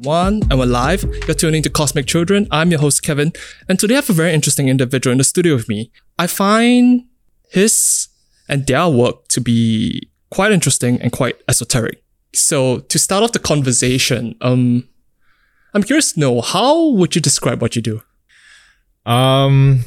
[0.00, 1.04] one, and we're live.
[1.26, 2.46] You're tuning to Cosmic Children.
[2.50, 3.32] I'm your host, Kevin,
[3.68, 5.90] and today I have a very interesting individual in the studio with me.
[6.18, 7.04] I find
[7.50, 8.08] his
[8.48, 12.02] and their work to be quite interesting and quite esoteric.
[12.32, 14.88] So, to start off the conversation, um,
[15.74, 18.02] I'm curious to know how would you describe what you do?
[19.04, 19.84] Um,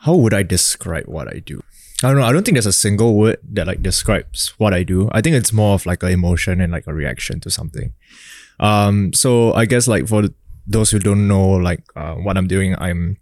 [0.00, 1.62] how would I describe what I do?
[2.02, 2.26] I don't know.
[2.26, 5.08] I don't think there's a single word that like describes what I do.
[5.12, 7.94] I think it's more of like an emotion and like a reaction to something.
[8.60, 10.24] Um, so I guess like for
[10.66, 13.16] those who don't know like uh, what I'm doing, I'm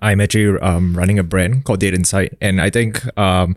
[0.00, 3.56] I'm actually um running a brand called Date Insight, and I think um.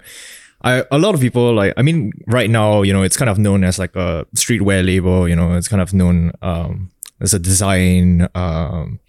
[0.62, 3.38] I, a lot of people like I mean right now you know it's kind of
[3.38, 6.90] known as like a streetwear label you know it's kind of known um,
[7.22, 9.00] as a design um,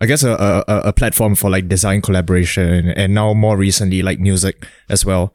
[0.00, 4.18] I guess a, a, a platform for like design collaboration and now more recently like
[4.18, 5.32] music as well.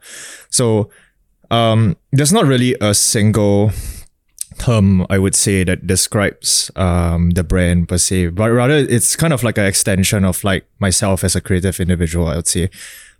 [0.50, 0.90] So
[1.50, 3.72] um, there's not really a single
[4.58, 9.32] term I would say that describes um, the brand per se, but rather it's kind
[9.32, 12.28] of like an extension of like myself as a creative individual.
[12.28, 12.70] I would say.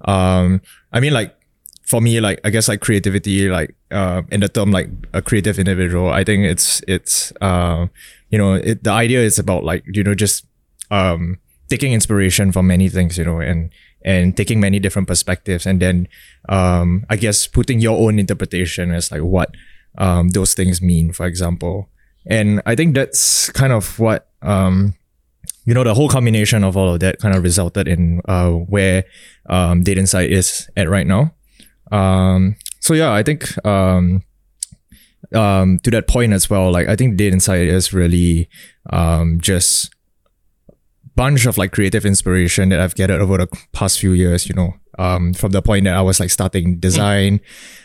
[0.05, 1.37] Um, I mean, like
[1.85, 5.59] for me, like I guess like creativity, like uh, in the term like a creative
[5.59, 7.87] individual, I think it's it's uh,
[8.31, 10.47] you know it, the idea is about like you know just
[10.91, 11.39] um,
[11.69, 13.71] taking inspiration from many things, you know, and
[14.05, 16.09] and taking many different perspectives, and then
[16.49, 19.55] um, I guess putting your own interpretation as like what
[19.99, 21.89] um, those things mean, for example.
[22.27, 24.95] And I think that's kind of what um,
[25.65, 29.05] you know the whole combination of all of that kind of resulted in uh, where
[29.49, 31.35] um, Date Insight is at right now.
[31.91, 34.23] Um, so yeah, I think um,
[35.35, 38.49] um, to that point as well, like I think Data Insight is really
[38.91, 39.95] um, just
[41.15, 44.75] bunch of like creative inspiration that I've gathered over the past few years, you know,
[44.99, 47.41] um, from the point that I was like starting design,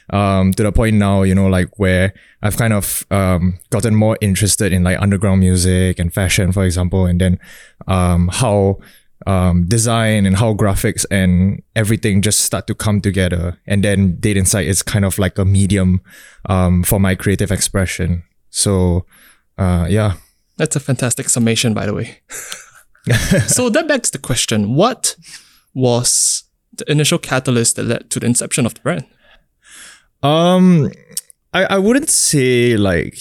[0.09, 4.17] um, to the point now, you know, like where I've kind of, um, gotten more
[4.21, 7.39] interested in like underground music and fashion, for example, and then,
[7.87, 8.77] um, how,
[9.25, 13.57] um, design and how graphics and everything just start to come together.
[13.65, 16.01] And then Date Insight is kind of like a medium,
[16.47, 18.23] um, for my creative expression.
[18.49, 19.05] So,
[19.57, 20.13] uh, yeah.
[20.57, 22.19] That's a fantastic summation, by the way.
[23.47, 25.15] so that begs the question what
[25.73, 26.43] was
[26.77, 29.05] the initial catalyst that led to the inception of the brand?
[30.23, 30.91] Um,
[31.53, 33.17] I, I wouldn't say like,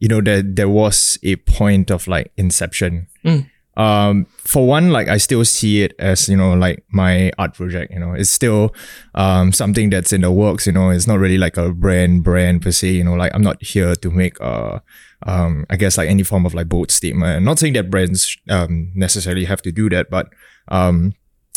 [0.00, 3.08] you know, that there was a point of like inception.
[3.24, 3.50] Mm.
[3.76, 7.92] Um, for one, like I still see it as, you know, like my art project,
[7.92, 8.72] you know, it's still
[9.14, 12.62] um something that's in the works, you know, it's not really like a brand brand
[12.62, 14.80] per se, you know, like I'm not here to make a
[15.26, 17.36] um, I guess like any form of like bold statement.
[17.36, 20.28] I'm not saying that brands um, necessarily have to do that, but
[20.68, 21.14] um,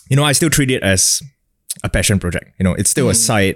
[0.10, 1.22] you know, I still treat it as
[1.84, 2.52] a passion project.
[2.60, 3.12] You know, it's still mm.
[3.12, 3.56] a side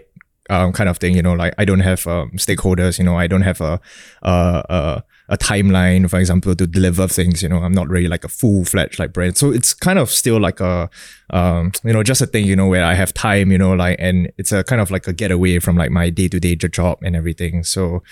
[0.49, 1.15] um, kind of thing.
[1.15, 2.97] You know, like I don't have um, stakeholders.
[2.97, 3.79] You know, I don't have a,
[4.21, 7.41] a, a a timeline, for example, to deliver things.
[7.41, 9.37] You know, I'm not really like a full fledged like brand.
[9.37, 10.89] So it's kind of still like a,
[11.29, 13.95] um, you know, just a thing, you know, where I have time, you know, like,
[13.97, 16.99] and it's a kind of like a getaway from like my day to day job
[17.01, 17.63] and everything.
[17.63, 18.03] So,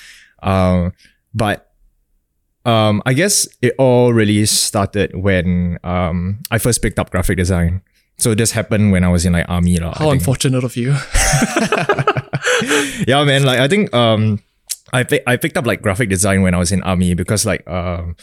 [0.44, 0.94] um,
[1.34, 1.70] but
[2.66, 7.82] um, I guess it all really started when um, I first picked up graphic design.
[8.20, 9.78] So this happened when I was in like army.
[9.78, 10.90] La, How unfortunate of you.
[13.08, 13.44] yeah, man.
[13.44, 14.44] Like I think um,
[14.92, 18.18] I I picked up like graphic design when I was in army because like um,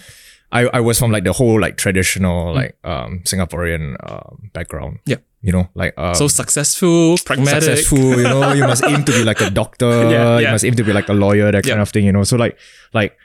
[0.53, 2.55] I, I was from like the whole like traditional mm.
[2.55, 5.01] like um Singaporean um, background.
[5.07, 5.17] Yeah.
[5.41, 7.63] You know, like um, so successful, pragmatic.
[7.63, 10.39] Successful, you know, you must aim to be like a doctor, yeah, yeah.
[10.41, 11.73] you must aim to be like a lawyer, that yeah.
[11.73, 12.25] kind of thing, you know.
[12.25, 12.59] So like
[12.93, 13.17] like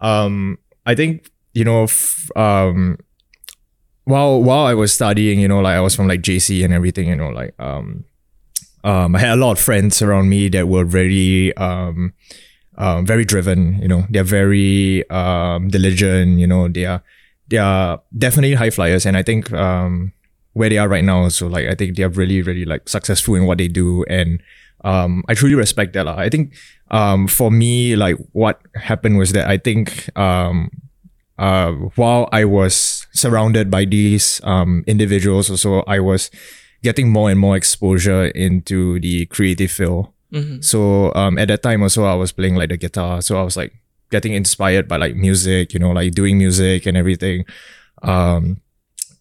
[0.00, 2.98] um, I think you know, f- um,
[4.10, 7.08] while while I was studying, you know, like I was from like JC and everything,
[7.08, 8.04] you know, like um,
[8.84, 12.12] um, I had a lot of friends around me that were very um,
[12.78, 13.80] um, very driven.
[13.80, 16.38] You know, they're very um, diligent.
[16.38, 17.02] You know, they are
[17.48, 20.12] they are definitely high flyers, and I think um,
[20.52, 23.34] where they are right now, so like I think they are really really like successful
[23.34, 24.42] in what they do, and
[24.84, 26.08] um, I truly respect that.
[26.08, 26.54] I think
[26.90, 30.70] um, for me, like what happened was that I think um,
[31.38, 36.30] uh, while I was surrounded by these um, individuals, also I was
[36.82, 40.08] getting more and more exposure into the creative field.
[40.32, 40.60] Mm-hmm.
[40.60, 43.56] So um, at that time also I was playing like the guitar, so I was
[43.56, 43.72] like
[44.10, 47.44] getting inspired by like music, you know, like doing music and everything.
[48.02, 48.60] Um,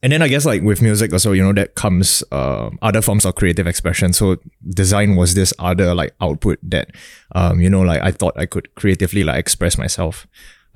[0.01, 3.25] and then I guess like with music also, you know, that comes um, other forms
[3.25, 4.13] of creative expression.
[4.13, 4.37] So
[4.69, 6.91] design was this other like output that,
[7.35, 10.25] um, you know, like I thought I could creatively like express myself.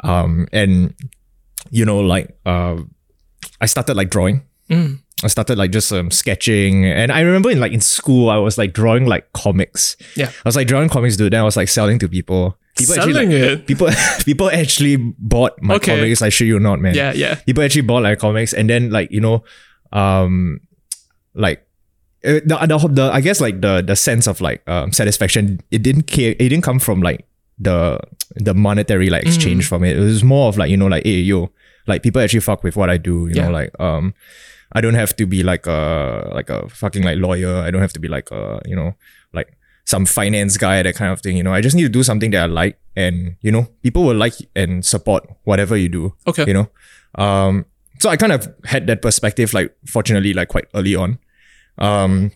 [0.03, 0.93] Um, and
[1.69, 2.77] you know, like uh,
[3.61, 4.43] I started like drawing.
[4.69, 4.99] Mm.
[5.23, 8.57] I started like just um, sketching, and I remember in like in school I was
[8.57, 9.95] like drawing like comics.
[10.15, 11.31] Yeah, I was like drawing comics, dude.
[11.33, 12.57] Then I was like selling to people.
[12.77, 13.67] people Selling actually it.
[13.67, 13.89] people
[14.25, 15.95] people actually bought my Okay.
[15.95, 16.21] comics.
[16.21, 16.95] I shit you not, man.
[16.95, 17.35] Yeah, yeah.
[17.35, 19.43] People actually bought like comics, and then like you know,
[19.91, 20.59] um,
[21.33, 21.65] like.
[22.25, 25.83] uh, The, the, the I guess like the the sense of like um, satisfaction it
[25.83, 27.25] didn't care it didn't come from like
[27.59, 27.99] the
[28.35, 31.19] the monetary like exchange from it it was more of like you know like hey
[31.21, 31.51] yo
[31.87, 33.45] like people actually fuck with what I do you Yeah.
[33.47, 34.13] know like um
[34.75, 37.57] I don't have to be like a like a fucking like lawyer.
[37.57, 38.95] I don't have to be like a you know
[39.31, 41.37] like some finance guy that kind of thing.
[41.37, 44.03] You know, I just need to do something that I like, and you know, people
[44.03, 46.15] will like and support whatever you do.
[46.25, 46.45] Okay.
[46.47, 46.67] You know,
[47.23, 47.65] um,
[47.99, 51.19] so I kind of had that perspective like fortunately like quite early on,
[51.77, 52.31] um.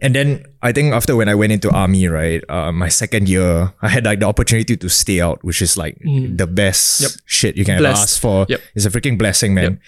[0.00, 3.72] And then I think after when I went into army, right, uh, my second year,
[3.82, 7.10] I had like the opportunity to stay out, which is like the best Yep.
[7.26, 8.46] shit you can ever ask for.
[8.48, 8.60] Yep.
[8.74, 9.80] It's a freaking blessing, man.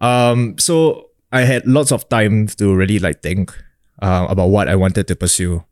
[0.00, 3.52] Um, so I had lots of time to really like think
[4.00, 5.62] uh, about what I wanted to pursue.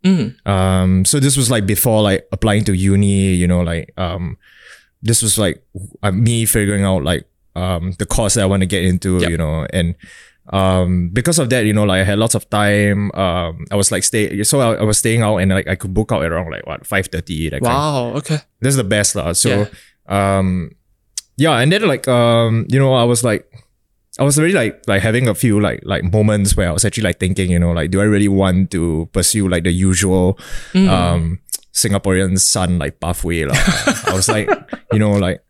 [0.46, 4.36] Um, so this was like before like applying to uni, you know, like um,
[5.02, 5.64] this was like
[6.02, 9.30] uh, me figuring out like um the course that I want to get into, Yep.
[9.30, 9.96] you know, and
[10.52, 13.10] um because of that, you know, like I had lots of time.
[13.14, 15.94] Um, I was like stay, so I, I was staying out and like I could
[15.94, 17.48] book out around like what five thirty.
[17.50, 18.14] That kind Wow.
[18.18, 18.38] Okay.
[18.60, 19.32] this is the best lah.
[19.32, 19.68] So Yeah.
[20.10, 20.72] um
[21.38, 23.46] yeah, and then like um, you know, I was like
[24.18, 27.04] I was really like like having a few like like moments where I was actually
[27.08, 30.36] like thinking, you know, like do I really want to pursue like the usual
[30.74, 31.38] um
[31.72, 33.54] Singaporean son like pathway lah.
[34.06, 34.50] I was like,
[34.92, 35.40] you know, like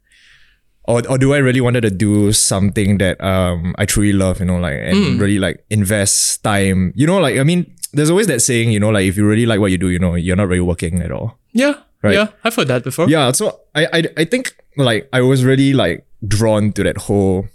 [0.90, 4.46] or, or do I really wanted to do something that um I truly love, you
[4.46, 6.92] know, like and really like invest time.
[6.94, 9.46] You know, like I mean, there's always that saying, you know, like if you really
[9.46, 11.38] like what you do, you know, you're not really working at all.
[11.52, 11.74] Yeah.
[12.02, 12.14] Right.
[12.14, 12.28] Yeah.
[12.44, 13.08] I've heard that before.
[13.08, 17.46] Yeah, so I, I I think like I was really like drawn to that whole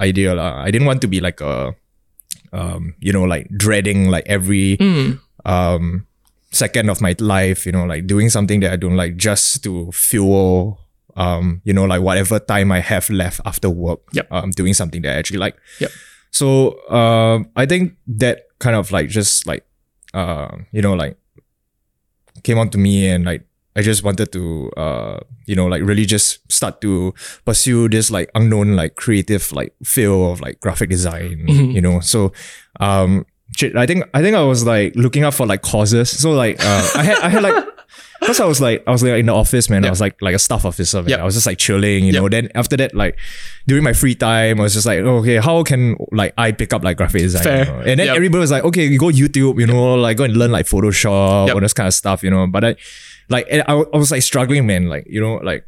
[0.00, 0.34] idea.
[0.34, 0.58] lah.
[0.58, 1.74] I didn't want to be like a
[2.52, 4.76] um, you know, like dreading like every
[5.46, 6.06] um
[6.50, 9.88] second of my life, you know, like doing something that I don't like just to
[9.94, 10.81] fuel
[11.16, 14.00] um, you know, like whatever time I have left after work.
[14.12, 14.28] Yep.
[14.30, 15.56] Um doing something that I actually like.
[15.80, 15.90] Yep.
[16.30, 19.64] So um I think that kind of like just like
[20.14, 21.16] uh, you know, like
[22.42, 26.04] came on to me and like I just wanted to uh you know like really
[26.04, 31.44] just start to pursue this like unknown like creative like field of like graphic design
[31.48, 32.32] you know so
[32.80, 33.24] um
[33.76, 36.90] I think I think I was like looking up for like causes so like uh
[36.96, 37.64] I had I had like
[38.22, 39.84] Because I was like, I was like in the office, man.
[39.84, 41.02] I was like, like a staff officer.
[41.02, 41.10] Man.
[41.10, 41.20] Yep.
[41.20, 42.28] I was just like chilling, you know.
[42.28, 43.18] Then after that, like
[43.66, 46.84] during my free time, I was just like, okay, how can like I pick up
[46.84, 47.42] like graphic design?
[47.42, 47.64] Fair.
[47.66, 47.78] you know?
[47.80, 48.16] And then Yep.
[48.16, 51.48] everybody was like, okay, you go YouTube, you know, like go and learn like Photoshop,
[51.48, 51.54] Yep.
[51.56, 52.46] all this kind of stuff, you know.
[52.46, 52.76] But I,
[53.28, 54.88] like, I, I was like struggling, man.
[54.88, 55.66] Like, you know, like,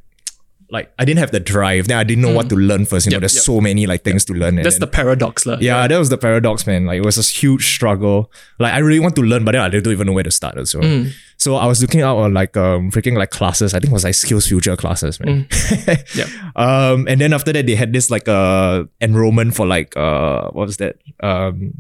[0.71, 1.89] like I didn't have the drive.
[1.89, 3.07] Then I didn't know what to learn first.
[3.07, 3.45] You know, there's yep.
[3.45, 4.57] so many like things to learn.
[4.57, 5.59] That's then- the paradox, lah.
[5.61, 6.87] yeah, that was the paradox, man.
[6.87, 8.31] Like it was a huge struggle.
[8.59, 10.55] Like I really want to learn, but then I don't even know where to start.
[10.67, 11.13] So Mm.
[11.45, 13.75] So I was looking out on like um freaking like classes.
[13.75, 15.45] I think it was like Skills Future classes, man.
[15.45, 16.17] Mm.
[16.21, 16.29] Yep.
[16.57, 20.67] Um, and then after that, they had this like uh enrollment for like uh what
[20.73, 21.75] was that um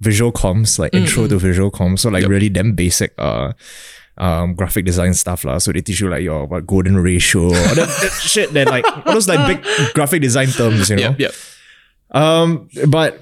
[0.00, 2.00] visual comms like intro to visual comms.
[2.06, 2.30] So like Mm, Yep.
[2.30, 3.52] really them basic uh.
[4.20, 5.56] Um, graphic design stuff lah.
[5.64, 8.52] So they teach you like your what golden ratio, all that, that shit.
[8.52, 9.64] That like all those like big
[9.96, 11.16] graphic design terms, you know.
[11.16, 11.18] Yep.
[11.24, 11.32] Yep.
[12.12, 13.16] Um, but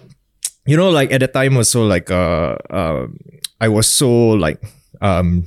[0.67, 3.15] you know, like at the time was so like uh, um,
[3.63, 4.59] I was so like
[5.01, 5.47] um,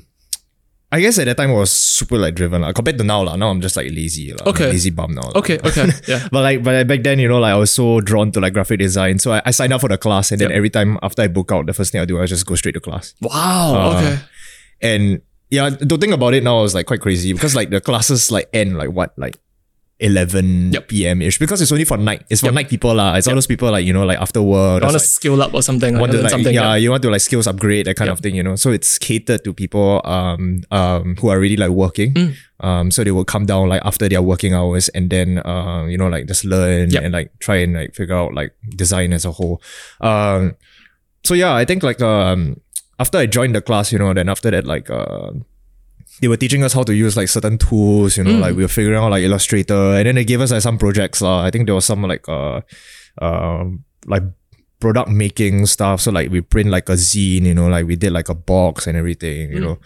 [0.93, 3.35] I guess at that time I was super like driven like, compared to now lah.
[3.37, 4.31] Now I'm just like lazy.
[4.31, 4.67] I'm Okay.
[4.67, 5.21] lazy bum now.
[5.21, 5.39] lah.
[5.39, 5.57] Okay.
[5.63, 5.87] Okay.
[6.07, 6.27] Yeah.
[6.31, 8.51] But like, but like, back then, you know, like I was so drawn to like
[8.53, 10.57] graphic design, so I, I signed up for the class, and then Yep.
[10.57, 12.73] every time after I book out, the first thing I do, I just go straight
[12.75, 13.15] to class.
[13.21, 13.31] Wow.
[13.75, 14.19] Uh, okay.
[14.81, 17.79] And yeah, to think about it now, I was like quite crazy because like the
[17.79, 19.37] classes like end like what like
[20.01, 20.87] 11 Yep.
[20.89, 21.21] p.m.
[21.21, 22.25] ish because it's only for night.
[22.29, 22.53] It's for Yep.
[22.55, 23.15] night people lah.
[23.15, 24.81] It's all those people like you know like after work.
[24.81, 25.97] I want to like, skill up or something.
[25.99, 26.53] Want to like something.
[26.53, 28.55] yeah, you want to like skills upgrade that kind of thing, you know.
[28.57, 32.13] So it's catered to people um um who are really like working.
[32.13, 32.33] Mm.
[32.61, 35.97] Um, so they will come down like after their working hours and then um you
[35.97, 37.03] know like just learn Yep.
[37.03, 39.61] and like try and like figure out like design as a whole.
[40.01, 40.55] Um,
[41.23, 42.59] so yeah, I think like um
[42.99, 45.31] after I joined the class, you know, then after that like uh
[46.21, 48.39] they were teaching us how to use like certain tools, you know, Mm.
[48.41, 51.21] like we were figuring out like Illustrator, and then they gave us like some projects.
[51.21, 52.61] Uh, I think there was some like uh,
[53.21, 54.23] um, like
[54.79, 56.01] product making stuff.
[56.01, 58.87] So like we print like a zine, you know, like we did like a box
[58.87, 59.61] and everything, you Mm.
[59.63, 59.77] know,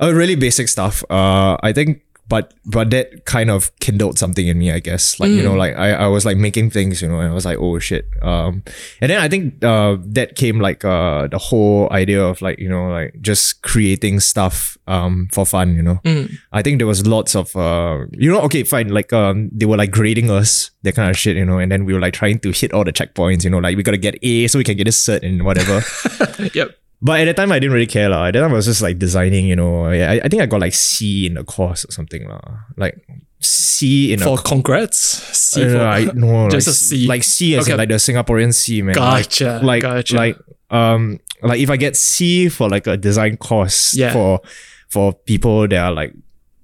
[0.00, 1.04] uh, really basic stuff.
[1.10, 2.00] Uh, I think,
[2.32, 5.20] but but that kind of kindled something in me, I guess.
[5.20, 5.58] Like you know, Mm.
[5.64, 8.08] like I, I was like making things, you know, and I was like, oh shit.
[8.24, 8.62] Um,
[9.04, 12.70] and then I think uh that came like uh the whole idea of like you
[12.72, 16.00] know like just creating stuff um for fun, you know.
[16.08, 16.32] Mm.
[16.56, 19.76] I think there was lots of uh you know okay fine like um they were
[19.76, 22.38] like grading us that kind of shit you know and then we were like trying
[22.40, 24.76] to hit all the checkpoints you know like we gotta get A so we can
[24.80, 25.82] get a cert and whatever
[26.58, 26.68] Yep.
[27.02, 28.26] But at the time I didn't really care lah.
[28.26, 29.84] At the time I was just like designing, you know.
[29.86, 32.40] I, I think I got like C in the course or something lah.
[32.76, 33.02] Like
[33.40, 34.98] C in For a congrats.
[35.36, 37.06] C uh, for I, no, Just like, a C.
[37.06, 38.94] Like C as in like the Singaporean C, man.
[38.94, 40.16] Gotcha, Like, like, gotcha.
[40.16, 40.38] like,
[40.70, 44.12] um, like if I get C for like a design course Yeah.
[44.12, 44.40] for
[44.88, 46.14] for people that are like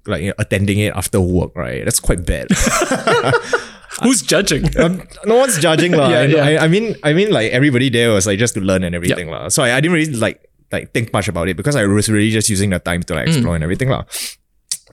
[0.07, 1.83] like you know, attending it after work, right?
[1.83, 2.47] That's quite bad.
[4.03, 4.65] Who's judging?
[4.83, 6.09] um, no one's judging lah.
[6.13, 6.43] Yeah, I, yeah.
[6.61, 9.29] I, I mean, I mean, like everybody there was like just to learn and everything
[9.29, 9.49] lah.
[9.49, 10.41] So I, I didn't really like
[10.71, 13.25] like think much about it because I was really just using the time to like
[13.25, 13.33] Mm.
[13.33, 13.89] explore and everything.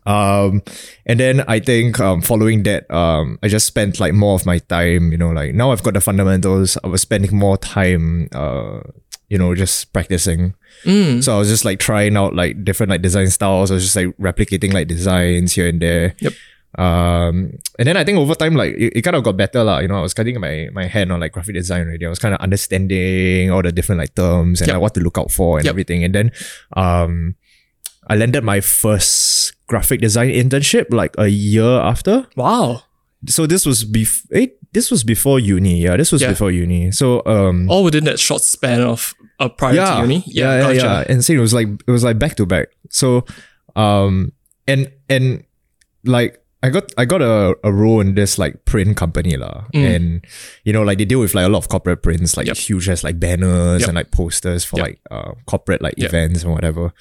[0.06, 0.62] Um,
[1.04, 4.58] and then I think um, following that, um, I just spent like more of my
[4.58, 5.10] time.
[5.10, 6.78] You know, like now I've got the fundamentals.
[6.84, 8.28] I was spending more time.
[8.32, 8.80] Uh,
[9.28, 10.54] you know, just practicing.
[10.84, 11.24] Mm.
[11.24, 13.72] So I was just like trying out like different like design styles.
[13.72, 16.14] I was just like replicating like designs here and there.
[16.20, 16.32] Yep.
[16.76, 19.78] Um, and then I think over time, like it, it kind of got better, lah.
[19.80, 22.04] You know, I was cutting my my hand on like graphic design already.
[22.04, 24.74] I was kind of understanding all the different like terms and Yep.
[24.74, 25.72] like what to look out for and Yep.
[25.72, 26.04] everything.
[26.04, 26.32] And then,
[26.76, 27.34] um,
[28.08, 32.26] I landed my first graphic design internship like a year after.
[32.36, 32.82] Wow.
[33.26, 35.80] So this was bef- eh, this was before uni.
[35.82, 36.28] Yeah, this was Yeah.
[36.36, 36.92] before uni.
[36.92, 40.22] So um, All within that short span of uh, prior to uni.
[40.26, 40.76] yeah, yeah, gotcha.
[40.76, 41.12] yeah.
[41.12, 42.68] And see, it was like it was like back to back.
[42.90, 43.24] So,
[43.74, 44.30] um,
[44.68, 45.42] and and
[46.04, 50.24] like I got I got a, a role in this like print company lah, and
[50.64, 52.48] you know like they deal with like a lot of corporate prints, like Mm.
[52.48, 52.56] Yep.
[52.58, 53.88] huge as like banners Yep.
[53.88, 54.86] and like posters for Yep.
[54.86, 56.92] like uh corporate like events and whatever.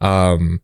[0.00, 0.60] Um,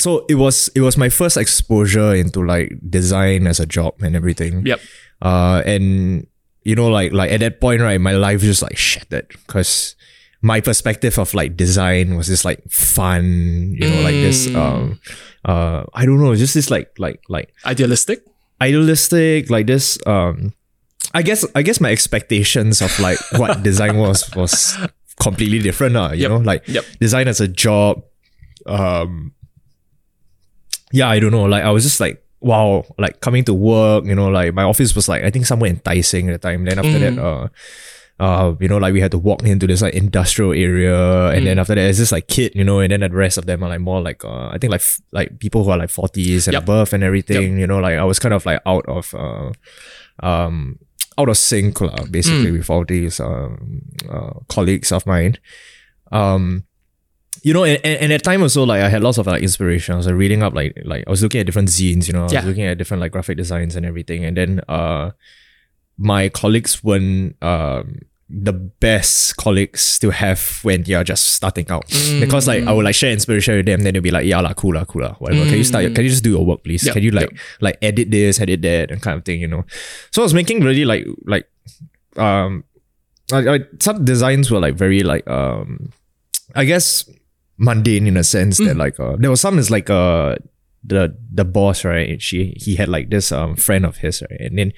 [0.00, 4.16] so it was it was my first exposure into like design as a job and
[4.16, 4.64] everything.
[4.66, 4.80] Yep.
[5.22, 6.26] Uh, and
[6.64, 9.96] you know, like like at that point, right, my life just like shattered because
[10.40, 14.56] my perspective of like design was just like fun, you know, like this Mm.
[14.56, 15.00] um
[15.44, 18.22] uh I don't know, just this like like like Idealistic.
[18.62, 20.52] idealistic, like this um
[21.14, 24.76] I guess I guess my expectations of like what design was was
[25.18, 26.30] completely different, uh, you Yep.
[26.30, 26.84] know, like Yep.
[27.00, 28.04] design as a job.
[28.66, 29.32] Um
[30.92, 31.44] yeah, I don't know.
[31.44, 34.94] Like I was just like, wow, like coming to work, you know, like my office
[34.94, 36.64] was like I think somewhere enticing at the time.
[36.64, 37.00] Then after Mm.
[37.00, 37.48] that, uh
[38.20, 41.44] uh, you know, like we had to walk into this like industrial area, and Mm.
[41.44, 43.62] then after that, it's just like kid, you know, and then the rest of them
[43.62, 46.48] are like more like uh, I think like f- like people who are like forties
[46.48, 46.62] and Yep.
[46.62, 49.52] above and everything, you know, like I was kind of like out of uh,
[50.26, 50.78] um,
[51.16, 52.10] out of sync Mm.
[52.10, 55.36] basically with all these um, uh, colleagues of mine.
[56.10, 56.64] Um,
[57.42, 59.94] you know, and, and, and at time also like I had lots of like inspiration.
[59.94, 62.20] I was like, reading up like like I was looking at different zines, you know,
[62.20, 62.44] I was Yeah.
[62.44, 65.10] looking at different like graphic designs and everything, and then uh,
[65.98, 67.98] my colleagues weren't um
[68.30, 71.86] the best colleagues to have when you're just starting out.
[72.20, 74.52] Because like I would like share inspiration with them then they'll be like yeah lah
[74.52, 75.44] cool lah cool lah whatever.
[75.46, 76.84] Can you start can you just do your work please?
[76.84, 79.64] Yep, can you like like edit this edit that and kind of thing you know?
[80.12, 81.48] So I was making really like like
[82.16, 82.64] um
[83.30, 85.90] like, like some designs were like very like um
[86.54, 87.08] I guess
[87.56, 90.36] mundane in a sense that like uh, there was some is like uh
[90.84, 92.20] the the boss right?
[92.20, 94.40] She he had like this um friend of his right?
[94.40, 94.72] And then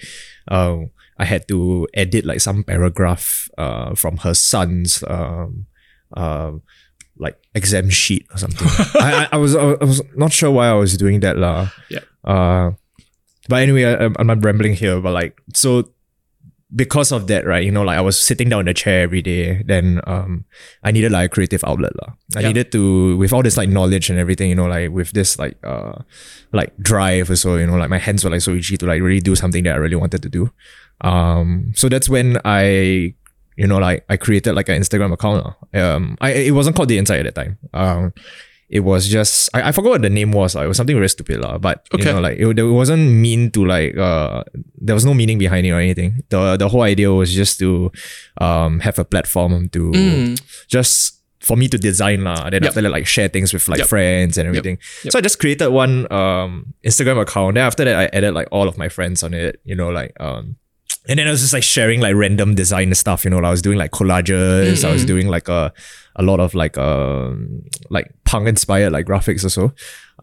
[0.48, 0.76] uh,
[1.20, 5.66] I had to edit like some paragraph uh from her son's um
[6.16, 6.56] uh
[7.20, 8.64] like exam sheet or something
[8.96, 12.08] I, I I was I was not sure why I was doing that lah Yeah.
[12.24, 12.72] uh
[13.52, 15.92] but anyway I, I'm not rambling here but like so
[16.70, 19.22] because of that, right, you know, like I was sitting down in the chair every
[19.26, 20.46] day, then um
[20.86, 21.90] I needed like a creative outlet.
[21.98, 22.14] lah.
[22.38, 22.54] I Yeah.
[22.54, 25.58] needed to with all this like knowledge and everything, you know, like with this like
[25.66, 25.98] uh
[26.54, 29.02] like drive or so, you know, like my hands were like so itchy to like
[29.02, 30.54] really do something that I really wanted to do.
[31.00, 33.14] Um so that's when I
[33.56, 35.46] you know like I created like an Instagram account.
[35.74, 37.58] Um I it wasn't called the inside at that time.
[37.74, 38.12] Um
[38.70, 40.54] it was just I, I forgot what the name was.
[40.54, 40.62] lah.
[40.62, 41.58] It was something very stupid, lah.
[41.58, 42.06] But Okay.
[42.06, 44.44] you know, like it, it wasn't mean to like uh
[44.78, 46.22] there was no meaning behind it or anything.
[46.28, 47.90] The the whole idea was just to
[48.40, 50.38] um have a platform to Mm.
[50.70, 52.46] just for me to design lah.
[52.50, 52.68] Then Yep.
[52.70, 53.88] after that, like share things with like Yep.
[53.88, 54.78] friends and everything.
[55.02, 55.12] Yep.
[55.12, 57.56] So I just created one um Instagram account.
[57.58, 59.58] Then after that, I added like all of my friends on it.
[59.64, 60.54] You know, like um.
[61.08, 63.38] And then I was just like sharing like random design stuff, you know.
[63.38, 64.84] I was doing like collages.
[64.84, 65.72] I was doing like a
[66.16, 69.72] a lot of like um like punk inspired like graphics also.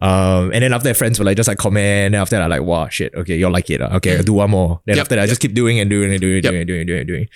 [0.00, 2.14] Um, and then after that, friends were like just like comment.
[2.14, 3.82] And after that, I like, wow, shit, okay, you'll like it.
[3.82, 3.96] ah.
[3.96, 4.80] Okay, I'll do one more.
[4.86, 6.50] Then Yep, after that, I just keep doing and doing and doing and Yep.
[6.52, 7.28] doing and doing and doing and doing.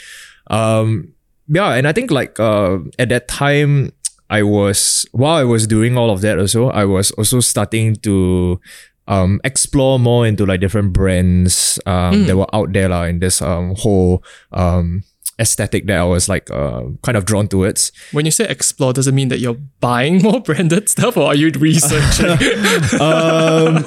[0.47, 1.13] Um,
[1.49, 3.93] yeah, and I think like uh at that time
[4.31, 8.61] I was while I was doing all of that also, I was also starting to
[9.09, 13.43] um explore more into like different brands um that were out there like, in this
[13.43, 15.03] um whole um
[15.41, 17.91] aesthetic that I was like uh kind of drawn towards.
[18.13, 21.35] When you say explore, does it mean that you're buying more branded stuff or are
[21.35, 22.31] you researching?
[23.01, 23.83] um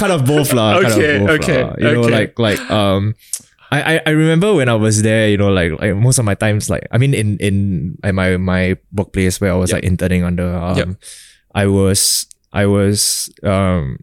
[0.00, 0.80] kind of both lah.
[0.80, 1.74] kind of Okay, both okay, lah.
[1.78, 3.14] You know, like like um
[3.74, 6.70] I, I remember when I was there, you know, like like most of my times,
[6.70, 9.82] like I mean, in in my my workplace where I was Yep.
[9.82, 10.88] like interning under, um, Yep.
[11.58, 13.98] I was I was um.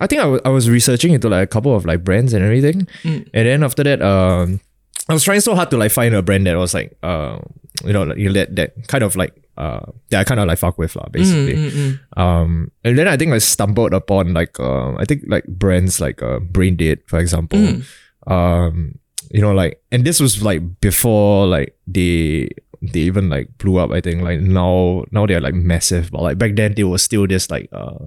[0.00, 2.44] I think I wa- I was researching into like a couple of like brands and
[2.44, 2.86] everything.
[3.02, 3.28] Mm.
[3.32, 4.60] And then after that, um
[5.08, 7.38] I was trying so hard to like find a brand that was like uh
[7.84, 10.58] you know like you let that kind of like uh that I kind of like
[10.58, 11.54] fuck with lah, basically.
[11.54, 12.20] Mm, mm, mm.
[12.20, 16.22] Um, and then I think I stumbled upon like uh, I think like brands like
[16.22, 17.58] uh, Brain Dead, for example.
[17.58, 17.84] Mm.
[18.26, 18.98] Um,
[19.30, 22.48] you know, like, and this was like before like they
[22.82, 23.90] they even like blew up.
[23.90, 27.26] I think like now now they're like massive, but like back then they were still
[27.26, 28.06] this like uh,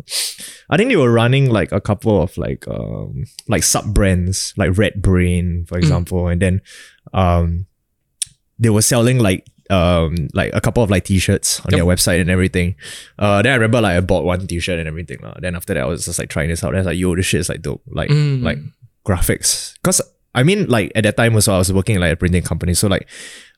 [0.69, 4.77] I think they were running like a couple of like um like sub brands like
[4.77, 6.61] Red Brain, for example, and then
[7.13, 7.65] um
[8.59, 11.77] they were selling like um like a couple of like t-shirts on Yep.
[11.77, 12.75] their website and everything.
[13.19, 15.19] Uh then I remember like I bought one t-shirt and everything.
[15.21, 15.35] lah.
[15.39, 16.69] Then after that I was just like trying this out.
[16.69, 17.81] And I was like, yo, this shit is like dope.
[17.87, 18.43] Like Mm.
[18.43, 18.57] like
[19.05, 19.75] graphics.
[19.83, 20.01] Cause
[20.35, 22.73] I mean like at that time also I was working in, like a printing company.
[22.73, 23.07] So like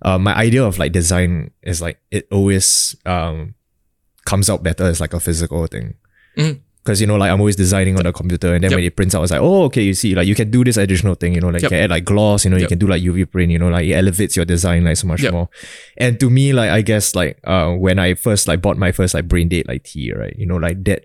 [0.01, 3.55] uh, my idea of like design is like it always um
[4.25, 5.96] comes out better as like a physical thing.
[6.38, 6.60] Mm.
[6.84, 8.77] Cause you know, like I'm always designing on the computer, and then Yep.
[8.77, 10.63] when it prints out, I was like, oh, okay, you see, like you can do
[10.63, 11.72] this additional thing, you know, like Yep.
[11.72, 13.70] you can add like gloss, you know, you can do like UV print, you know,
[13.70, 15.34] like it elevates your design like so much Yep.
[15.34, 15.50] more.
[15.98, 19.15] And to me, like I guess like uh when I first like bought my first
[19.15, 21.01] like Brain Dead like tea, right, you know, like that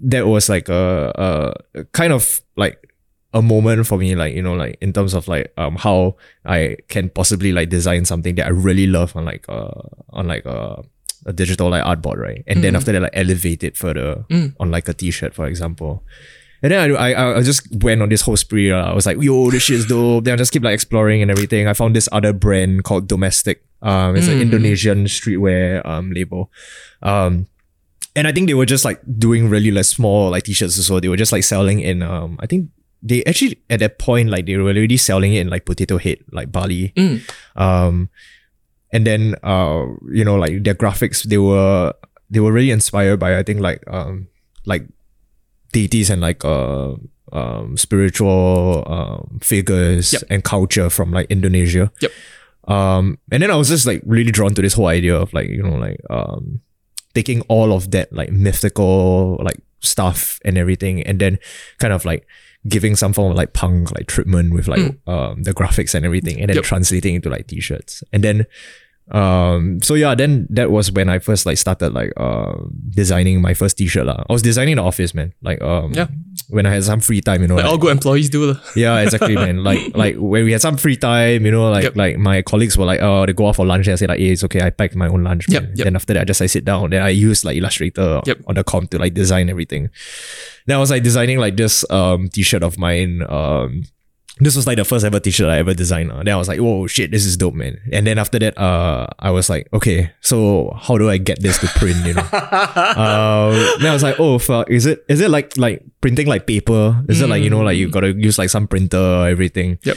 [0.00, 2.89] that was like a, a kind of like
[3.32, 6.76] a moment for me, like you know, like in terms of like um how I
[6.88, 9.70] can possibly like design something that I really love on like uh
[10.10, 10.76] on like uh,
[11.26, 12.42] a digital like artboard, right?
[12.46, 12.76] And then Mm.
[12.78, 14.54] after that, like elevate it further Mm.
[14.58, 16.02] on like a t-shirt, for example.
[16.62, 18.70] And then I, I I just went on this whole spree.
[18.70, 20.24] Uh, I was like, yo, this shit is dope.
[20.24, 21.66] Then I just keep like exploring and everything.
[21.68, 23.64] I found this other brand called Domestic.
[23.80, 24.42] Um, it's an Mm.
[24.42, 26.50] Indonesian streetwear um label.
[27.02, 27.46] Um,
[28.16, 31.08] and I think they were just like doing really like small like t-shirts so they
[31.08, 32.68] were just like selling in um I think
[33.02, 36.18] they actually at that point like they were already selling it in like potato head
[36.32, 37.20] like Bali Mm.
[37.56, 38.08] um
[38.92, 41.92] and then uh you know like their graphics they were
[42.28, 44.28] they were really inspired by I think like um
[44.66, 44.84] like
[45.72, 46.94] deities and like uh
[47.32, 50.22] um spiritual um figures Yep.
[50.30, 52.12] and culture from like Indonesia Yep.
[52.68, 55.48] um and then I was just like really drawn to this whole idea of like
[55.48, 56.60] you know like um
[57.14, 61.38] taking all of that like mythical like stuff and everything and then
[61.78, 62.26] kind of like
[62.68, 66.38] giving some form of like punk like treatment with like um the graphics and everything
[66.40, 66.64] and then Yep.
[66.64, 68.44] translating into like t-shirts and then
[69.12, 72.52] um so yeah then that was when I first like started like uh
[72.90, 74.22] designing my first t-shirt lah.
[74.28, 76.08] I was designing the office man like um Yeah.
[76.48, 78.52] when I had some free time you know Like like- all good employees do.
[78.52, 78.58] lah.
[78.76, 79.62] yeah, exactly, man.
[79.70, 81.96] Like, like when we had some free time, you know, like, Yep.
[81.96, 83.86] like my colleagues were like, oh, they go out for lunch.
[83.86, 84.60] And I say like, hey, it's okay.
[84.62, 85.46] I packed my own lunch.
[85.48, 85.84] Yep, yep.
[85.84, 86.90] Then after that, I just I sit down.
[86.90, 88.38] Then I use like Illustrator Yep.
[88.48, 89.90] on the comp to like design everything.
[90.66, 93.22] Then I was like designing like this um t-shirt of mine.
[93.28, 93.84] Um,
[94.40, 96.10] this was like the first ever t-shirt I ever designed.
[96.10, 96.22] uh.
[96.24, 97.78] Then I was like, whoa, shit, this is dope, man.
[97.92, 101.58] And then after that, uh, I was like, okay, so how do I get this
[101.60, 102.04] to print?
[102.06, 102.22] You know.
[102.32, 106.46] uh, then I was like, oh fuck, is it is it like like printing like
[106.46, 107.02] paper?
[107.08, 109.78] Is it like you know like you gotta use like some printer or everything?
[109.84, 109.96] Yep.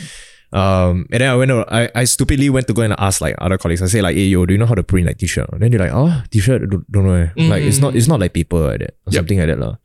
[0.53, 3.33] Um, and then I went to, I, I stupidly went to go and ask like
[3.41, 3.81] other colleagues.
[3.81, 5.49] I say like, hey yo, do you know how to print like t-shirt?
[5.51, 7.13] And then they're like, oh, t-shirt, don't, don't know.
[7.35, 7.49] eh.
[7.49, 9.13] Like it's not it's not like paper like that or Yep.
[9.21, 9.75] something like that lah.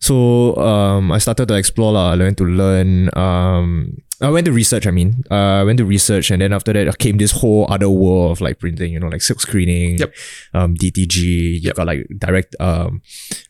[0.00, 2.12] So um, I started to explore lah.
[2.12, 3.08] I learned to learn.
[3.16, 4.86] Um, I went to research.
[4.86, 7.88] I mean, uh, I went to research, and then after that came this whole other
[7.88, 8.92] world of like printing.
[8.92, 10.12] You know, like silk screening, Yep.
[10.52, 11.16] um, DTG.
[11.24, 11.76] You Yep.
[11.76, 13.00] got like direct um,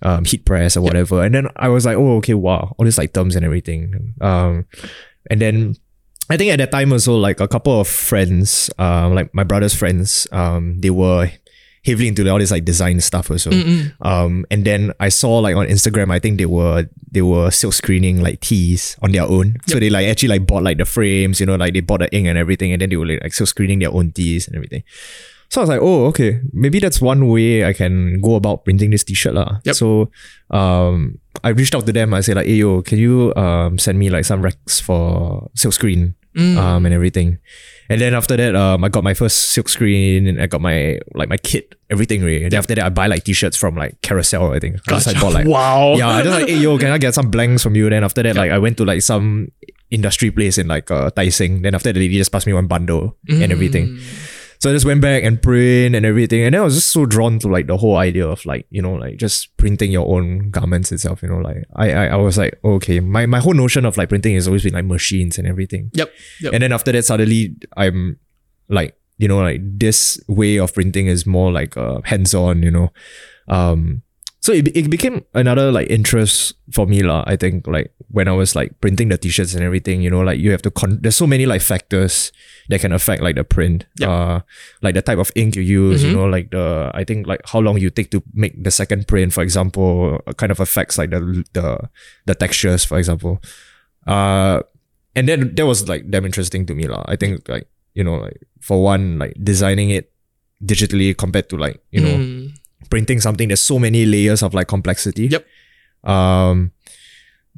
[0.03, 1.23] um, heat press or whatever.
[1.25, 4.15] And then I was like, oh, okay, wow, all these like terms and everything.
[4.21, 4.67] Um,
[5.31, 5.75] and then
[6.31, 9.75] I think at that time also like a couple of friends, um, like my brother's
[9.75, 11.31] friends, um, they were
[11.85, 13.51] heavily into all this like design stuff also.
[14.01, 17.75] Um, and then I saw like on Instagram, I think they were they were silk
[17.75, 19.57] screening like tees on their own.
[19.67, 22.09] So they like actually like bought like the frames, you know, like they bought the
[22.15, 24.83] ink and everything, and then they were like, silk screening their own tees and everything.
[25.51, 28.91] So I was like, oh, okay, maybe that's one way I can go about printing
[28.91, 29.61] this t-shirt lah.
[29.65, 29.75] Yep.
[29.77, 30.11] So
[30.51, 32.13] um, I reached out to them.
[32.15, 35.75] I said like, hey yo, can you um send me like some recs for silk
[35.75, 36.59] screen Mm.
[36.59, 37.39] um and everything.
[37.89, 40.99] And then after that, um, I got my first silk screen and I got my
[41.15, 42.45] like my kit, everything really.
[42.45, 44.81] And then after that, I buy like t-shirts from like Carousell, I think.
[44.89, 45.95] I just, like, bought like wow.
[45.95, 47.91] yeah, I just like, hey yo, can I get some blanks from you?
[47.91, 49.49] Then after that, like I went to like some
[49.91, 51.63] industry place in like uh Tai Seng.
[51.63, 53.99] Then after that, the lady just passed me one bundle and everything.
[54.65, 56.41] So I just went back and print and everything.
[56.41, 58.81] And then I was just so drawn to like the whole idea of like, you
[58.81, 62.39] know, like just printing your own garments itself, you know, like I I, I was
[62.39, 65.47] like, okay, my, my whole notion of like printing has always been like machines and
[65.47, 65.91] everything.
[65.93, 66.11] Yep.
[66.41, 66.55] Yep.
[66.55, 68.19] And then after that, suddenly I'm
[68.71, 72.71] like, you know, like this way of printing is more like uh, hands on, you
[72.71, 72.91] know.
[73.49, 74.01] Um,
[74.45, 77.25] so it, it became another like interest for me lah.
[77.27, 80.37] I think like when I was like printing the t-shirts and everything, you know, like
[80.37, 82.29] you have to con- there's so many like factors
[82.69, 83.89] that can affect like the print.
[83.97, 84.05] Yep.
[84.05, 84.37] Uh
[84.85, 87.65] like the type of ink you use, you know, like the I think like how
[87.65, 91.25] long you take to make the second print, for example, kind of affects like the
[91.57, 91.89] the
[92.29, 93.41] the textures, for example.
[94.05, 94.61] Uh
[95.17, 97.01] and then that was like damn interesting to me lah.
[97.09, 97.65] I think like,
[97.97, 100.13] you know, like for one, like designing it
[100.61, 102.61] digitally compared to like, you know, Mm.
[102.91, 105.47] Printing something there's so many layers of like complexity Yep.
[106.05, 106.73] um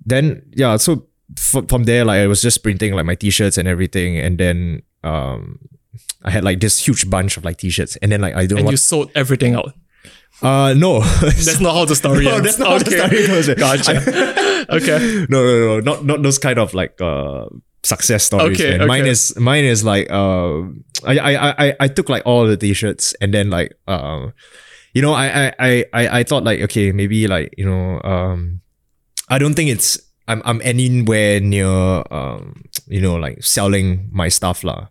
[0.05, 1.07] then yeah so
[1.39, 4.83] f- from there like i was just printing like my t-shirts and everything and then
[5.05, 5.59] um
[6.25, 8.71] i had like this huge bunch of like t-shirts and then like i don't And
[8.71, 9.73] you sold everything out.
[10.43, 12.45] uh no That's not how the story no, ends.
[12.45, 13.49] that's not how the story goes.
[13.67, 14.67] Gotcha.
[14.77, 15.27] okay.
[15.31, 17.47] no, no, no, not not those kind of like uh
[17.83, 18.61] success stories.
[18.61, 18.87] Okay, man.
[18.89, 20.61] Mine is mine is like uh,
[21.07, 24.35] I I I I- I took like all the t-shirts and then like um,
[24.97, 28.65] you know, I I I I I thought like okay maybe like you know um,
[29.29, 34.65] I don't think it's I'm I'm anywhere near um you know like selling my stuff
[34.65, 34.89] lah.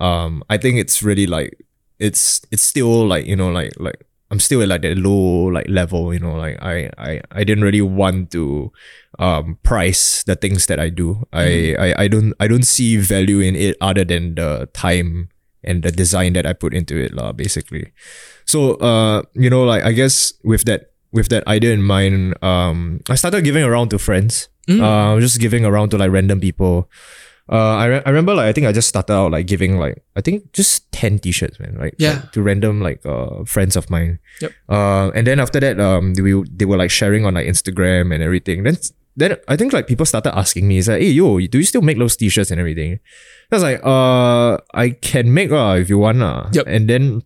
[0.00, 1.60] Um, I think it's really like
[2.00, 5.68] it's it's still like you know like like I'm still at like that low like
[5.68, 8.72] level you know like I I I didn't really want to
[9.20, 11.28] um price the things that I do.
[11.36, 15.28] I, I I don't I don't see value in it other than the time
[15.60, 17.92] and the design that I put into it lah basically
[18.44, 23.00] so uh you know like I guess with that with that idea in mind um
[23.08, 24.80] I started giving around to friends Mm.
[24.80, 26.88] uh just giving around to like random people
[27.52, 30.02] uh, I, re- I remember like I think I just started out like giving like
[30.16, 32.14] I think just 10 t-shirts man right Yeah.
[32.24, 34.52] Like, to random like uh friends of mine Yep.
[34.70, 38.22] uh and then after that um we they were like sharing on like Instagram and
[38.24, 38.78] everything then
[39.16, 41.82] then I think like people started asking me it's like hey yo do you still
[41.82, 43.00] make those t-shirts and everything
[43.52, 46.48] I was like uh I can make uh, if you want uh.
[46.52, 46.64] Yep.
[46.66, 47.20] and then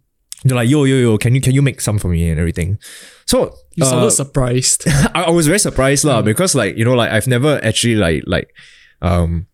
[0.44, 2.78] they're like yo yo yo can you can you make some for me and everything
[3.26, 4.84] so You uh, surprised.
[5.14, 8.24] I, I was very surprised lah because like you know like I've never actually like
[8.26, 8.50] like
[9.02, 9.46] um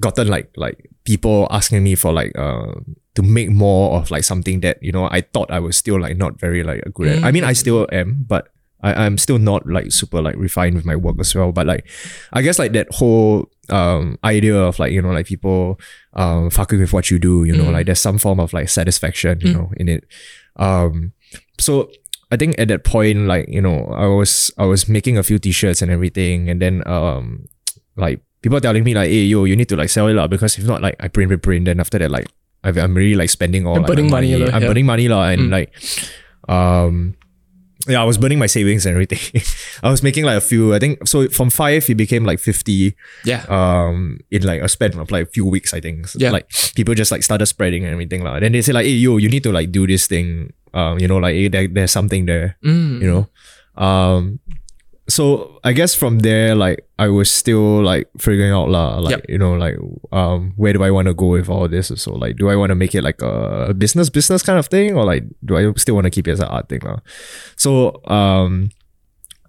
[0.00, 2.74] gotten like like people asking me for like uh
[3.14, 6.16] to make more of like something that you know I thought I was still like
[6.18, 7.24] not very like a good at.
[7.24, 8.48] I mean I still am, but
[8.82, 11.52] I, I'm still not like super like refined with my work as well.
[11.52, 11.88] But like
[12.34, 15.78] I guess like that whole um idea of like, you know, like people
[16.14, 19.40] um fucking with what you do, you know, like there's some form of like satisfaction,
[19.40, 20.04] you know, in it.
[20.56, 21.12] Um
[21.58, 21.90] so
[22.30, 25.38] I think at that point, like, you know, I was I was making a few
[25.38, 27.46] t-shirts and everything, and then um
[27.96, 30.58] like people telling me like, hey yo, you need to like sell it lah, because
[30.58, 32.26] if not like I print, print, print, then after that, like
[32.64, 34.50] I've, I'm really like spending all You're like, my burning money money.
[34.50, 34.68] I'm yeah.
[34.68, 35.70] burning money lah, and like
[36.48, 37.14] um
[37.86, 39.20] yeah, I was burning my savings and everything.
[39.82, 42.96] I was making like a few, I think so from five it became like fifty
[43.24, 43.44] Yeah.
[43.48, 46.08] um in like a span of like a few weeks, I think.
[46.08, 46.30] So, Yeah.
[46.32, 48.24] Like people just like started spreading and everything.
[48.24, 48.40] lah.
[48.40, 50.52] Then they say like, hey yo, you need to like do this thing.
[50.74, 53.00] Um, you know, like hey, there, there's something there Mm.
[53.02, 53.28] you know
[53.76, 54.38] um
[55.06, 59.24] so i guess from there like i was still like figuring out lah, like Yep.
[59.28, 59.76] you know like
[60.12, 62.70] um where do i want to go with all this so like do i want
[62.70, 65.94] to make it like a business business kind of thing or like do i still
[65.94, 67.00] want to keep it as an art thing lah?
[67.56, 68.70] so um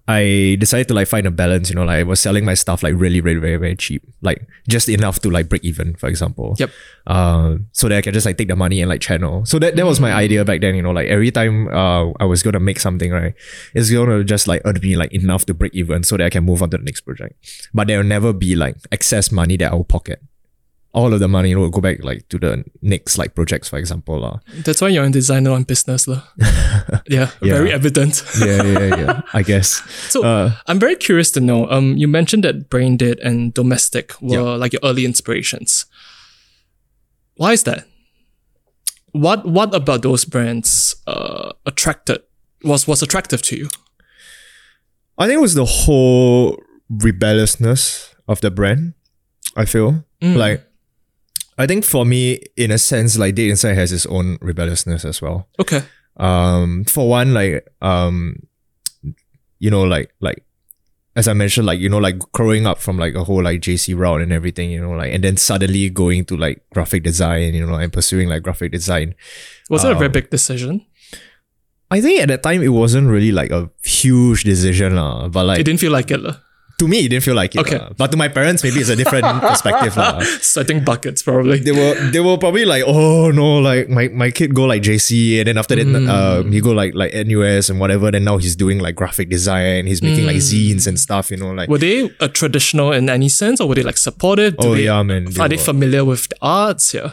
[0.08, 2.82] I decided to like find a balance, you know, like I was selling my stuff
[2.82, 6.54] like really, really, very, very cheap, like just enough to like break even, for example.
[6.58, 6.70] Yep.
[7.06, 9.44] Uh, so that I can just like take the money and like channel.
[9.44, 12.24] So that, that was my idea back then, you know, like every time uh I
[12.24, 13.34] was gonna make something, right,
[13.74, 16.44] it's gonna just like earn me like enough to break even so that I can
[16.44, 17.34] move on to the next project.
[17.74, 20.22] But there will never be like excess money that I will pocket.
[20.96, 24.16] All of the money will go back like to the next like projects, for example.
[24.16, 24.40] lah.
[24.64, 26.08] That's why you're a designer on business.
[26.08, 26.24] lah.
[27.12, 28.24] yeah, very evident.
[28.40, 29.20] yeah, yeah, yeah.
[29.36, 29.84] I guess.
[30.08, 31.68] So Uh, I'm very curious to know.
[31.68, 35.84] Um, you mentioned that Brain Dead and Domestic were like your early inspirations.
[37.36, 37.84] Why is that?
[39.12, 42.24] What What about those brands uh attracted
[42.64, 43.68] was was attractive to you?
[45.20, 46.56] I think it was the whole
[46.88, 48.94] rebelliousness of the brand.
[49.56, 50.64] I feel like
[51.58, 55.22] I think for me, in a sense, like Date Inside has its own rebelliousness as
[55.22, 55.48] well.
[55.58, 55.82] Okay.
[56.16, 58.36] Um, for one, like um,
[59.58, 60.44] you know, like like
[61.16, 63.96] as I mentioned, like you know, like growing up from like a whole like JC
[63.96, 67.64] route and everything, you know, like and then suddenly going to like graphic design, you
[67.64, 69.14] know, and pursuing like graphic design.
[69.70, 70.84] Was it a very Um, big decision?
[71.90, 75.28] I think at that time it wasn't really like a huge decision, lah.
[75.28, 76.20] But like It didn't feel like it.
[76.20, 76.36] lah.
[76.78, 77.60] To me, it didn't feel like it.
[77.60, 77.80] Okay.
[77.96, 79.94] But to my parents, maybe it's a different perspective.
[80.42, 81.58] Setting buckets probably.
[81.58, 85.38] They were they were probably like, oh no, like my, my kid go like JC
[85.38, 88.10] and then after that um, he go like like NUS and whatever.
[88.10, 89.86] Then now he's doing like graphic design.
[89.86, 91.30] He's making like zines and stuff.
[91.30, 94.56] You know, like Were they a traditional in any sense, or were they like supportive?
[94.58, 95.28] Do oh they, yeah, man.
[95.40, 96.92] Are they were- familiar with the arts?
[96.92, 97.12] Yeah.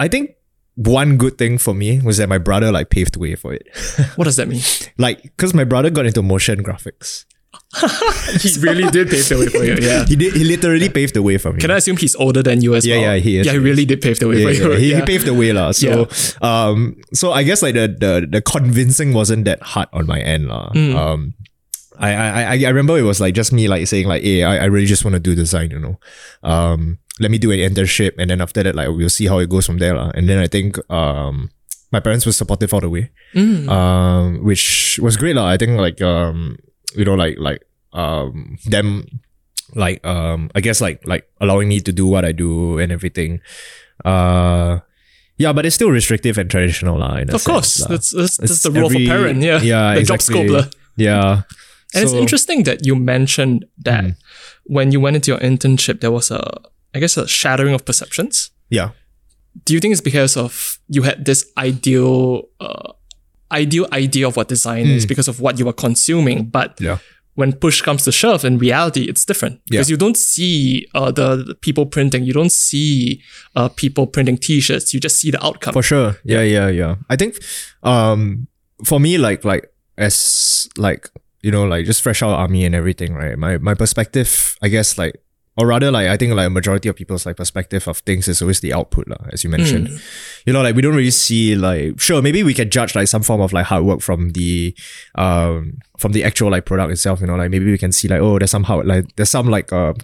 [0.00, 0.36] I think
[0.76, 3.66] one good thing for me was that my brother like paved the way for it.
[4.16, 4.60] What does that mean?
[4.98, 7.24] like, because my brother got into motion graphics.
[8.40, 9.76] He really did pave the way for you.
[9.80, 10.04] Yeah.
[10.04, 10.32] He did.
[10.34, 11.60] He literally paved the way for me.
[11.60, 13.14] Can I assume he's older than you as Yeah, well?
[13.14, 14.78] yeah, he is, Yeah, he really did pave the way yeah, for yeah, you.
[14.78, 15.00] he, yeah.
[15.00, 15.72] he paved the way lah.
[15.72, 16.08] So,
[16.42, 20.48] um, so I guess like the the the convincing wasn't that hard on my end
[20.48, 20.70] lah.
[20.72, 20.94] Hmm.
[20.96, 21.20] Um,
[21.98, 24.64] I, I I I remember it was like just me like saying like, hey, I,
[24.64, 25.96] I really just want to do design, you know.
[26.44, 29.48] Um, let me do an internship, and then after that, like we'll see how it
[29.48, 30.12] goes from there lah.
[30.14, 31.48] And then I think um,
[31.92, 33.68] my parents were supportive all the way, Mm.
[33.68, 35.48] um, which was great lah.
[35.48, 36.56] I think like um,
[36.94, 39.06] you know, like like um, them
[39.74, 43.40] like um I guess like like allowing me to do what I do and everything.
[44.04, 44.80] Uh
[45.38, 47.16] yeah, but it's still restrictive and traditional lah.
[47.16, 47.96] in a Of course, sense lah.
[47.96, 49.42] that's that's, that's the role of a parent.
[49.42, 50.34] Yeah, yeah, the exactly.
[50.34, 50.64] job scopler.
[50.96, 51.42] Yeah.
[51.94, 54.16] And it's interesting that you mentioned that Mm.
[54.64, 56.40] when you went into your internship, there was a,
[56.92, 58.50] I guess, a shattering of perceptions.
[58.68, 58.90] Yeah.
[59.64, 62.92] Do you think it's because of you had this ideal, uh,
[63.52, 66.84] ideal idea of what design is because of what you are consuming, but Hmm.
[66.84, 66.98] Yeah.
[67.34, 69.92] when push comes to shove, in reality, it's different because Yeah.
[69.94, 73.20] you don't see uh, the, the people printing, you don't see
[73.54, 75.72] uh, people printing T-shirts, you just see the outcome.
[75.74, 76.16] For sure.
[76.24, 76.94] Yeah, yeah, yeah.
[77.10, 77.36] I think
[77.82, 78.48] um
[78.84, 79.64] for me like like
[79.98, 81.08] as like
[81.42, 83.36] you know like just fresh out of army and everything, right?
[83.38, 85.14] My my perspective, I guess like
[85.56, 88.42] or rather like I think like a majority of people's like perspective of things is
[88.42, 89.88] always the output, lah, as you mentioned.
[90.44, 93.22] You know, like we don't really see like sure, maybe we can judge like some
[93.22, 94.76] form of like hard work from the
[95.14, 98.20] um from the actual like product itself, you know, like maybe we can see like,
[98.20, 99.94] oh, there's somehow like there's some like uh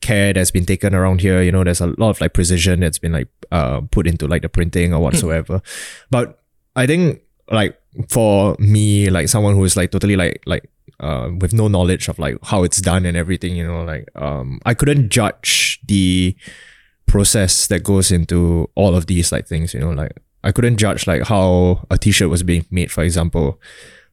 [0.00, 1.40] care that's been taken around here.
[1.40, 4.42] You know, there's a lot of like precision that's been like uh put into like
[4.42, 5.62] the printing or whatsoever.
[6.10, 6.42] But
[6.74, 10.68] I think like for me, like someone who is like totally like like
[11.00, 14.60] uh with no knowledge of like how it's done and everything, you know, like um
[14.64, 16.36] I couldn't judge the
[17.06, 20.12] process that goes into all of these like things, you know, like
[20.44, 23.60] I couldn't judge like how a t-shirt was being made, for example.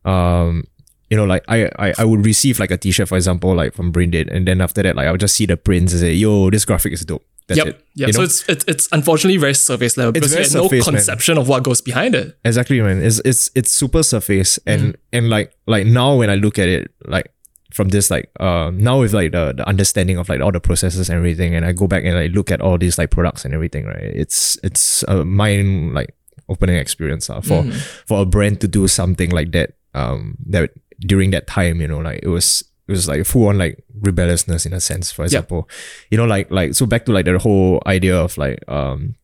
[0.04, 0.64] Um,
[1.10, 3.94] you know, like I, I I would receive like a t-shirt, for example, like from
[3.94, 6.50] Braindead, and then after that, like I would just see the prints and say, yo,
[6.50, 7.24] this graphic is dope.
[7.48, 7.68] That's Yep.
[7.68, 7.86] it.
[7.96, 8.26] You so know?
[8.26, 10.96] it's, it's it's unfortunately very surface level because very you had no surface, man.
[10.96, 12.38] conception of what goes behind it.
[12.46, 13.02] Exactly, man.
[13.04, 14.96] It's it's it's super surface and Mm.
[15.12, 17.32] and like like now when I look at it, like
[17.74, 21.10] from this like uh now with like the, the understanding of like all the processes
[21.10, 23.54] and everything, and I go back and like look at all these like products and
[23.54, 23.98] everything, right?
[24.16, 26.16] It's it's a mind like
[26.50, 27.74] opening experience uh, for Mm.
[28.08, 29.74] for a brand to do something like that.
[29.94, 33.58] Um, that during that time, you know, like it was it was like full on
[33.58, 35.12] like rebelliousness in a sense.
[35.12, 35.70] For example,
[36.12, 39.16] you know, like like so back to like the whole idea of like um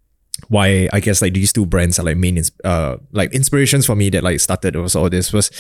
[0.48, 4.10] why I guess like these two brands are like main uh like inspirations for me
[4.12, 5.52] that like started was all this was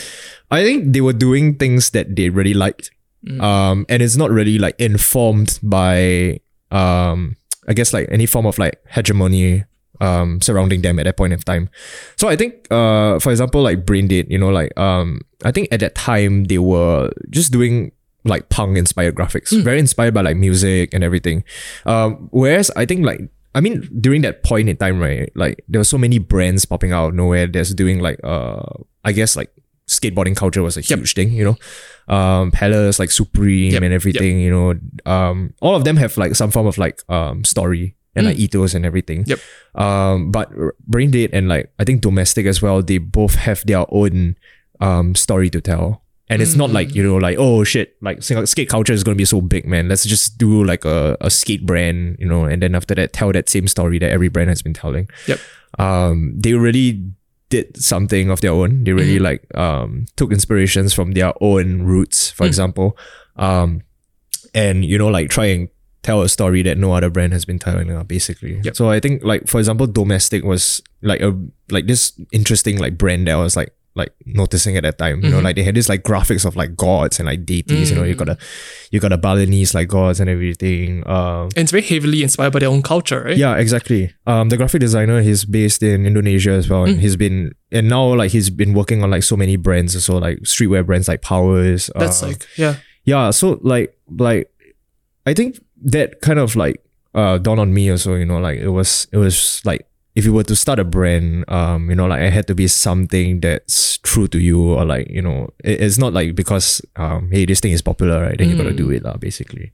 [0.50, 2.92] I think they were doing things that they really liked.
[3.42, 6.40] Um and it's not really like informed by
[6.72, 7.36] um
[7.68, 9.66] I guess like any form of like hegemony
[10.02, 11.70] um surrounding them at that point of time.
[12.16, 15.70] So I think uh for example like Brain Dead, you know, like um I think
[15.72, 17.92] at that time they were just doing
[18.26, 21.44] like punk inspired graphics, very inspired by like music and everything.
[21.86, 23.22] Um whereas I think like
[23.56, 26.92] I mean during that point in time, right, like there were so many brands popping
[26.92, 28.62] out of nowhere that's doing like uh
[29.04, 29.52] I guess like
[29.88, 31.58] skateboarding culture was a huge thing, you know.
[32.14, 35.12] Um Palace, like Supreme Yep, and everything, you know.
[35.12, 38.74] Um all of them have like some form of like um story and like ethos
[38.74, 39.24] and everything.
[39.26, 39.40] Yep.
[39.76, 40.52] Um, but
[40.88, 44.36] Brain Dead and like I think Domestic as well, they both have their own
[44.80, 46.04] um story to tell.
[46.32, 49.26] And it's not like, you know, like, oh shit, like skate culture is gonna be
[49.26, 49.90] so big, man.
[49.90, 53.32] Let's just do like a, a skate brand, you know, and then after that tell
[53.32, 55.10] that same story that every brand has been telling.
[55.26, 55.40] Yep.
[55.80, 57.04] Um, they really
[57.50, 58.84] did something of their own.
[58.84, 62.96] They really like um took inspirations from their own roots, for example.
[63.36, 63.82] Um
[64.54, 65.70] and you know, like try and
[66.02, 68.76] tell a story that no other brand has been telling uh, basically Yep.
[68.76, 71.36] so i think like for example domestic was like a
[71.70, 75.30] like this interesting like brand that i was like like noticing at that time you
[75.32, 78.04] know like they had this like graphics of like gods and like deities you know
[78.04, 78.38] you got a
[78.92, 82.60] you got a balinese like gods and everything um And it's very heavily inspired by
[82.60, 83.36] their own culture, right?
[83.36, 84.14] yeah, exactly.
[84.26, 87.00] Um, the graphic designer he's based in Indonesia as well, and Mm.
[87.02, 90.38] he's been and now like he's been working on like so many brands, so like
[90.48, 91.90] streetwear brands like Powers.
[91.96, 92.76] That's uh, like, yeah.
[93.04, 93.32] yeah.
[93.32, 94.50] So like like,
[95.26, 98.16] I think that kind of like uh dawned on me also.
[98.16, 101.46] You know, like it was it was like if you were to start a brand,
[101.50, 105.10] um, you know, like it had to be something that's true to you, or like
[105.10, 108.38] you know, it, it's not like because um, hey, this thing is popular, right?
[108.38, 109.18] Then you gotta do it, lah.
[109.18, 109.72] Basically,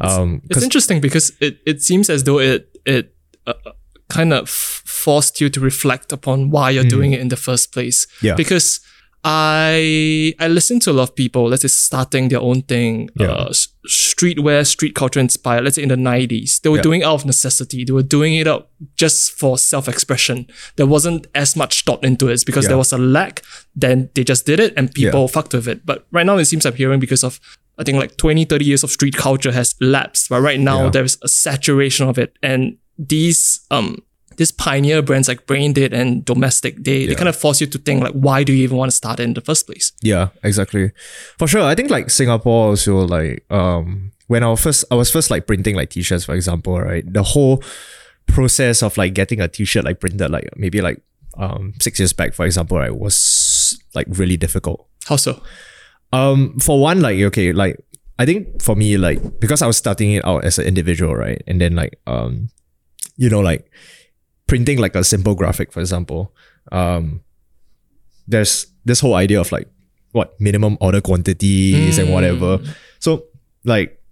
[0.00, 3.14] um, It's interesting because it, it seems as though it it
[3.46, 3.54] uh,
[4.08, 8.06] kind of forced you to reflect upon why you're doing it in the first place.
[8.22, 8.34] Yeah.
[8.34, 8.80] Because
[9.24, 13.32] I I listen to a lot of people, let's say starting their own thing, Yeah.
[13.32, 13.52] uh,
[13.88, 16.60] streetwear, street culture inspired, let's say in the 90s.
[16.60, 16.82] They were Yeah.
[16.82, 17.84] doing it out of necessity.
[17.84, 20.46] They were doing it out just for self-expression.
[20.76, 22.68] There wasn't as much thought into it because Yeah.
[22.70, 23.42] there was a lack.
[23.74, 25.84] Then they just did it and people fucked with it.
[25.84, 27.40] But right now it seems I'm hearing because of
[27.80, 30.28] I think like 20, 30 years of street culture has lapsed.
[30.30, 32.36] But right now there's a saturation of it.
[32.42, 34.02] And these um
[34.38, 38.02] these pioneer brands like Braindead and Domestic, they, they kind of force you to think
[38.02, 39.92] like, why do you even want to start it in the first place?
[40.00, 40.92] Yeah, exactly.
[41.38, 41.62] For sure.
[41.62, 45.46] I think like Singapore also like um when I was first I was first like
[45.46, 47.04] printing like t-shirts, for example, right?
[47.12, 47.62] The whole
[48.26, 51.02] process of like getting a t-shirt like printed like maybe like
[51.36, 54.86] um six years back, for example, right, was like really difficult.
[55.06, 55.42] How so?
[56.12, 57.76] Um, for one, like okay, like
[58.20, 61.42] I think for me, like because I was starting it out as an individual, right,
[61.46, 62.50] and then like um,
[63.16, 63.70] you know, like
[64.48, 66.34] printing like a simple graphic, for example,
[66.72, 67.22] um,
[68.26, 69.68] there's this whole idea of like
[70.12, 72.58] what minimum order quantities and whatever.
[72.98, 73.24] So
[73.64, 74.02] like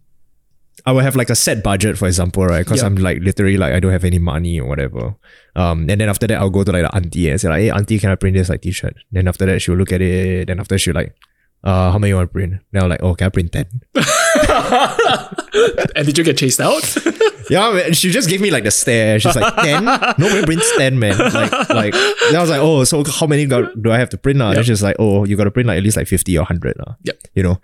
[0.84, 2.64] I will have like a set budget, for example, right?
[2.64, 2.82] Because.
[2.82, 5.16] I'm like literally like I don't have any money or whatever.
[5.56, 7.70] Um, and then after that I'll go to like the auntie and say like, hey
[7.70, 8.94] auntie, can I print this like t-shirt?
[9.10, 10.46] Then after that she'll look at it.
[10.46, 11.16] Then after she'll like,
[11.64, 12.60] uh, how many you want to print?
[12.72, 13.66] Now like, oh, can I print ten?
[15.96, 16.84] And did you get chased out?
[17.50, 19.18] yeah, man, she just gave me like the stare.
[19.18, 19.84] She's like, ten?
[19.84, 21.16] Nobody prints ten, man.
[21.16, 21.94] Like, like.
[21.94, 24.52] I was like, oh, so how many got, do I have to print now?
[24.52, 26.76] Then she's like, oh, you got to print like at least like fifty or hundred
[26.78, 26.96] now.
[27.04, 27.18] Yep.
[27.34, 27.60] You know,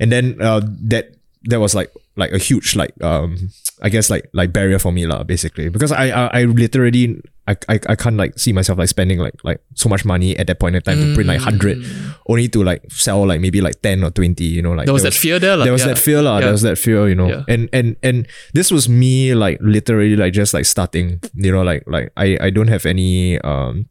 [0.00, 3.50] and then uh, that that was like like a huge like um
[3.82, 7.56] I guess like like barrier for me lah basically because I I, I literally I,
[7.68, 10.58] I I can't like see myself like spending like like so much money at that
[10.58, 11.84] point in time to print like hundred
[12.26, 15.02] only to like sell like maybe like ten or twenty you know like there was
[15.02, 15.56] that fear there.
[15.56, 15.94] Like, there was yeah.
[15.94, 16.38] that fear lah.
[16.38, 16.40] Yeah.
[16.40, 17.28] There was that fear, you know.
[17.28, 17.42] Yeah.
[17.48, 21.84] And and and this was me like literally like just like starting, you know, like
[21.86, 23.88] like I I don't have any um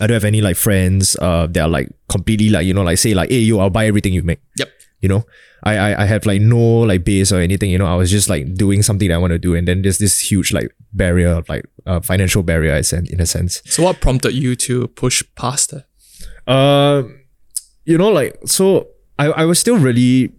[0.00, 2.98] I don't have any like friends uh that are like completely like you know like
[2.98, 4.40] say like hey you I'll buy everything you make.
[4.58, 4.68] Yep.
[5.00, 5.24] You know,
[5.66, 7.70] I I, I have like no like base or anything.
[7.70, 9.82] You know, I was just like doing something that I want to do, and then
[9.82, 13.62] there's this huge like barrier, like uh, financial barrier, in a sense.
[13.66, 15.84] So what prompted you to push past that?
[16.46, 17.02] Uh,
[17.84, 20.32] you know, like so I, I was still really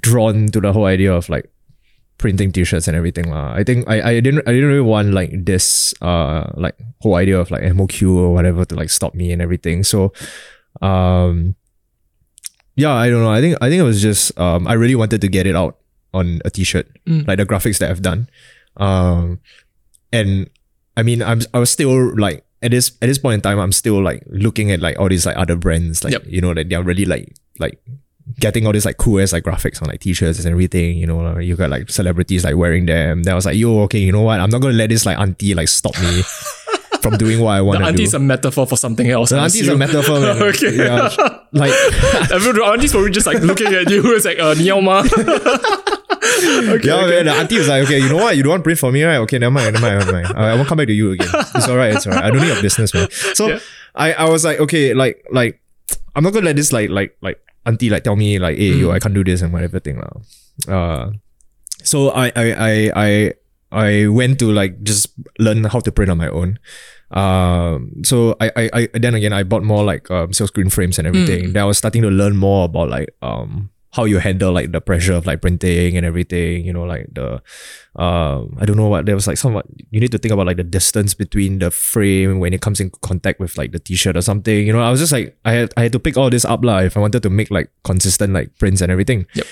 [0.00, 1.48] drawn to the whole idea of like
[2.18, 3.30] printing t-shirts and everything.
[3.30, 3.52] lah.
[3.52, 7.40] I think I, I didn't I didn't really want like this uh like whole idea
[7.40, 9.82] of like MOQ or whatever to like stop me and everything.
[9.82, 10.12] So
[10.80, 11.56] um
[12.76, 13.30] yeah, I don't know.
[13.30, 15.78] I think I think it was just um I really wanted to get it out
[16.14, 16.88] on a t-shirt.
[17.06, 17.26] Mm.
[17.26, 18.28] Like the graphics that I've done.
[18.76, 19.40] Um
[20.12, 20.48] and
[20.96, 23.72] I mean I'm I was still like at this at this point in time I'm
[23.72, 26.24] still like looking at like all these like other brands like Yep.
[26.26, 27.80] you know that they're really like like
[28.38, 31.18] getting all these like cool ass like graphics on like t-shirts and everything you know
[31.18, 34.12] like, you got like celebrities like wearing them then I was like yo okay you
[34.12, 36.22] know what I'm not gonna let this like auntie like stop me
[37.01, 39.29] from doing what I want The to auntie do is a metaphor for something else.
[39.29, 39.79] the I auntie is a assume.
[39.79, 40.41] metaphor man.
[40.43, 40.75] Okay.
[40.75, 41.09] yeah
[41.53, 41.71] like
[42.31, 44.01] Everyone, aunties probably just like looking at you.
[44.15, 45.03] It's like, uh, 你要吗?
[45.03, 47.23] okay, yeah, okay.
[47.23, 48.35] man, the auntie was like, okay, you know what?
[48.37, 49.17] You don't want print for me, right?
[49.17, 50.27] Okay, never mind, never mind, never mind.
[50.37, 51.27] I, I won't come back to you again.
[51.55, 52.23] It's alright, it's alright.
[52.23, 53.09] I don't need your business, man.
[53.33, 53.59] So Yeah.
[53.95, 55.59] I, I was like, okay, like, like,
[56.15, 58.91] I'm not gonna let this like, like, like auntie like tell me like, hey, yo,
[58.91, 60.11] I can't do this and whatever thing lah.
[60.67, 61.11] Uh,
[61.83, 63.33] so I, I, I, I,
[63.72, 65.08] I went to like just
[65.38, 66.58] learn how to print on my own.
[67.10, 70.98] Um, so I, I, I then again I bought more like um silk screen frames
[70.98, 71.52] and everything.
[71.52, 74.80] Then I was starting to learn more about like um how you handle like the
[74.80, 76.64] pressure of like printing and everything.
[76.64, 77.42] You know, like the
[77.96, 80.56] um I don't know what there was like somewhat you need to think about like
[80.56, 84.22] the distance between the frame when it comes in contact with like the t-shirt or
[84.22, 84.66] something.
[84.66, 86.64] You know, I was just like I had I had to pick all this up
[86.64, 89.26] lah if I wanted to make like consistent like prints and everything.
[89.34, 89.46] Yep.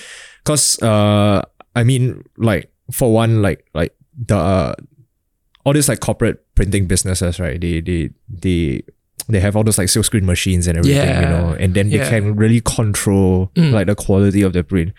[0.44, 1.42] Cause uh
[1.76, 4.74] I mean like for one like like the uh,
[5.64, 7.60] all these like corporate printing businesses, right?
[7.60, 8.82] They they they
[9.28, 11.98] they have all those like silk screen machines and everything, you know, and then they
[11.98, 12.08] Yeah.
[12.08, 13.72] can really control Mm.
[13.72, 14.92] like the quality of the print.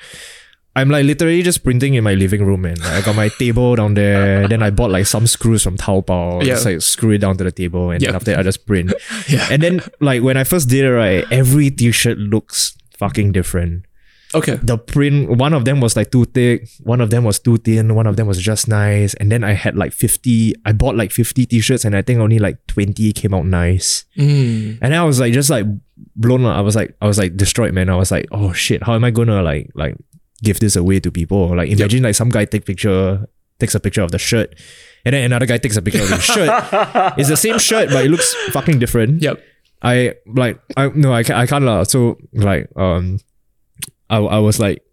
[0.74, 3.76] I'm like literally just printing in my living room, and Like, I got my table
[3.76, 4.47] down there.
[4.47, 6.39] then I bought like some screws from Taobao.
[6.43, 6.54] Yeah.
[6.54, 8.15] Just like screw it down to the table, and then Yeah.
[8.15, 8.93] after that I just print.
[9.28, 9.47] Yeah.
[9.52, 13.84] and then like when I first did it, right, every t-shirt looks fucking different
[14.34, 14.56] Okay.
[14.63, 17.96] the print one of them was like too thick one of them was too thin
[17.96, 21.12] one of them was just nice and then i had like 50 i bought like
[21.12, 24.80] 50 t-shirts and i think only like 20 came out nice Mm.
[24.82, 25.65] and then i was like just like
[26.15, 26.56] blown up.
[26.56, 29.04] i was like i was like destroyed man i was like oh shit how am
[29.04, 29.96] i gonna like like
[30.44, 33.28] give this away to people like imagine like some guy take picture
[33.60, 34.56] takes a picture of the shirt
[35.06, 36.50] and then another guy takes a picture of the shirt
[37.17, 39.40] it's the same shirt but it looks fucking different Yep.
[39.84, 41.82] I like I no I can't I can't lah.
[41.90, 43.17] So like um
[44.12, 44.83] I, I was like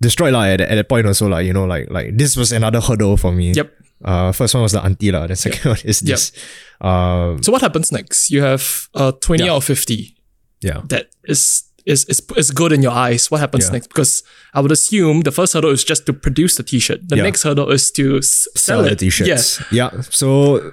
[0.00, 2.50] destroyed lah at, that- at that point also like you know like like this was
[2.50, 3.52] another hurdle for me.
[3.52, 3.68] Yep.
[4.02, 5.28] Uh first one was the auntie lah.
[5.30, 6.32] The second one is this.
[6.80, 8.30] Um So what happens next?
[8.34, 9.52] You have uh 20 Yeah.
[9.52, 10.16] out of 50.
[10.62, 10.82] Yeah.
[10.88, 13.72] that is is is, is good in your eyes, what happens Yeah.
[13.78, 13.88] next?
[13.94, 14.22] Because
[14.54, 17.02] I would assume the first hurdle is just to produce the t-shirt.
[17.10, 17.26] The Yeah.
[17.26, 18.90] next hurdle is to s- sell, sell it.
[18.90, 19.58] the t-shirts.
[19.70, 19.90] Yeah.
[19.94, 20.02] Yeah.
[20.10, 20.72] So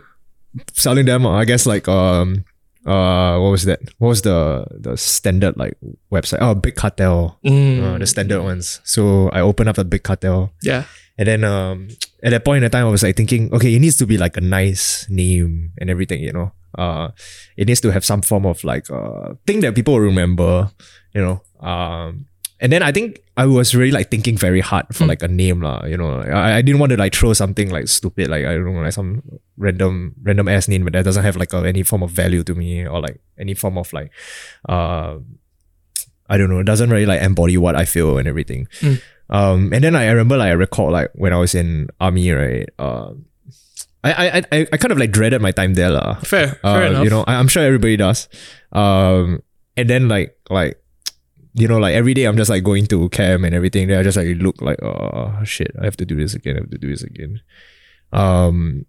[0.73, 2.45] selling them, I guess like um
[2.89, 3.79] uh what was that?
[4.01, 5.77] What was the the standard like
[6.11, 6.41] website?
[6.41, 7.37] Oh, Big Cartel.
[7.45, 8.81] Mm, Uh, the standard ones.
[8.83, 10.49] So I opened up a Big Cartel.
[10.65, 10.83] yeah.
[11.19, 11.89] And then um
[12.23, 14.37] at that point in time I was like thinking, okay, it needs to be like
[14.39, 16.51] a nice name and everything, you know.
[16.77, 17.11] Uh
[17.59, 20.71] it needs to have some form of like uh thing that people will remember,
[21.13, 21.43] you know.
[21.59, 22.25] Um
[22.59, 25.61] and then I think I was really like thinking very hard for like a name,
[25.61, 25.85] lah.
[25.85, 28.73] You know, I, I didn't want to like throw something like stupid, like I don't
[28.73, 29.23] know, like some
[29.57, 32.55] random random ass name, but that doesn't have like a, any form of value to
[32.55, 34.11] me or like any form of like,
[34.67, 35.17] uh,
[36.29, 38.67] I don't know, it doesn't really like embody what I feel and everything.
[38.81, 39.01] Mm.
[39.29, 42.31] Um, and then I, I remember like I recall like when I was in army,
[42.31, 42.67] right?
[42.77, 43.25] Um,
[44.03, 46.15] I, I, I, I kind of like dreaded my time there, lah.
[46.21, 46.59] Fair.
[46.63, 47.03] Uh, Fair enough.
[47.03, 48.27] You know, I, I'm sure everybody does.
[48.71, 49.43] Um,
[49.75, 50.81] and then like like
[51.59, 53.87] you know, like every day I'm just like going to camp and everything.
[53.87, 56.55] Then I just like look like, oh shit, I have to do this again.
[56.55, 57.41] I have to do this again.
[58.11, 58.85] Um,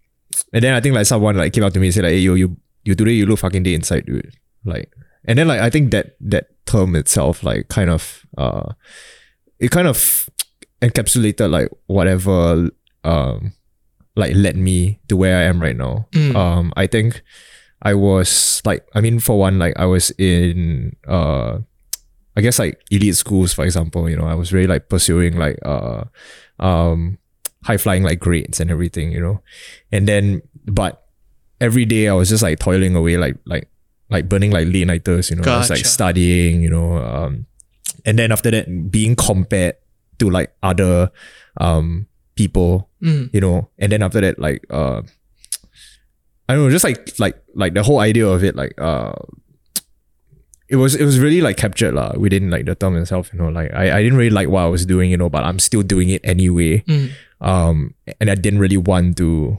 [0.53, 2.19] and then I think like someone like came up to me and said like, hey,
[2.19, 4.35] yo, you you today you look fucking dead inside, dude.
[4.65, 4.93] Like,
[5.25, 8.73] and then like I think that that term itself like kind of uh,
[9.59, 10.29] it kind of
[10.81, 12.71] encapsulated like whatever
[13.05, 13.53] um
[14.17, 16.09] like led me to where I am right now.
[16.13, 16.35] Mm.
[16.35, 17.23] Um, I think
[17.83, 21.59] I was like, I mean, for one, like I was in uh,
[22.41, 24.09] I guess like elite schools, for example.
[24.09, 26.05] You know, I was really like pursuing like uh,
[26.59, 27.19] um,
[27.69, 29.13] high flying like grades and everything.
[29.13, 29.37] You know,
[29.93, 31.05] and then but
[31.61, 33.69] every day I was just like toiling away, like like
[34.09, 35.29] like burning like late nighters.
[35.29, 36.65] You know, I was like studying.
[36.65, 37.45] You know, um,
[38.09, 39.77] and then after that being compared
[40.19, 41.13] to like other
[41.61, 43.33] um people Mm.
[43.33, 45.01] you know and then after that like uh
[46.49, 49.17] i don't know just like like like the whole idea of it like uh
[50.71, 53.51] it was it was really like captured lah within like the term itself you know
[53.51, 55.83] like I, I didn't really like what i was doing you know but i'm still
[55.83, 57.11] doing it anyway Mm.
[57.43, 57.77] um
[58.23, 59.59] and i didn't really want to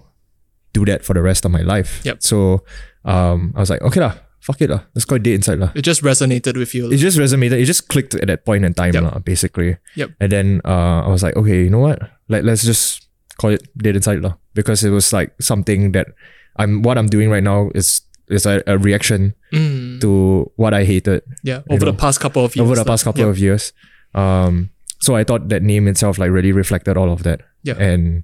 [0.72, 2.24] do that for the rest of my life Yep.
[2.24, 2.64] so
[3.04, 5.84] um i was like okay lah fuck it lah let's go dead inside lah It
[5.84, 6.90] just resonated with you.
[6.90, 7.60] it just resonated.
[7.62, 9.04] It just clicked at that point in time, Yep.
[9.06, 9.78] lah, basically.
[9.94, 10.18] Yep.
[10.18, 12.02] And then uh, I was like, okay, you know what?
[12.26, 13.06] Like, let's just
[13.38, 16.10] call it dead inside, lah, because it was like something that
[16.58, 16.82] I'm.
[16.82, 18.02] What I'm doing right now is
[18.32, 20.00] is a, a reaction Mm.
[20.02, 21.62] to what I hated Yeah.
[21.70, 22.66] Over know, the past couple of years.
[22.66, 23.74] over the past couple of years.
[24.16, 24.70] Um,
[25.00, 27.42] so I thought that name itself like really reflected all of that.
[27.64, 27.76] Yeah.
[27.76, 28.24] And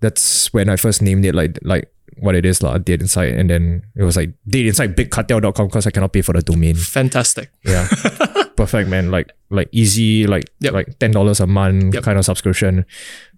[0.00, 3.34] that's when I first named it like like what it is, like Dead Inside.
[3.34, 6.74] And then it was like Dead Inside bigcartel.com because I cannot pay for the domain.
[6.76, 7.50] Fantastic.
[7.64, 7.88] Yeah.
[8.56, 9.10] Perfect, man.
[9.10, 10.72] Like like easy, like Yep.
[10.72, 12.02] like ten dollars a month Yep.
[12.02, 12.84] kind of subscription.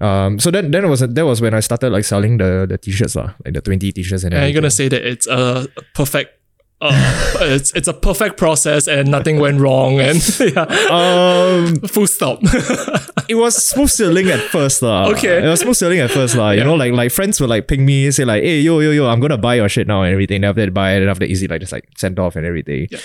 [0.01, 0.39] Um.
[0.39, 3.16] So then then it was that was when I started like selling the the t-shirts
[3.16, 6.38] lah, like the twenty t-shirts and And you're gonna say that it's a perfect.
[6.81, 10.22] Uh, it's it's a perfect process and nothing went wrong and
[10.55, 10.62] yeah,
[10.95, 12.39] um, full stop.
[13.29, 15.09] it was smooth sailing at first lah.
[15.11, 15.43] Okay.
[15.45, 16.51] It was smooth sailing at first lah.
[16.55, 16.64] You Yeah.
[16.70, 19.18] know, like like friends would like ping me say like, hey yo yo yo, I'm
[19.18, 20.45] gonna buy your shit now and everything.
[20.45, 22.87] After that buy it, and after easy like just like send off and everything.
[22.95, 22.99] Yeah.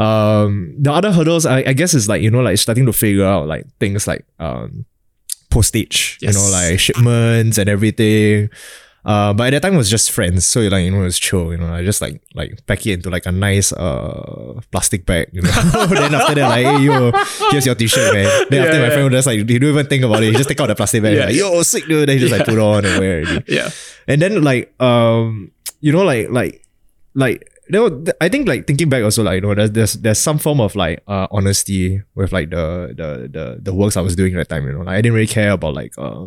[0.00, 3.24] Um, the other hurdles I, I guess is like you know like starting to figure
[3.24, 4.86] out like things like um
[5.50, 8.50] postage, you know like shipments and everything.
[9.04, 11.18] Uh, but at that time it was just friends, so like you know it was
[11.18, 11.52] chill.
[11.52, 15.30] You know, I just like like pack it into like a nice uh plastic bag.
[15.32, 15.50] You know,
[15.86, 17.10] then after that like hey yo,
[17.50, 18.46] here's your t-shirt, man.
[18.50, 20.26] Then after Yeah, my friend was just like you don't even think about it.
[20.26, 21.24] You just take out the plastic bag, Yeah.
[21.26, 22.08] like yo sick dude.
[22.08, 23.44] Then you just like put on and wear it.
[23.48, 23.70] yeah.
[24.06, 26.62] And then like um you know like like
[27.14, 30.38] like were, I think like thinking back also like you know there's there's, there's some
[30.38, 34.34] form of like uh honesty with like the the the the works I was doing
[34.34, 36.26] at that time you know like I didn't really care about like uh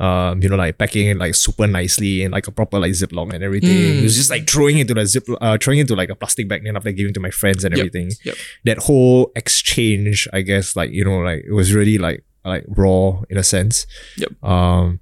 [0.00, 3.32] um you know like packing it like super nicely and like a proper like ziploc
[3.32, 3.98] and everything Mm.
[4.00, 6.66] it was just like throwing into the zip uh throwing into like a plastic bag
[6.66, 8.34] and after giving to my friends and everything Yep.
[8.64, 13.22] that whole exchange I guess like you know like it was really like like raw
[13.30, 13.86] in a sense
[14.18, 14.42] Yep.
[14.44, 15.00] um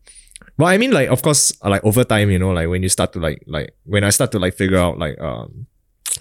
[0.58, 2.90] well, I mean, like, of course, uh, like over time, you know, like when you
[2.90, 5.66] start to like, like when I start to like figure out like, um,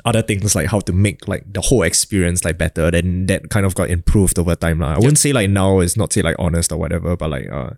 [0.06, 3.66] other things like how to make like the whole experience like better, then that kind
[3.66, 4.94] of got improved over time, lah.
[4.96, 7.72] I wouldn't say like now is not say like honest or whatever, but like, uh,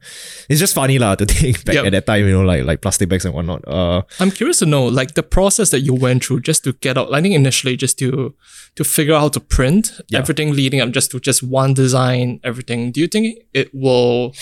[0.47, 1.85] it's just funny, lah, to think back Yep.
[1.85, 3.67] at that time, you know, like like plastic bags and whatnot.
[3.67, 6.97] Uh, I'm curious to know, like the process that you went through just to get
[6.97, 7.11] out.
[7.13, 8.35] I think initially just to
[8.75, 10.19] to figure out how to print Yeah.
[10.19, 12.91] everything leading up just to just one design, everything.
[12.91, 14.33] Do you think it will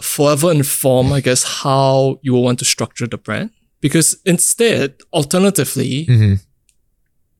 [0.00, 3.50] forever inform, I guess, how you will want to structure the brand?
[3.80, 6.40] Because instead, alternatively, mhm.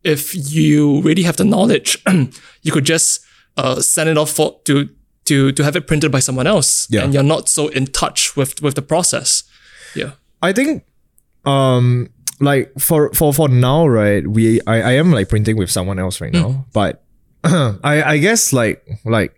[0.04, 2.02] If you really have the knowledge,
[2.62, 3.20] you could just
[3.56, 4.88] uh, send it off for to
[5.24, 7.04] to to have it printed by someone else, Yeah.
[7.04, 9.44] and you're not so in touch with with the process.
[9.94, 10.12] Yeah.
[10.42, 10.84] I think
[11.44, 14.26] um like for for for now, right?
[14.26, 17.02] We I, I am like printing with someone else right now, but
[17.44, 19.34] I I guess like like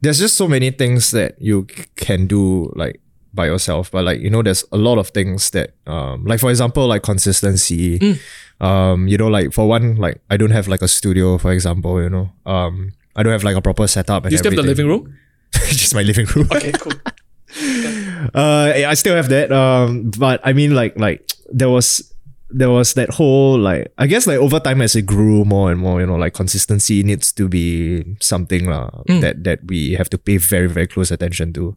[0.00, 3.00] there's just so many things that you can do like
[3.32, 6.50] by yourself, but like you know, there's a lot of things that um like for
[6.50, 8.18] example like consistency.
[8.60, 12.02] Um, you know, like for one, like I don't have like a studio, for example,
[12.02, 12.30] you know.
[12.44, 15.16] Um I don't have like a proper setup and You still have the living room?
[15.52, 16.48] just my living room.
[16.52, 16.92] Okay, cool.
[18.34, 22.12] uh I still have that um but I mean like like there was
[22.50, 25.80] there was that whole like I guess like over time as it grew more and
[25.80, 30.18] more you know like consistency needs to be something lah that that we have to
[30.18, 31.76] pay very very close attention to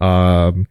[0.00, 0.66] um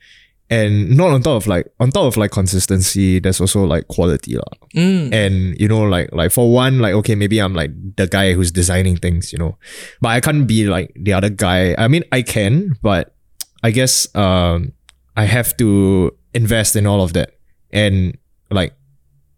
[0.50, 4.36] and not on top of like on top of like consistency there's also like quality
[4.38, 4.52] lah.
[4.76, 5.14] Mm.
[5.14, 8.52] and you know like like for one like okay maybe i'm like the guy who's
[8.52, 9.58] designing things you know.
[10.02, 11.74] But i can't be like the other guy.
[11.78, 13.16] I mean i can but
[13.64, 14.74] i guess um
[15.18, 17.32] i have to invest in all of that.
[17.74, 18.18] And
[18.52, 18.74] like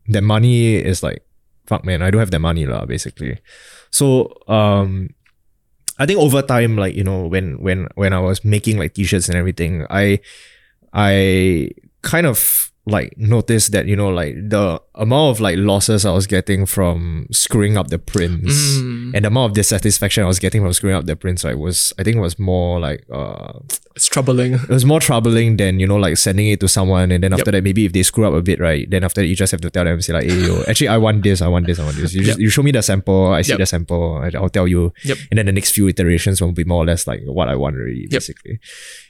[0.08, 1.24] the money is like
[1.68, 3.40] fuck man i don't have that money lah basically.
[3.92, 5.16] So um
[6.00, 9.30] i think over time like you know when when when i was making like t-shirts
[9.30, 10.20] and everything i
[10.94, 11.72] I
[12.02, 16.26] kind of like noticed that you know like the amount of like losses I was
[16.26, 19.12] getting from screwing up the prints Mm.
[19.16, 21.94] and the amount of dissatisfaction I was getting from screwing up the prints like was
[22.00, 23.60] I think it was more like uh
[23.96, 24.54] It's troubling.
[24.54, 27.52] it was more troubling than you know like sending it to someone and then after
[27.52, 29.62] that maybe if they screw up a bit right then after that you just have
[29.62, 31.84] to tell them say like hey yo actually I want this I want this I
[31.84, 33.60] want this you just you show me the sample I see Yep.
[33.60, 35.18] the sample I'll tell you Yep.
[35.32, 37.76] and then the next few iterations will be more or less like what I want
[37.76, 38.60] already basically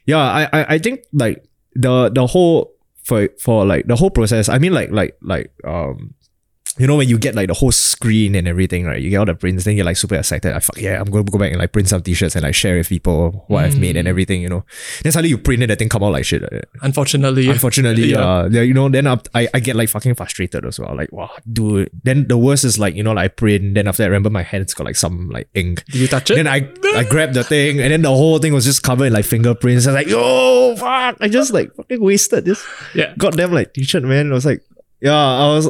[0.06, 1.44] yeah I, I I think like
[1.76, 2.74] the the whole
[3.08, 4.50] for for like the whole process.
[4.50, 6.14] I mean like like like um
[6.78, 9.26] you know when you get like the whole screen and everything right you get all
[9.26, 11.60] the prints then you're like super excited I fuck yeah I'm gonna go back and
[11.60, 14.50] like print some t-shirts and like share with people what I've made and everything you
[14.50, 14.64] know
[15.04, 16.44] then suddenly you print it and thing come out like shit.
[16.82, 17.50] Unfortunately.
[17.50, 18.44] Unfortunately, Yeah.
[18.44, 20.96] uh, you know, then up, I, I get like fucking frustrated as well.
[20.96, 21.90] Like, wow, dude.
[22.04, 24.44] Then the worst is like, you know, like I print, then after I remember my
[24.44, 25.84] hand's got like some like ink.
[25.86, 26.36] Did you touch it?
[26.36, 29.14] Then I I grabbed the thing, and then the whole thing was just covered in
[29.14, 29.88] like fingerprints.
[29.88, 31.18] I was like, yo, fuck!
[31.20, 33.14] I just like fucking wasted this yeah.
[33.18, 34.32] goddamn like t-shirt, man.
[34.32, 34.64] I was like,
[35.02, 35.70] yeah, I was.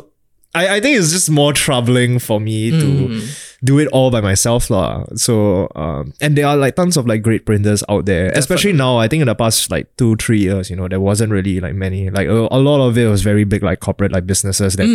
[0.56, 3.58] I, I think it's just more troubling for me to Mm.
[3.64, 5.06] do it all by myself, lah.
[5.16, 8.98] So, um, and there are like tons of like great printers out there, especially now.
[8.98, 11.76] I think in the past like two, three years, you know, there wasn't really like
[11.76, 12.10] many.
[12.10, 14.88] Like a, a lot of it was very big, like corporate like businesses that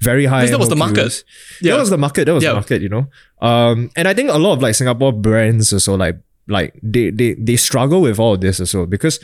[0.00, 0.46] very high.
[0.46, 1.24] That was the market.
[1.60, 1.72] Yeah.
[1.74, 2.24] That was the market.
[2.26, 2.50] That was Yeah.
[2.50, 2.80] the market.
[2.80, 3.06] You know.
[3.40, 6.16] Um, and I think a lot of like Singapore brands also like
[6.48, 9.18] like they they they struggle with all of this also because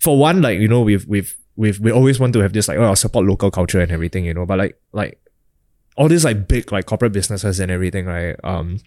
[0.00, 2.78] for one like you know we've we've we've we always want to have this like
[2.78, 5.18] oh support local culture and everything you know but like like
[5.96, 8.78] all these like big like corporate businesses and everything right um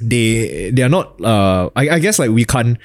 [0.00, 2.78] they they are not uh I, I guess like we can't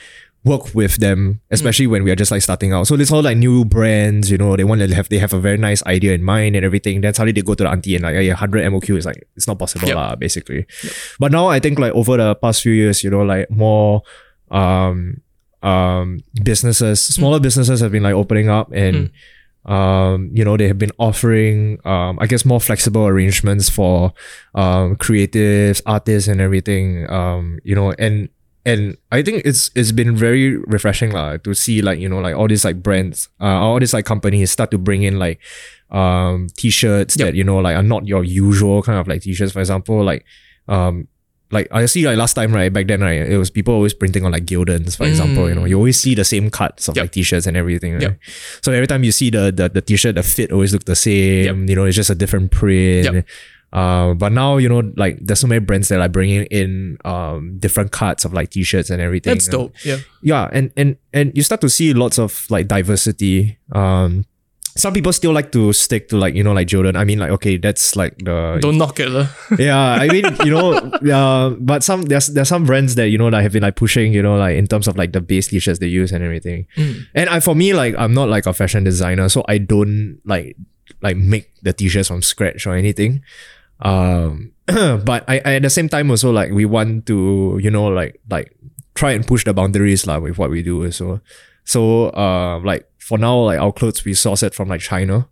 [0.46, 2.86] work with them especially when we are just like starting out.
[2.86, 5.40] So it's all like new brands you know they want to have they have a
[5.40, 7.02] very nice idea in mind and everything.
[7.02, 9.48] Then suddenly they go to the auntie and like yeah 100 MOQ is like it's
[9.48, 9.96] not possible Yep.
[9.96, 10.68] lah basically.
[11.20, 14.04] But now I think like over the past few years you know like more
[14.52, 15.22] um
[15.64, 19.10] um businesses smaller businesses have been like opening up and
[19.66, 24.14] um you know they have been offering um i guess more flexible arrangements for
[24.54, 28.30] um creatives artists and everything um you know and
[28.66, 32.36] and i think it's it's been very refreshing lah, to see like you know like
[32.36, 35.40] all these like brands uh all these like companies start to bring in like
[35.92, 37.28] um t-shirts Yep.
[37.28, 40.26] that you know like are not your usual kind of like t-shirts for example like
[40.68, 41.08] um
[41.52, 44.26] like I see like last time right back then right it was people always printing
[44.26, 47.04] on like Gildans for example you know you always see the same cuts of Yep.
[47.04, 48.02] like t-shirts and everything right?
[48.02, 48.20] Yep.
[48.62, 51.70] so every time you see the the, the t-shirt the fit always look the same
[51.70, 53.26] you know it's just a different print Yep.
[53.74, 57.58] uh, but now you know like there's so many brands that are bringing in um
[57.60, 59.74] different cuts of like t-shirts and everything That's dope.
[59.86, 59.98] Yeah.
[60.24, 64.26] yeah and and and you start to see lots of like diversity um
[64.78, 67.32] some people still like to stick to like you know like Jordan I mean like
[67.40, 69.08] okay that's like the Don't knock it.
[69.60, 73.30] yeah, I mean, you know, yeah, but some there's there's some brands that you know
[73.30, 75.80] that have been like pushing, you know, like in terms of like the base t-shirts
[75.80, 76.68] they use and everything.
[77.16, 80.58] And I for me, like I'm not like a fashion designer, so I don't like
[81.02, 83.24] like make the t-shirts from scratch or anything.
[83.80, 87.88] Um, but I, I at the same time also like we want to you know
[87.88, 88.52] like like
[88.94, 90.92] try and push the boundaries lah with what we do.
[90.92, 91.22] So
[91.66, 95.28] so uh like for now like our clothes we source it from like China.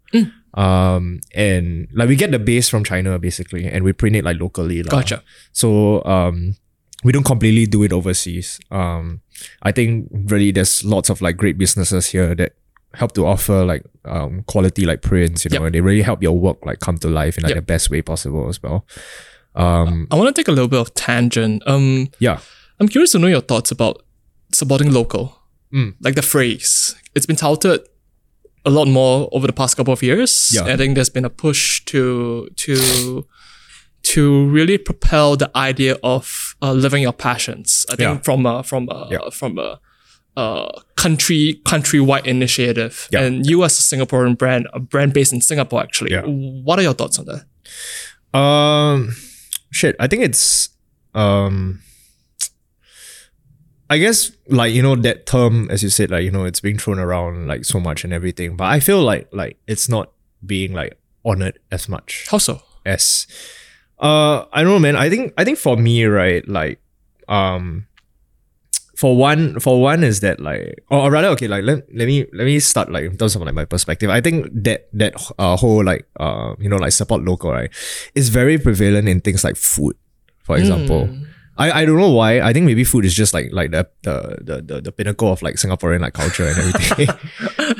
[0.55, 4.37] Um and like we get the base from China basically and we print it like
[4.39, 4.83] locally.
[4.83, 4.89] lah.
[5.01, 5.23] Gotcha.
[5.51, 6.55] So um
[7.03, 8.59] we don't completely do it overseas.
[8.69, 9.21] Um
[9.63, 12.53] I think really there's lots of like great businesses here that
[12.93, 15.65] help to offer like um quality like prints, you know, Yep.
[15.65, 17.57] and they really help your work like come to life in like Yep.
[17.57, 18.85] the best way possible as well.
[19.55, 21.63] Um I want to take a little bit of tangent.
[21.65, 22.39] Um, yeah.
[22.79, 24.03] I'm curious to know your thoughts about
[24.51, 25.39] supporting local.
[25.73, 25.95] Mm.
[26.01, 26.95] Like the phrase.
[27.15, 27.81] It's been touted
[28.65, 30.51] a lot more over the past couple of years.
[30.53, 30.65] Yeah.
[30.65, 33.25] I think there's been a push to to
[34.03, 37.85] to really propel the idea of uh, living your passions.
[37.89, 38.17] I think Yeah.
[38.23, 39.29] from a from a Yeah.
[39.31, 39.79] from a
[40.35, 43.21] uh, country countrywide initiative, Yeah.
[43.23, 46.11] and you as a Singaporean brand, a brand based in Singapore, actually.
[46.11, 46.23] Yeah.
[46.25, 47.43] What are your thoughts on that?
[48.37, 49.15] Um,
[49.71, 49.95] shit.
[49.99, 50.69] I think it's
[51.13, 51.81] um.
[53.93, 56.79] I guess like you know that term, as you said, like you know it's being
[56.79, 60.11] thrown around like so much and everything, but I feel like like it's not
[60.43, 62.59] being like honored as much How so?
[62.87, 63.27] as
[63.99, 64.95] uh I don't know man.
[64.95, 66.81] I think I think for me right like
[67.27, 67.85] um
[68.95, 72.25] for one for one is that like or, or rather okay like let, let me
[72.33, 74.09] let me start like in terms of like my perspective.
[74.09, 77.69] I think that that uh, whole like uh you know like support local right
[78.15, 79.95] is very prevalent in things like food
[80.41, 81.09] for example
[81.57, 82.41] I, I don't know why.
[82.41, 85.55] I think maybe food is just like like the the the the, pinnacle of like
[85.55, 87.09] Singaporean like culture and everything.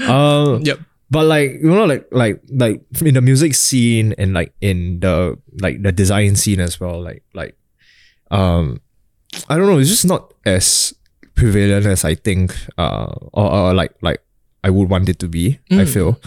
[0.09, 0.79] um, Yep.
[1.09, 5.37] but like you know, like like like in the music scene and like in the
[5.61, 7.57] like the design scene as well, like like
[8.29, 8.79] um
[9.49, 10.93] I don't know, it's just not as
[11.33, 14.21] prevalent as I think uh or, or like like
[14.63, 16.21] I would want it to be, I feel.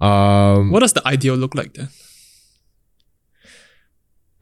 [0.00, 1.88] Um What does the ideal look like then?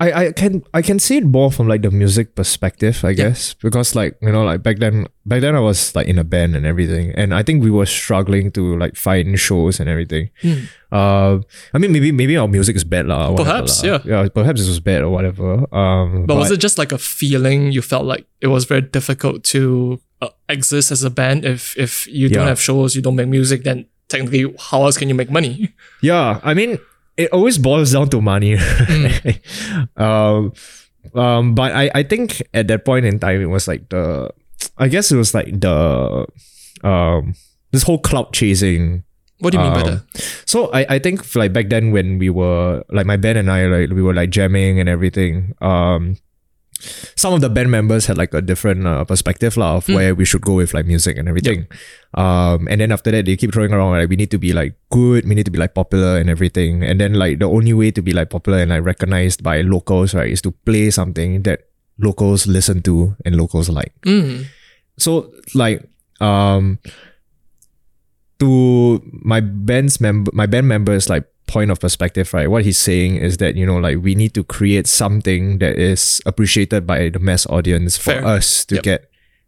[0.01, 3.55] I, I can I can see it more from like the music perspective, I guess,
[3.55, 6.55] because like you know like back then back then I was like in a band
[6.55, 10.30] and everything, and I think we were struggling to like find shows and everything.
[10.92, 11.42] Uh,
[11.74, 13.30] I mean maybe maybe our music is bad lah.
[13.34, 13.99] whatever Perhaps, yeah.
[14.07, 15.66] yeah, perhaps it was bad or whatever.
[15.74, 19.42] Um, But, was it just like a feeling you felt like it was very difficult
[19.51, 22.55] to uh, exist as a band if if you don't Yeah.
[22.55, 25.74] have shows, you don't make music, then technically how else can you make money?
[26.07, 26.78] Yeah, I mean,
[27.19, 28.55] it always boils down to money.
[28.55, 29.41] right?
[29.99, 30.53] um,
[31.14, 34.31] um, but I, I think at that point in time, it was like the,
[34.79, 36.27] I guess it was like the,
[36.85, 37.35] um,
[37.73, 39.03] this whole cloud chasing.
[39.41, 40.03] What do you mean by Um, that?
[40.47, 43.66] So I, I think like back then when we were like my band and I
[43.66, 45.55] like we were like jamming and everything.
[45.61, 46.16] Um,
[47.16, 50.24] some of the band members had like a different uh, perspective lah of where we
[50.24, 51.66] should go with like music and everything.
[52.14, 54.74] Um, and then after that they keep throwing around like we need to be like
[54.91, 56.83] good, we need to be like popular and everything.
[56.85, 60.14] And then like the only way to be like popular and like recognized by locals
[60.14, 61.66] right is to play something that
[61.99, 63.93] locals listen to and locals like.
[64.03, 64.47] Mm.
[64.99, 65.83] So like
[66.20, 66.79] um
[68.39, 72.49] to my band's member my band members like point of perspective, right?
[72.49, 76.20] What he's saying is that, you know, like we need to create something that is
[76.26, 78.24] appreciated by the mass audience for Fair.
[78.24, 78.84] us to Yep.
[78.84, 79.01] get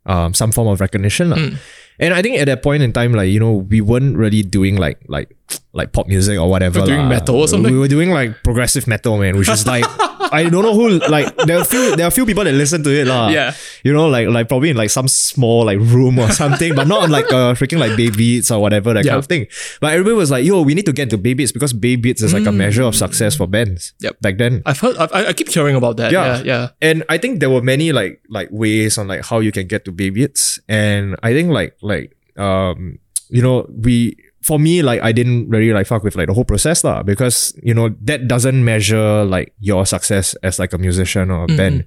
[0.07, 1.30] um some form of recognition.
[1.30, 1.57] Mm.
[2.01, 4.76] And I think at that point in time, like, you know, we weren't really doing
[4.80, 5.28] like like
[5.76, 6.80] like pop music or whatever.
[6.80, 7.20] We're doing lah.
[7.20, 7.70] metal or something?
[7.70, 9.84] We were doing like progressive metal, man, which is like
[10.33, 12.91] I don't know who like there are few there are few people that listen to
[12.91, 13.07] it.
[13.07, 13.29] lah.
[13.29, 13.55] Yeah.
[13.85, 17.09] You know, like like probably in like some small like room or something, but not
[17.11, 19.12] like a freaking like Baybeats or whatever, that Yeah.
[19.12, 19.47] kind of thing.
[19.81, 22.47] But everybody was like, yo, we need to get into Baybeats because Baybeats is like
[22.47, 23.93] a measure of success for bands.
[23.99, 24.05] Mm.
[24.05, 24.14] Yep.
[24.21, 24.62] Back then.
[24.66, 26.12] I've heard I, I keep hearing about that.
[26.12, 26.39] Yeah.
[26.39, 26.64] Yeah, yeah.
[26.83, 29.85] And I think there were many like like ways on like how you can get
[29.87, 30.61] to Baybeats.
[30.68, 32.99] And I think like like um
[33.31, 36.45] you know we for me like I didn't really like fuck with like the whole
[36.45, 41.30] process lah because you know that doesn't measure like your success as like a musician
[41.30, 41.86] or a band.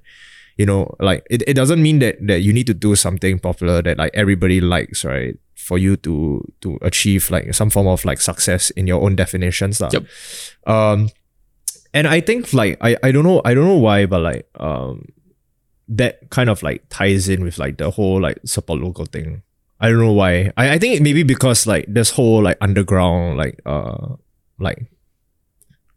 [0.56, 3.82] You know, like it, it doesn't mean that that you need to do something popular
[3.82, 5.34] that like everybody likes, right?
[5.58, 9.82] For you to to achieve like some form of like success in your own definitions.
[9.82, 9.90] lah.
[9.90, 10.06] Yep.
[10.70, 11.10] Um
[11.90, 15.10] and I think like I, I don't know I don't know why, but like um
[15.88, 19.42] that kind of like ties in with like the whole like support local thing.
[19.80, 20.52] I don't know why.
[20.56, 24.16] I, I think it maybe because like this whole like underground like uh
[24.58, 24.90] like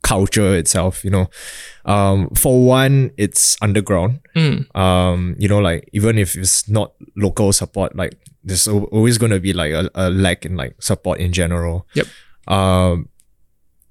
[0.01, 1.29] culture itself, you know.
[1.85, 4.21] Um for one, it's underground.
[4.35, 4.75] Mm.
[4.75, 9.53] Um, you know, like even if it's not local support, like there's always gonna be
[9.53, 11.87] like a, a lack in like support in general.
[11.93, 12.07] Yep.
[12.47, 13.09] Um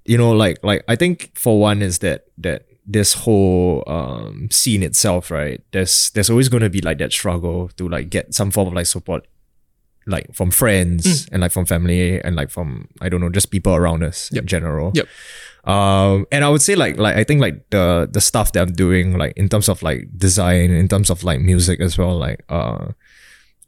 [0.05, 4.83] you know, like like I think for one is that that this whole um scene
[4.83, 5.63] itself, right?
[5.73, 8.87] There's there's always gonna be like that struggle to like get some form of like
[8.87, 9.27] support
[10.07, 13.75] like from friends and like from family and like from I don't know, just people
[13.75, 14.43] around us Yep.
[14.43, 14.93] in general.
[14.95, 15.09] Yep.
[15.65, 18.73] Um and I would say like like I think like the the stuff that I'm
[18.73, 22.45] doing like in terms of like design, in terms of like music as well, like
[22.49, 22.93] uh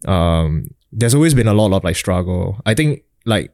[0.07, 2.61] um there's always been a lot of like struggle.
[2.65, 3.53] I think like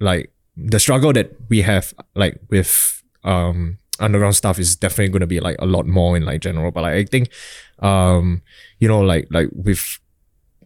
[0.00, 5.40] like the struggle that we have like with um underground stuff is definitely gonna be
[5.40, 6.70] like a lot more in like general.
[6.70, 7.30] But like I think
[7.78, 8.42] um
[8.80, 9.98] you know like like with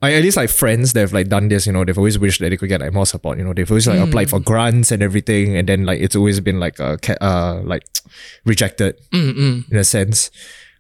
[0.03, 2.41] I at least like friends that have like done this, you know, they've always wished
[2.41, 3.37] that they could get like more support.
[3.37, 6.41] You know, they've always like applied for grants and everything, and then like it's always
[6.41, 7.85] been like uh, uh like
[8.45, 9.71] rejected Mm, mm.
[9.71, 10.31] in a sense.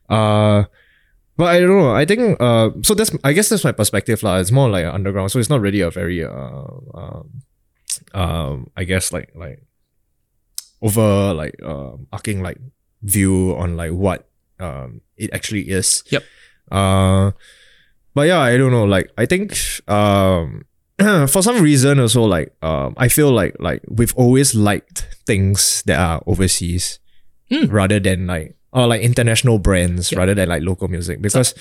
[0.08, 0.64] Uh
[1.36, 1.94] but I don't know.
[1.94, 4.38] I think uh so that's I guess that's my perspective lah.
[4.38, 6.64] It's more like underground, so it's not really a very uh,
[6.94, 7.42] um
[8.14, 9.60] um I guess like like
[10.80, 12.56] over like um arcing like
[13.02, 16.04] view on like what um it actually is.
[16.08, 16.24] Yep.
[16.72, 17.32] Uh
[18.14, 18.84] but yeah, I don't know.
[18.84, 19.56] Like I think
[19.88, 20.62] um
[21.28, 25.98] for some reason also like um I feel like like we've always liked things that
[25.98, 26.98] are overseas
[27.50, 27.66] Mm.
[27.72, 30.18] rather than like or like international brands Yep.
[30.20, 31.52] rather than like local music because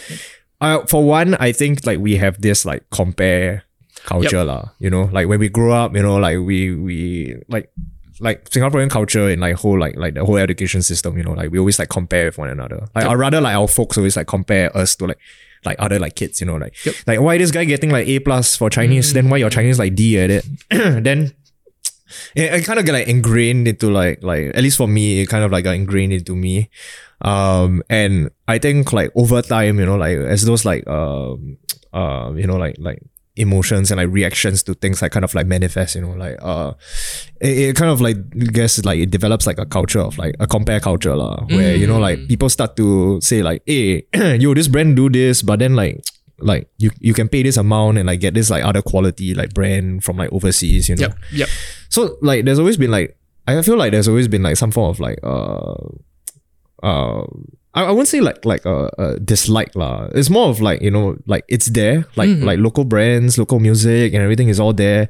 [0.62, 3.64] uh, for one I think like we have this like compare
[4.06, 7.72] culture lah you know like when we grow up you know like we we like
[8.20, 11.50] like Singaporean culture and like whole like like the whole education system you know like
[11.50, 13.12] we always like compare with one another like Yep.
[13.12, 15.18] or rather like our folks always like compare us to like
[15.66, 16.96] like other like kids you know like Yep.
[17.08, 19.14] like why this guy getting like A plus for Chinese?
[19.14, 21.34] Then why your Chinese like D at it then
[22.36, 25.28] it, it kind of get like ingrained into like like at least for me it
[25.28, 26.70] kind of like got ingrained into me.
[27.22, 31.58] Um and i think like over time you know like as those like um
[31.94, 33.02] uh you know like like
[33.40, 36.74] emotions and like reactions to things like kind of like manifest you know like uh
[37.42, 40.36] it, it kind of like I guess like it develops like a culture of like
[40.40, 44.04] a compare culture lah, where you know like people start to say like hey
[44.38, 46.04] yo this brand do this but then like
[46.40, 49.54] like you you can pay this amount and like get this like other quality like
[49.54, 51.18] brand from like overseas you know Yep.
[51.34, 51.50] Yep.
[51.90, 53.16] so like there's always been like
[53.48, 55.74] I feel like there's always been like some form of like uh
[56.84, 57.24] uh
[57.76, 60.10] I, I wouldn't say like like a, a dislike lah.
[60.16, 62.44] It's more of like you know like it's there like Mhm.
[62.44, 65.10] like local brands, local music, and everything is all there.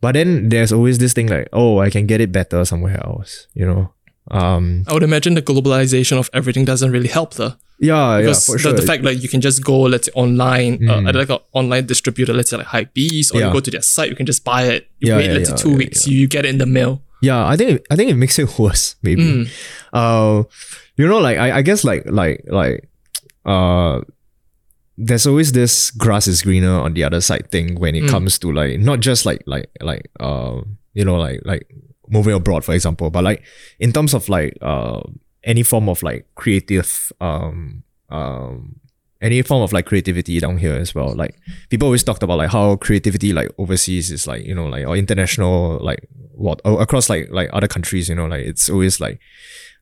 [0.00, 3.46] But then there's always this thing like oh I can get it better somewhere else.
[3.54, 3.92] You know.
[4.30, 4.84] Um.
[4.86, 8.18] I would imagine the globalization of everything doesn't really help the Yeah.
[8.18, 8.34] Yeah.
[8.34, 8.72] For the, sure.
[8.74, 11.08] the fact that you can just go let's say online uh, Mm.
[11.08, 13.46] at like an online distributor let's say like Hypebeast or Yeah.
[13.48, 15.48] you go to their site you can just buy it you Yeah, wait yeah, let's
[15.50, 18.16] say two weeks you get it in the mail Yeah, I think I think it
[18.16, 18.96] makes it worse.
[19.04, 19.24] Maybe.
[19.24, 19.44] Mm.
[19.92, 20.44] Uh,
[21.00, 22.88] you know, like I, I guess like like like
[23.44, 24.00] uh,
[24.98, 28.10] there's always this grass is greener on the other side thing when it Mm.
[28.10, 30.60] comes to like not just like like like uh
[30.94, 31.64] you know like like
[32.08, 33.42] moving abroad for example, but like
[33.78, 35.00] in terms of like uh
[35.44, 38.76] any form of like creative um um
[39.22, 41.14] any form of like creativity down here as well.
[41.14, 41.34] Like
[41.70, 44.96] people always talked about like how creativity like overseas is like you know like or
[44.96, 49.18] international like what across like like other countries you know like it's always like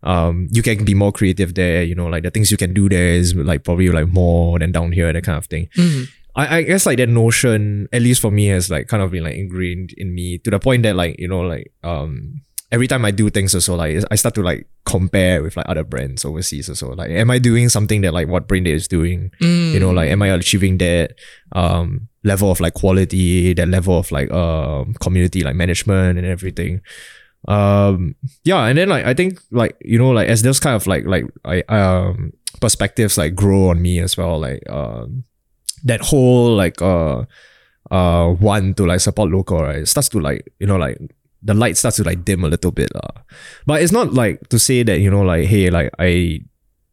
[0.02, 2.88] um you can be more creative there you know like the things you can do
[2.88, 6.08] there is like probably like more than down here that kind of thing Mm.
[6.36, 9.24] I, I guess like that notion at least for me has like kind of been
[9.24, 13.04] like ingrained in me to the point that like you know like um every time
[13.04, 16.68] I do things also like I start to like compare with like other brands overseas
[16.68, 19.72] also like am I doing something that like what Braindead is doing Mm.
[19.72, 21.14] you know like am i achieving that
[21.52, 26.82] um level of like quality that level of like um community like management and everything
[27.48, 30.86] um yeah and then like i think like you know like as those kind of
[30.86, 35.24] like like i um perspectives like grow on me as well like um
[35.84, 37.24] that whole like uh
[37.90, 40.98] uh want to like support local right it starts to like you know like
[41.42, 43.20] the light starts to like dim a little bit uh.
[43.64, 46.40] but it's not like to say that you know like hey like i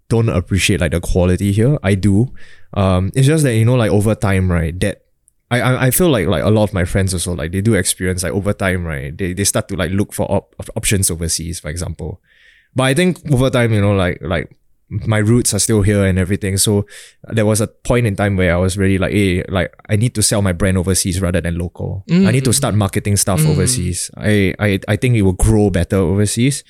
[0.09, 1.77] don't appreciate like the quality here.
[1.83, 2.33] I do.
[2.73, 4.77] Um, it's just that you know, like over time, right?
[4.79, 5.04] That
[5.51, 7.73] I I, I feel like like a lot of my friends also like they do
[7.75, 9.15] experience like over time, right?
[9.17, 12.21] They they start to like look for op- options overseas, for example.
[12.75, 14.49] But I think over time, you know, like like
[14.89, 16.57] my roots are still here and everything.
[16.57, 16.85] So
[17.33, 20.13] there was a point in time where I was really like, hey, like I need
[20.15, 22.03] to sell my brand overseas rather than local.
[22.09, 23.49] I need to start marketing stuff Mm.
[23.49, 24.11] overseas.
[24.17, 26.63] I, I I think it will grow better overseas.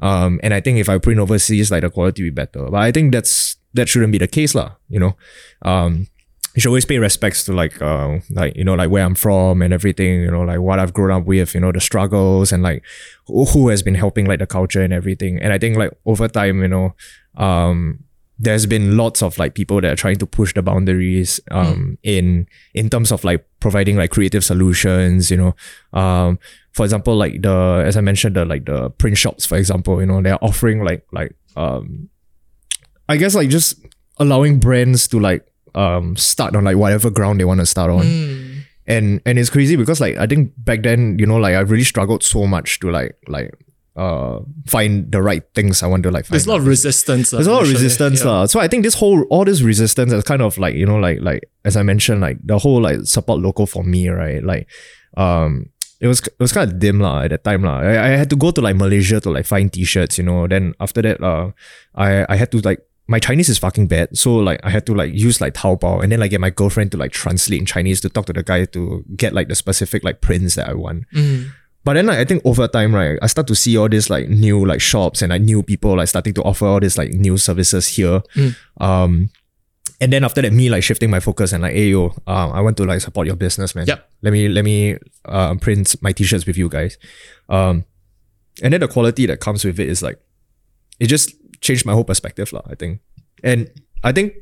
[0.00, 2.66] Um, and I think if I print overseas, like the quality will be better.
[2.70, 4.74] But I think that's that shouldn't be the case, lah.
[4.88, 5.12] You know,
[5.62, 6.06] um,
[6.54, 9.62] you should always pay respects to like uh like you know like where I'm from
[9.62, 10.20] and everything.
[10.20, 11.54] You know, like what I've grown up with.
[11.54, 12.84] You know, the struggles and like
[13.26, 15.40] who, who has been helping like the culture and everything.
[15.40, 16.94] And I think like over time, you know,
[17.36, 18.04] um,
[18.40, 22.48] there's been lots of like people that are trying to push the boundaries um in
[22.72, 25.54] in terms of like providing like creative solutions you know
[25.92, 26.38] um
[26.72, 30.06] for example like the as i mentioned the like the print shops for example you
[30.06, 32.08] know they're offering like like um
[33.10, 33.78] i guess like just
[34.16, 38.04] allowing brands to like um start on like whatever ground they want to start on
[38.04, 38.62] Mm.
[38.86, 41.84] and and it's crazy because like I think back then you know like I really
[41.84, 43.52] struggled so much to like like
[43.96, 47.30] uh find the right things I want to like find There's a lot of resistance.
[47.30, 48.30] there's a lot of resistance yeah.
[48.30, 48.46] lah.
[48.46, 51.20] So I think this whole all this resistance is kind of like you know like
[51.20, 54.66] like as I mentioned like the whole like support local for me right like
[55.16, 55.66] um
[56.00, 57.78] it was it was kind of dim lah at that time lah.
[57.84, 60.72] I, I had to go to like Malaysia to like find t-shirts you know then
[60.80, 61.50] after that uh
[61.94, 62.80] I I had to like
[63.10, 66.10] my Chinese is fucking bad so like I had to like use like Taobao and
[66.10, 68.64] then like get my girlfriend to like translate in Chinese to talk to the guy
[68.66, 71.50] to get like the specific like prints that I want Mm.
[71.84, 74.28] but then like, I think over time, right, I start to see all these like
[74.28, 77.36] new like shops and like new people like starting to offer all these like new
[77.36, 78.22] services here.
[78.36, 78.52] Mm.
[78.80, 79.30] Um
[80.02, 82.60] and then after that, me like shifting my focus and like, hey yo, um, I
[82.62, 83.86] want to like support your business, man.
[83.86, 84.08] Yep.
[84.22, 84.96] Let me let me
[85.26, 86.96] uh, print my t-shirts with you guys.
[87.50, 87.84] Um,
[88.62, 90.18] and then the quality that comes with it is like,
[91.00, 92.62] it just changed my whole perspective, lah.
[92.66, 93.00] I think,
[93.42, 93.70] and
[94.02, 94.34] I think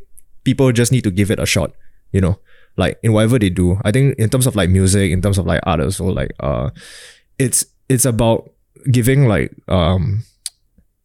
[0.45, 1.73] people just need to give it a shot.
[2.13, 2.41] You know,
[2.77, 3.79] like in whatever they do.
[3.85, 6.71] I think in terms of like music, in terms of like artists, or like uh,
[7.39, 8.51] it's it's about
[8.91, 10.25] giving like um,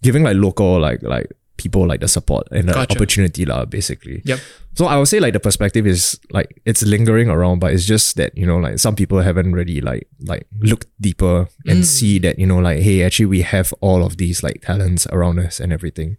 [0.01, 2.95] giving like local like like people like the support and the Gotcha.
[2.97, 4.21] opportunity lah, basically.
[4.25, 4.39] Yep.
[4.75, 8.15] So I would say like the perspective is like it's lingering around, but it's just
[8.17, 12.39] that you know like some people haven't really like like looked deeper and see that
[12.39, 15.71] you know like hey actually we have all of these like talents around us and
[15.71, 16.17] everything.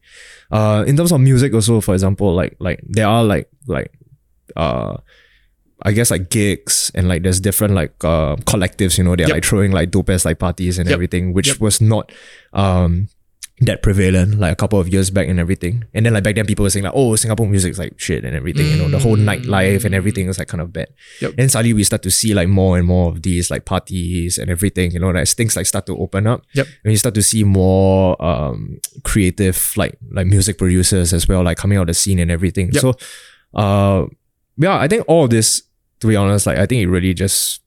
[0.53, 3.91] Uh, in terms of music also, for example, like like there are like like
[4.57, 4.97] uh.
[5.85, 9.35] I guess like gigs and like there's different like uh, collectives, you know, they're Yep.
[9.37, 10.95] like throwing like dope ass like parties and Yep.
[10.95, 11.61] everything, which Yep.
[11.61, 12.11] was not
[12.55, 13.09] um
[13.61, 15.85] that prevalent like a couple of years back and everything.
[15.95, 18.25] And then like back then people were saying like, oh, Singapore music is like shit
[18.25, 20.89] and everything, you know, the whole nightlife and everything is like kind of bad.
[21.21, 21.35] Yep.
[21.39, 24.51] And suddenly we start to see like more and more of these like parties and
[24.51, 26.43] everything, you know, as things like start to open up.
[26.55, 26.67] Yep.
[26.83, 31.57] And you start to see more um creative like like music producers as well, like
[31.57, 32.73] coming out of the scene and everything.
[32.73, 32.81] Yep.
[32.81, 32.95] So
[33.55, 34.07] uh
[34.57, 35.63] yeah, I think all of this,
[36.01, 37.61] to be honest, like I think it really just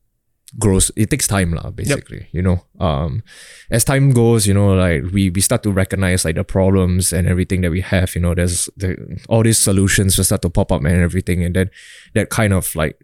[0.59, 3.21] grows it takes time lah basically you know um
[3.69, 7.27] as time goes you know like we we start to recognize like the problems and
[7.27, 8.97] everything that we have you know there's the,
[9.29, 11.69] all these solutions just start to pop up and everything and then
[12.15, 12.99] that kind of like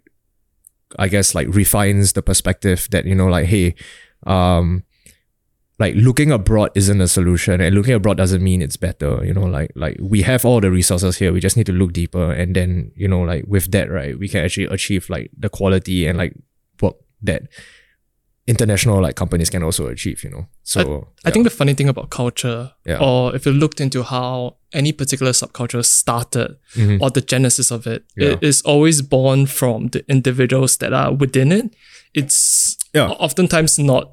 [0.98, 3.76] i guess like refines the perspective that you know like hey
[4.26, 4.84] um
[5.80, 9.44] like looking abroad isn't a solution and looking abroad doesn't mean it's better you know
[9.44, 12.56] like like we have all the resources here we just need to look deeper and
[12.56, 16.18] then you know like with that right we can actually achieve like the quality and
[16.18, 16.34] like
[17.24, 17.44] that
[18.46, 22.10] international like companies can also achieve you know so I think the funny thing about
[22.10, 23.00] culture, Yeah.
[23.00, 26.58] or if you looked into how any particular subculture started
[27.02, 28.22] or the genesis of it, Mm-hmm.
[28.22, 28.32] Yeah.
[28.34, 31.74] it is always born from the individuals that are within it.
[32.14, 33.10] It's Yeah.
[33.26, 34.06] oftentimes not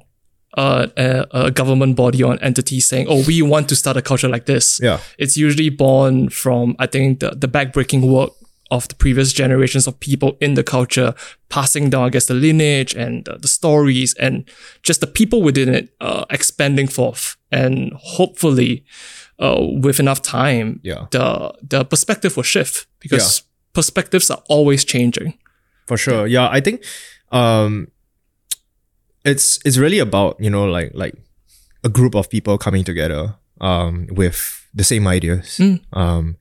[0.57, 4.01] uh, a, a government body or an entity saying, "Oh, we want to start a
[4.01, 4.99] culture like this." Yeah.
[5.17, 8.31] it's usually born from I think the the backbreaking work
[8.71, 11.13] of the previous generations of people in the culture,
[11.49, 14.43] passing down, I guess, the lineage and the, the stories and
[14.81, 17.35] just the people within it uh, expanding forth.
[17.51, 18.83] And hopefully,
[19.39, 21.05] uh, with enough time, Yeah.
[21.11, 23.43] the the perspective will shift because
[23.73, 25.33] perspectives are always changing.
[25.87, 26.83] for sure yeah i think
[27.31, 27.87] um
[29.25, 31.15] it's it's really about you know like like
[31.83, 35.59] a group of people coming together um with the same ideas
[35.93, 36.37] um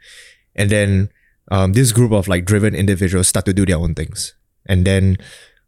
[0.55, 1.09] and then
[1.51, 4.35] um this group of like driven individuals start to do their own things.
[4.67, 5.17] And then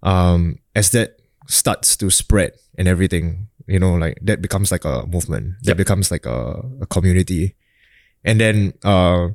[0.03, 1.19] um as that
[1.49, 5.55] starts to spread and everything you know like that becomes like a movement.
[5.63, 5.77] That Yep.
[5.77, 7.57] becomes like a, a community.
[8.25, 9.29] And then uh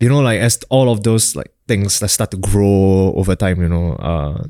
[0.00, 3.62] you know like as all of those like things that start to grow over time
[3.62, 4.42] you know uh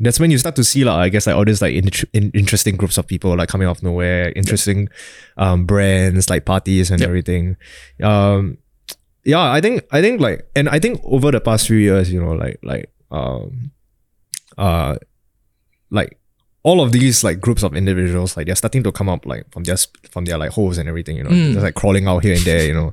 [0.00, 2.30] that's when you start to see like I guess like all these like in, in,
[2.32, 4.88] interesting groups of people like coming out of nowhere interesting
[5.36, 7.08] um brands like parties and Yep.
[7.08, 7.56] everything.
[8.02, 8.58] Um
[9.28, 12.20] yeah I think I think like and I think over the past few years you
[12.24, 13.70] know like like um
[14.56, 14.96] uh
[15.90, 16.10] like
[16.62, 19.62] all of these like groups of individuals like they're starting to come up like from
[19.64, 19.76] their
[20.10, 22.66] from their like holes and everything you know just like crawling out here and there
[22.66, 22.90] you know.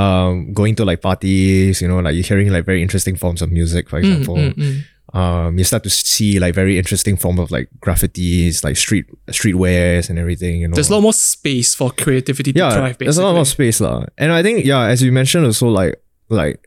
[0.00, 3.50] Um going to like parties you know like you're hearing like very interesting forms of
[3.52, 4.36] music Mm, for example
[5.14, 10.10] um you start to see like very interesting form of like graffitis like street streetwears
[10.10, 12.98] and everything you know There's a lot more space for creativity to thrive.
[12.98, 14.06] Basically, there's a lot more space lah.
[14.18, 15.94] And I think yeah, as you mentioned also like
[16.28, 16.58] like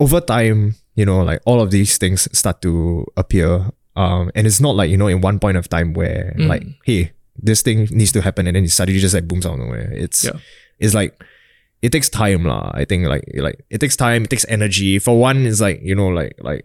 [0.00, 3.68] over time, you know, like all of these things start to appear.
[3.98, 6.46] Um, and it's not like you know in one point of time where Mm.
[6.48, 9.54] like hey this thing needs to happen and then it suddenly just like booms out
[9.54, 9.92] of nowhere.
[9.92, 10.38] It's Yeah.
[10.80, 11.12] it's like
[11.82, 12.70] it takes time lah.
[12.72, 14.98] I think like like it takes time, it takes energy.
[14.98, 16.64] For one, it's like you know like like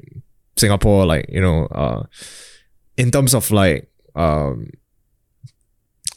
[0.56, 2.04] Singapore like you know uh
[2.98, 4.70] in terms of like um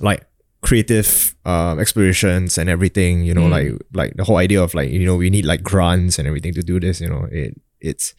[0.01, 0.27] like
[0.63, 3.51] creative um explorations and everything you know Mm.
[3.51, 6.53] like like the whole idea of like you know we need like grants and everything
[6.55, 8.15] to do this you know it it's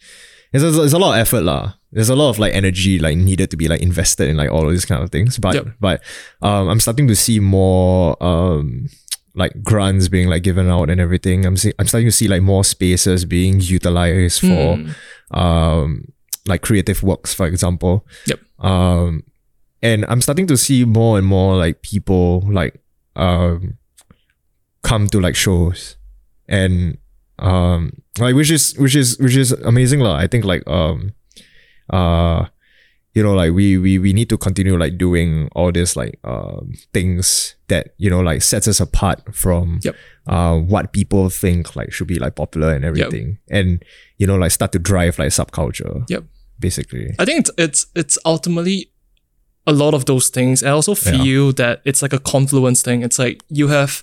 [0.52, 1.74] it's a, it's a lot of effort lah.
[1.92, 4.64] There's a lot of like energy like needed to be like invested in like all
[4.64, 5.36] of these kind of things.
[5.36, 5.66] But Yep.
[5.78, 6.00] but
[6.40, 8.88] um I'm starting to see more um
[9.38, 11.46] like grants being like given out and everything.
[11.46, 14.90] I'm see- I'm starting to see like more spaces being utilized for Hmm.
[15.38, 16.12] um
[16.50, 18.04] like creative works, for example.
[18.26, 18.40] Yep.
[18.58, 19.22] Um
[19.82, 22.74] and I'm starting to see more and more like people like
[23.16, 23.78] um
[24.82, 25.96] come to like shows
[26.48, 26.98] and
[27.38, 30.16] um like which is which is which is amazing lah.
[30.18, 31.12] I think like um
[31.90, 32.46] uh
[33.14, 36.72] you know, like we we we need to continue like doing all this like um
[36.92, 39.96] things that you know like sets us apart from Yep.
[40.26, 43.82] uh what people think like should be like popular and everything, and
[44.18, 46.04] you know like start to drive like subculture.
[46.08, 46.24] Yep.
[46.60, 47.14] Basically.
[47.18, 48.90] I think it's it's it's ultimately
[49.66, 50.62] a lot of those things.
[50.62, 53.02] I also feel that it's like a confluence thing.
[53.02, 54.02] It's like you have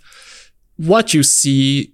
[0.78, 1.94] what you see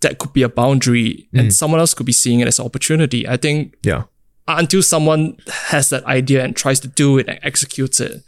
[0.00, 1.40] that could be a boundary Mm.
[1.40, 3.26] and someone else could be seeing it as an opportunity.
[3.28, 4.04] I think Yeah.
[4.48, 5.36] Until someone
[5.70, 8.22] has that idea and tries to do it and executes it,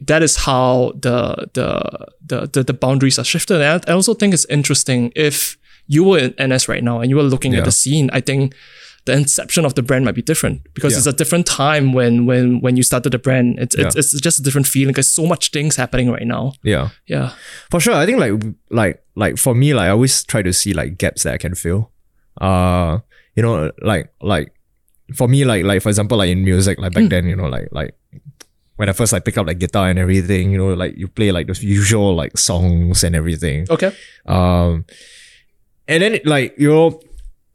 [0.00, 3.60] that is how the the the the, the boundaries are shifted.
[3.60, 5.56] And I also think it's interesting if
[5.86, 8.10] you were in NS right now and you were looking at the scene.
[8.12, 8.54] I think
[9.04, 10.98] the inception of the brand might be different because Yeah.
[10.98, 13.58] it's a different time when when when you started the brand.
[13.58, 13.98] It's it's, Yeah.
[14.00, 14.94] it's just a different feeling.
[14.94, 16.54] There's so much things happening right now.
[16.62, 16.88] Yeah.
[17.06, 17.32] Yeah.
[17.70, 17.94] For sure.
[17.94, 21.22] I think like like like for me, like I always try to see like gaps
[21.24, 21.90] that I can fill.
[22.40, 23.00] Uh
[23.36, 24.53] you know, like like
[25.14, 27.68] for me, like like for example, like in music, like back then, you know, like
[27.72, 27.94] like
[28.76, 31.30] when I first like pick up like guitar and everything, you know, like you play
[31.32, 33.66] like those usual like songs and everything.
[33.70, 33.92] Okay.
[34.26, 34.84] Um
[35.86, 37.00] and then like you know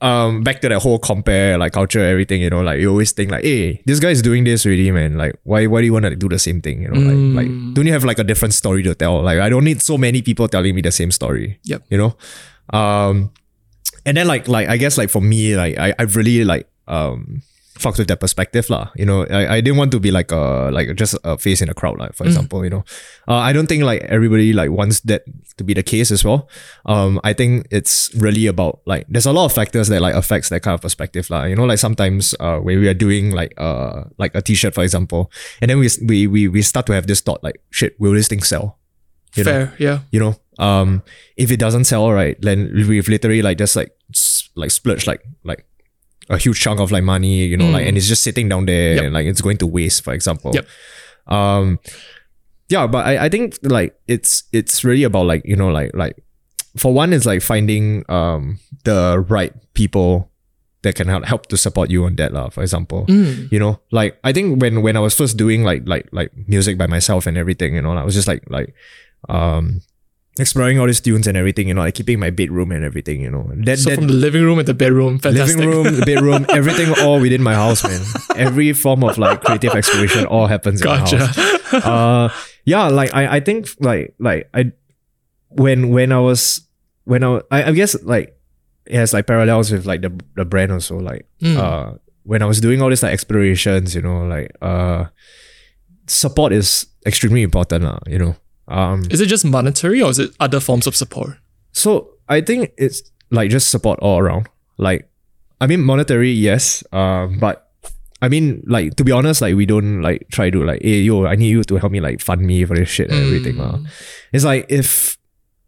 [0.02, 3.30] um back to that whole compare like culture everything you know like you always think
[3.32, 6.06] like hey this guy is doing this already man like why why do you want
[6.06, 7.36] to do the same thing you know Mm.
[7.36, 9.82] like like don't you have like a different story to tell like I don't need
[9.82, 11.84] so many people telling me the same story Yep.
[11.90, 12.16] you know
[12.72, 13.32] um
[14.06, 17.42] and then like like I guess like for me like I I've really like um
[17.80, 18.92] fucked with that perspective lah.
[18.96, 21.70] You know, I, I didn't want to be like a like just a face in
[21.70, 22.64] a crowd like for example.
[22.64, 22.84] You know,
[23.28, 25.24] uh, I don't think like everybody like wants that
[25.58, 26.50] to be the case as well.
[26.86, 30.50] Um, I think it's really about like there's a lot of factors that like affects
[30.50, 31.46] that kind of perspective lah.
[31.46, 34.84] You know, like sometimes uh when we are doing like uh like a t-shirt for
[34.84, 35.32] example,
[35.62, 38.28] and then we we we we start to have this thought like shit, will this
[38.28, 38.78] thing sell?
[39.36, 39.52] You know?
[39.52, 39.74] Fair.
[39.78, 40.00] Yeah.
[40.10, 41.04] you know um
[41.38, 43.94] if it doesn't sell right then we've literally like just like
[44.56, 45.69] like splurge like like
[46.30, 48.96] a huge chunk of like money you know like and it's just sitting down there
[48.96, 49.04] Yep.
[49.04, 50.68] and like it's going to waste for example Yep.
[51.28, 51.80] um
[52.70, 56.16] yeah but I, I think like it's it's really about like you know like like
[56.78, 60.30] for one it's like finding um the right people
[60.84, 63.52] that can help help to support you on that lah, for example Mm.
[63.52, 66.78] you know like i think when when i was first doing like like like music
[66.78, 68.74] by myself and everything you know i was just like like
[69.28, 69.82] um
[70.42, 73.30] exploring all these tunes and everything you know like keeping my bedroom and everything you
[73.30, 75.58] know that, So that from the living room and the bedroom, fantastic.
[75.58, 78.02] living room the bedroom everything all within my house man
[78.36, 81.88] every form of like creative exploration all happens in my house gotcha.
[81.88, 82.30] uh
[82.66, 84.72] yeah like i i think like like i
[85.50, 86.62] when when i was
[87.06, 88.36] when i i, I guess like
[88.86, 91.58] it has like parallels with like the the brand also like Mm.
[91.58, 95.06] uh when i was doing all these like explorations you know like uh
[96.08, 98.36] support is extremely important uh, you know
[98.70, 101.38] um Is it just monetary or is it other forms of support?
[101.72, 103.02] so I think it's
[103.32, 104.48] like just support all around.
[104.78, 105.10] Like,
[105.60, 106.84] I mean, monetary, yes.
[106.94, 107.68] Um, but
[108.22, 111.26] I mean, like to be honest, like we don't like try to like, hey, yo,
[111.26, 113.58] I need you to help me like fund me for this shit and everything.
[113.58, 113.78] lah.
[113.78, 113.88] Mm.
[114.34, 115.18] It's like if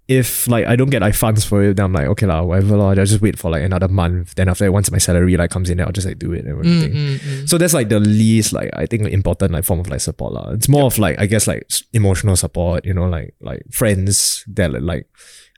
[0.08, 2.76] if like I don't get like funds for it, then I'm like, okay lah, whatever
[2.76, 2.90] lah.
[2.90, 4.36] I'll just wait for like another month.
[4.36, 6.50] Then after that, once my salary like comes in, I'll just like do it and
[6.50, 6.92] everything.
[6.92, 7.50] Mm, mm, mm.
[7.50, 10.52] So that's like the least like I think important like form of like support lah.
[10.52, 14.72] It's more of like I guess like emotional support, you know, like like friends that
[14.84, 15.08] like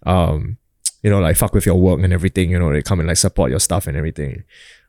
[0.05, 0.57] um
[1.01, 3.17] you know like fuck with your work and everything, you know, they come and like
[3.17, 4.43] support your stuff and everything.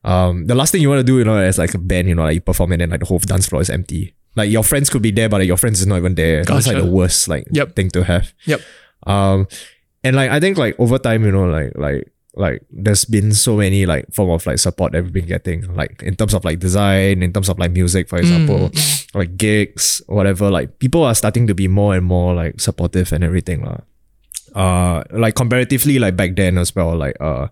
[0.05, 2.15] Um the last thing you want to do, you know, as like a band, you
[2.15, 4.15] know, like you perform and then like the whole dance floor is empty.
[4.37, 6.45] Like your friends could be there, but like, your friends is not even there.
[6.45, 7.77] That's like the worst like Yep.
[7.77, 8.35] thing to have.
[8.47, 8.61] Yep.
[9.07, 9.47] Um
[10.03, 13.57] and like I think like over time, you know, like like like there's been so
[13.57, 16.59] many like form of like support that we've been getting, like in terms of like
[16.59, 18.71] design, in terms of like music, for example,
[19.15, 20.51] like gigs, whatever.
[20.51, 23.65] Like people are starting to be more and more like supportive and everything.
[23.65, 23.79] lah.
[24.55, 27.49] Uh like comparatively like back then as well, like uh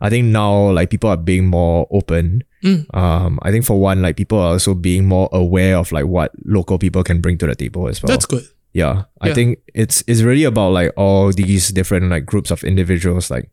[0.00, 2.44] I think now like people are being more open.
[2.64, 2.88] Mm.
[2.94, 6.32] Um I think for one, like people are also being more aware of like what
[6.44, 8.44] local people can bring to the table as well That's good.
[8.72, 9.04] Yeah.
[9.20, 9.34] I Yeah.
[9.34, 13.50] think it's it's really about like all these different like groups of individuals like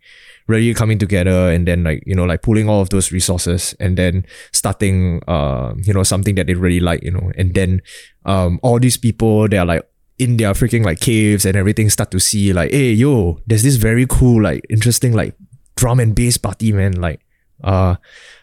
[0.47, 3.97] really coming together and then like you know like pulling all of those resources and
[3.97, 7.31] then starting uh you know something that they really like you know.
[7.37, 7.81] And then
[8.25, 9.83] um all these people they are like
[10.17, 13.75] in their freaking like caves and everything start to see like hey yo there's this
[13.77, 15.35] very cool like interesting like
[15.75, 16.93] drum and bass party man.
[16.99, 17.21] Like
[17.63, 17.95] uh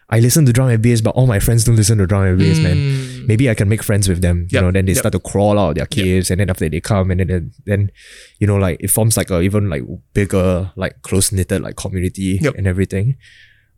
[0.08, 2.38] I listen to drum and bass, but all my friends don't listen to drum and
[2.38, 3.26] bass, man Mm.
[3.26, 4.46] maybe I can make friends with them.
[4.50, 5.00] You know, then they yep.
[5.02, 7.90] start to crawl out of their caves, and then after they come, and then then,
[8.38, 9.82] you know, like it forms like a even like
[10.14, 12.54] bigger, like close knitted like community Yep.
[12.54, 13.16] and everything.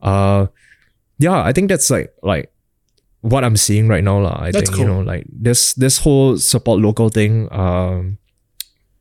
[0.02, 0.46] Uh,
[1.18, 2.52] yeah, I think that's like like
[3.22, 4.36] what I'm seeing right now, lah.
[4.38, 7.48] I That's think you know, like this this whole support local thing.
[7.50, 8.18] Um,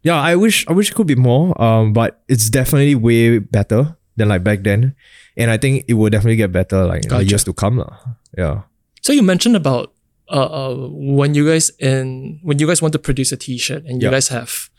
[0.01, 1.51] yeah, I wish I wish it could be more.
[1.61, 4.95] Um, but it's definitely way better than like back then,
[5.38, 7.96] and I think it will definitely get better like in the years to come, lah.
[8.38, 8.62] Yeah.
[9.02, 9.94] So you mentioned about
[10.30, 14.02] uh, uh, when you guys in when you guys want to produce a T-shirt and
[14.02, 14.16] you Yeah.
[14.18, 14.70] guys have,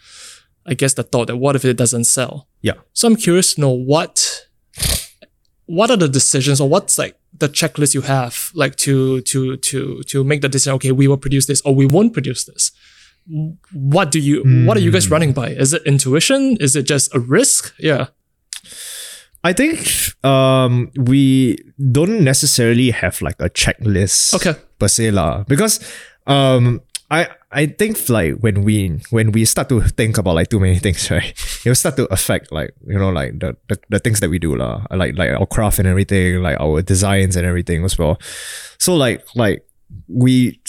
[0.66, 2.48] I guess the thought that what if it doesn't sell?
[2.60, 2.74] Yeah.
[2.92, 4.44] So I'm curious to know what
[5.66, 10.02] what are the decisions or what's like the checklist you have like to to to
[10.10, 10.74] to make the decision.
[10.76, 12.72] Okay, we will produce this or we won't produce this.
[13.72, 14.42] What do you?
[14.66, 14.96] What are you Hmm.
[14.96, 15.50] guys running by?
[15.50, 16.56] Is it intuition?
[16.60, 17.74] Is it just a risk?
[17.78, 18.06] Yeah.
[19.48, 19.80] I think
[20.28, 24.52] um we don't necessarily have like a checklist Okay.
[24.76, 25.48] per se lah.
[25.48, 25.80] Because
[26.28, 30.60] um I I think like when we when we start to think about like too
[30.60, 31.32] many things, right?
[31.64, 34.36] It will start to affect like, you know, like the the, the things that we
[34.36, 34.84] do lah.
[34.92, 38.20] Like like our craft and everything, like our designs and everything as well.
[38.76, 39.64] So like like
[40.12, 40.60] we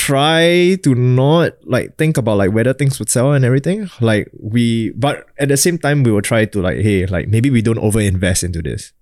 [0.00, 3.90] try to not like think about like whether things would sell and everything.
[4.00, 7.50] Like we but at the same time we will try to like, hey, like maybe
[7.50, 8.92] we don't over invest into this.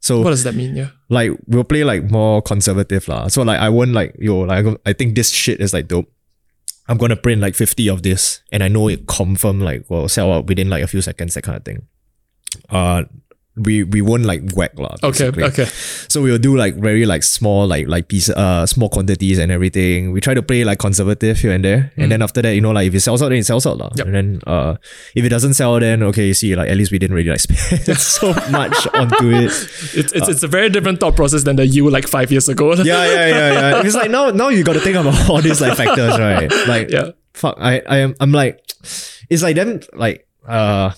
[0.00, 0.74] So What does that mean?
[0.74, 0.90] Yeah.
[1.08, 3.28] like we'll play like more conservative lah.
[3.28, 6.10] So like I won't like yo like I think this shit is like dope.
[6.88, 10.32] I'm gonna print like 50 of this and I know it confirm like will sell
[10.32, 11.86] out within like a few seconds, that kind of thing.
[12.70, 13.04] Uh
[13.60, 14.96] we we won't like whack lah.
[15.04, 15.30] Okay.
[15.30, 15.44] basically.
[15.44, 15.68] Okay.
[16.08, 20.12] So we'll do like very like small like like piece uh small quantities and everything.
[20.12, 21.92] We try to play like conservative here and there.
[21.96, 23.78] And then after that, you know, like if it sells out, then it sells out.
[23.78, 23.90] lah.
[23.92, 23.98] Mm.
[23.98, 24.06] Yep.
[24.06, 24.72] And then uh
[25.14, 27.40] if it doesn't sell, then okay, you see, like at least we didn't really like
[27.44, 29.52] spend so much onto it.
[29.94, 32.72] It's, it's, it's a very different thought process than the you like five years ago.
[32.74, 33.82] Yeah, yeah, yeah, yeah.
[33.86, 36.48] It's like now now you gotta think about all these like factors, right?
[36.66, 37.12] Like Yeah.
[37.34, 38.58] fuck, I I am I'm like
[39.28, 40.90] it's like them like uh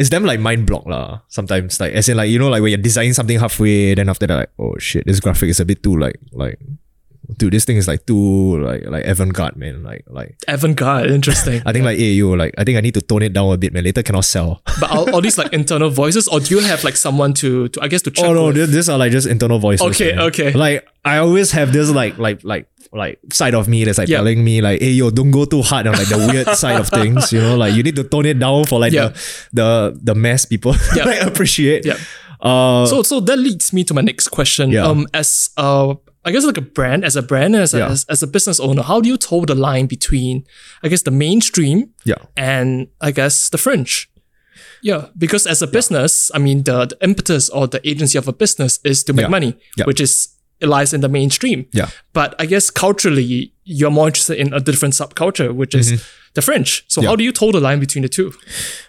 [0.00, 1.20] it's them like mind block lah.
[1.28, 4.26] Sometimes like as in like you know like when you're designing something halfway, then after
[4.26, 6.58] that like oh shit, this graphic is a bit too like like
[7.36, 9.82] dude, this thing is like too like like avant garde man.
[9.84, 11.60] Like like Avant-garde, interesting.
[11.66, 13.58] I think like hey yo like I think I need to tone it down a
[13.58, 13.84] bit man.
[13.84, 14.62] Later cannot sell.
[14.80, 17.82] but all, all these like internal voices, or do you have like someone to, to
[17.82, 18.24] I guess to oh, check?
[18.24, 18.72] Oh no, with?
[18.72, 19.86] these are like just internal voices.
[19.88, 20.32] Okay, man.
[20.32, 20.52] okay.
[20.52, 24.18] Like I always have this like like like like side of me that's like Yeah.
[24.18, 26.88] telling me like, hey yo, don't go too hard on like the weird side of
[26.88, 27.32] things.
[27.32, 29.08] You know, like you need to tone it down for like Yeah.
[29.08, 29.14] the
[29.52, 31.04] the the mass people Yeah.
[31.04, 31.84] like appreciate.
[31.86, 31.96] Yeah.
[32.40, 34.70] Uh So so that leads me to my next question.
[34.70, 34.86] Yeah.
[34.86, 37.90] Um, as uh, I guess like a brand, as a brand, as a, Yeah.
[37.90, 40.44] as, as a business owner, how do you toe the line between,
[40.82, 42.16] I guess, the mainstream yeah.
[42.36, 44.08] and I guess the fringe?
[44.82, 48.32] Yeah, because as a business, I mean, the, the impetus or the agency of a
[48.32, 49.28] business is to make Yeah.
[49.28, 49.84] money, Yeah.
[49.86, 50.28] which is
[50.60, 51.66] it lies in the mainstream.
[51.72, 51.88] Yeah.
[52.12, 56.02] But I guess culturally, you're more interested in a different subculture, which is
[56.34, 56.84] the French.
[56.88, 57.04] So Mm-hmm.
[57.04, 57.10] Yeah.
[57.10, 58.32] how do you toe the line between the two?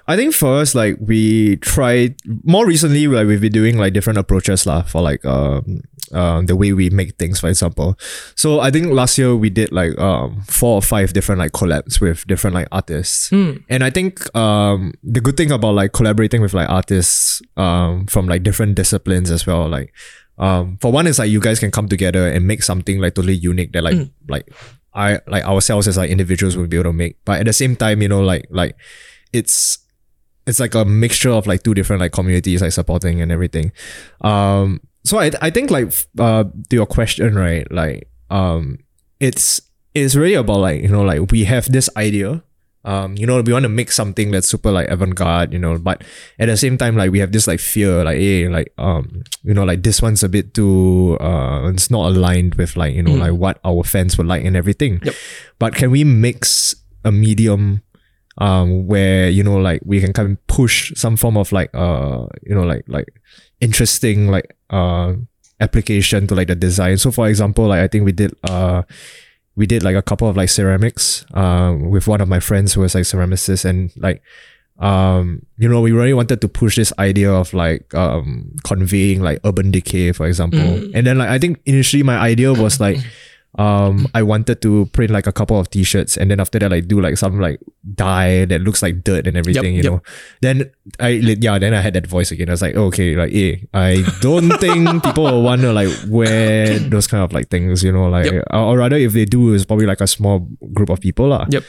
[0.08, 4.20] I think for us, like we tried more recently, like we've been doing like different
[4.20, 5.82] approaches lah for like um
[6.14, 7.96] um the way we make things, for example.
[8.36, 12.02] So I think last year we did like um four or five different like collabs
[12.02, 16.54] with different like artists, and I think um the good thing about like collaborating with
[16.54, 19.94] like artists um from like different disciplines as well, like
[20.38, 23.36] um for one it's like you guys can come together and make something like totally
[23.36, 24.52] unique that like like
[24.94, 27.76] I like ourselves as like individuals will be able to make, but at the same
[27.76, 28.76] time, you know, like like
[29.32, 29.78] it's
[30.46, 33.72] it's like a mixture of like two different like communities like supporting and everything.
[34.22, 38.78] Um, so I I think like uh to your question right like um
[39.20, 39.62] it's
[39.94, 42.44] it's really about like you know like we have this idea.
[42.84, 46.04] Um, you know, we want to make something that's super like avant-garde, you know, but
[46.40, 49.54] at the same time, like we have this like fear, like, hey, like, um, you
[49.54, 53.14] know, like this one's a bit too, uh, it's not aligned with like, you know,
[53.14, 55.00] like what our fans would like and everything.
[55.04, 55.16] Yep.
[55.60, 57.82] But can we mix a medium
[58.38, 62.26] um where you know like we can kind of push some form of like uh
[62.44, 63.14] you know like like
[63.60, 65.14] interesting like uh
[65.60, 68.82] application to like the design so for example like i think we did uh
[69.56, 72.82] we did like a couple of like ceramics um with one of my friends who
[72.82, 74.22] was like ceramicist and like
[74.80, 79.40] um you know we really wanted to push this idea of like um conveying like
[79.44, 80.60] urban decay for example.
[80.96, 82.98] And then like i think initially my idea was like
[83.60, 86.88] um I wanted to print like a couple of t-shirts and then after that like
[86.88, 87.60] do like some like
[87.96, 89.92] dye that looks like dirt and everything you yep.
[89.92, 90.02] know
[90.40, 90.72] then
[91.04, 94.04] I yeah then I had that voice again I was like okay like hey I
[94.22, 98.08] don't think people will want to like wear those kind of like things you know
[98.08, 98.46] like Yep.
[98.52, 101.46] or, or rather if they do it's probably like a small group of people lah
[101.50, 101.64] Yep.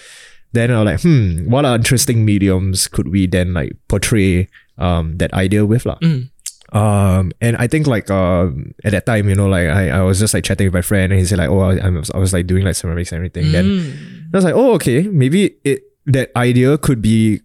[0.53, 4.47] then I was like hmm what are interesting mediums could we then like portray
[4.79, 6.31] um that idea with lah Mm.
[6.73, 10.19] Um, and I think like um at that time, you know, like I, I was
[10.19, 12.19] just like chatting with my friend, and he said like, oh, I, I was I
[12.19, 13.53] was like doing like ceramics and everything.
[13.53, 14.33] Then Mm.
[14.33, 17.41] I was like, oh, okay, maybe it that idea could be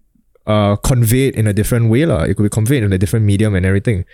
[0.47, 2.23] uh conveyed in a different way, lah.
[2.23, 4.05] It could be conveyed in a different medium and everything.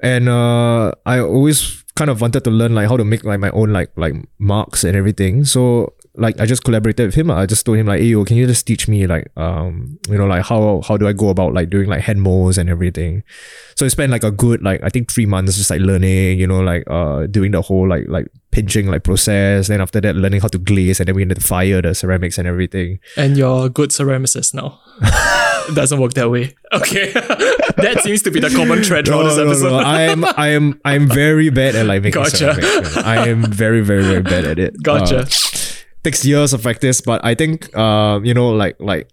[0.00, 3.50] And uh, I always kind of wanted to learn like how to make like my
[3.50, 5.44] own like like marks and everything.
[5.44, 7.30] So like I just collaborated with him.
[7.30, 10.18] I just told him like, hey, yo, can you just teach me like um you
[10.18, 13.22] know like how how do I go about like doing like hand molds and everything.
[13.76, 16.46] So I spent like a good like I think three months just like learning, you
[16.46, 19.68] know, like uh doing the whole like like pinching like process.
[19.68, 22.38] Then after that, learning how to glaze, and then we need to fire the ceramics
[22.38, 22.98] and everything.
[23.16, 24.80] And you're a good ceramicist now.
[25.00, 26.54] it doesn't work that way.
[26.72, 27.12] Okay.
[27.12, 29.78] that seems to be the common thread throughout this episode.
[29.84, 32.36] I am I am I'm very bad at like making Gotcha.
[32.54, 32.96] ceramics.
[32.96, 34.82] I am very very very bad at it.
[34.82, 35.20] Gotcha.
[35.20, 35.26] Uh,
[36.04, 39.08] takes years of practice, but I think uh you know like like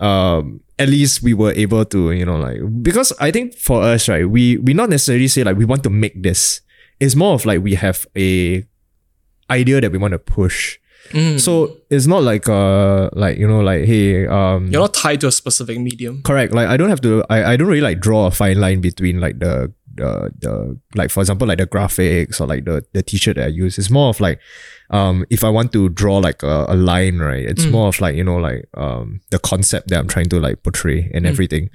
[0.00, 4.08] um at least we were able to you know like because I think for us
[4.08, 6.60] right we we not necessarily say like we want to make this.
[7.00, 8.64] It's more of like we have a
[9.50, 10.78] idea that we want to push.
[11.12, 11.38] Mm.
[11.38, 15.28] So it's not like uh like you know like hey um You're not tied to
[15.28, 16.20] a specific medium.
[16.24, 18.80] correct like i don't have to i, I don't really like draw a fine line
[18.80, 23.02] between like the the, the like for example like the graphics or like the the
[23.02, 24.38] t-shirt that i use it's more of like
[24.90, 28.14] um if i want to draw like a, a line right it's more of like
[28.16, 31.68] you know like um the concept that i'm trying to like portray and everything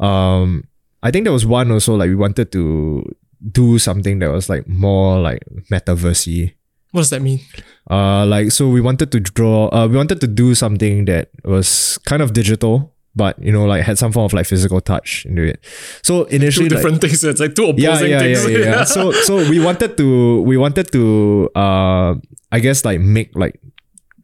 [0.00, 0.64] um
[1.02, 3.04] i think there was one also like we wanted to
[3.52, 6.54] do something that was like more like metaversey
[6.92, 7.40] What does that mean?
[7.90, 9.68] uh, like so we wanted to draw.
[9.72, 13.84] Uh, we wanted to do something that was kind of digital, but you know, like
[13.84, 15.60] had some form of like physical touch into it.
[16.00, 17.20] So Two initially, like, different things.
[17.20, 18.40] It's like two opposing yeah, yeah, things.
[18.48, 18.84] yeah, yeah, yeah.
[18.96, 21.04] So so we wanted to we wanted to
[21.52, 22.16] uh
[22.48, 23.60] I guess like make like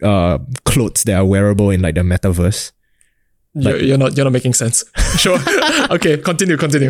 [0.01, 2.73] uh clothes that are wearable in like the metaverse.
[3.53, 4.81] you're, you're not you're not making sense.
[5.21, 5.37] sure.
[5.97, 6.89] okay, continue, continue.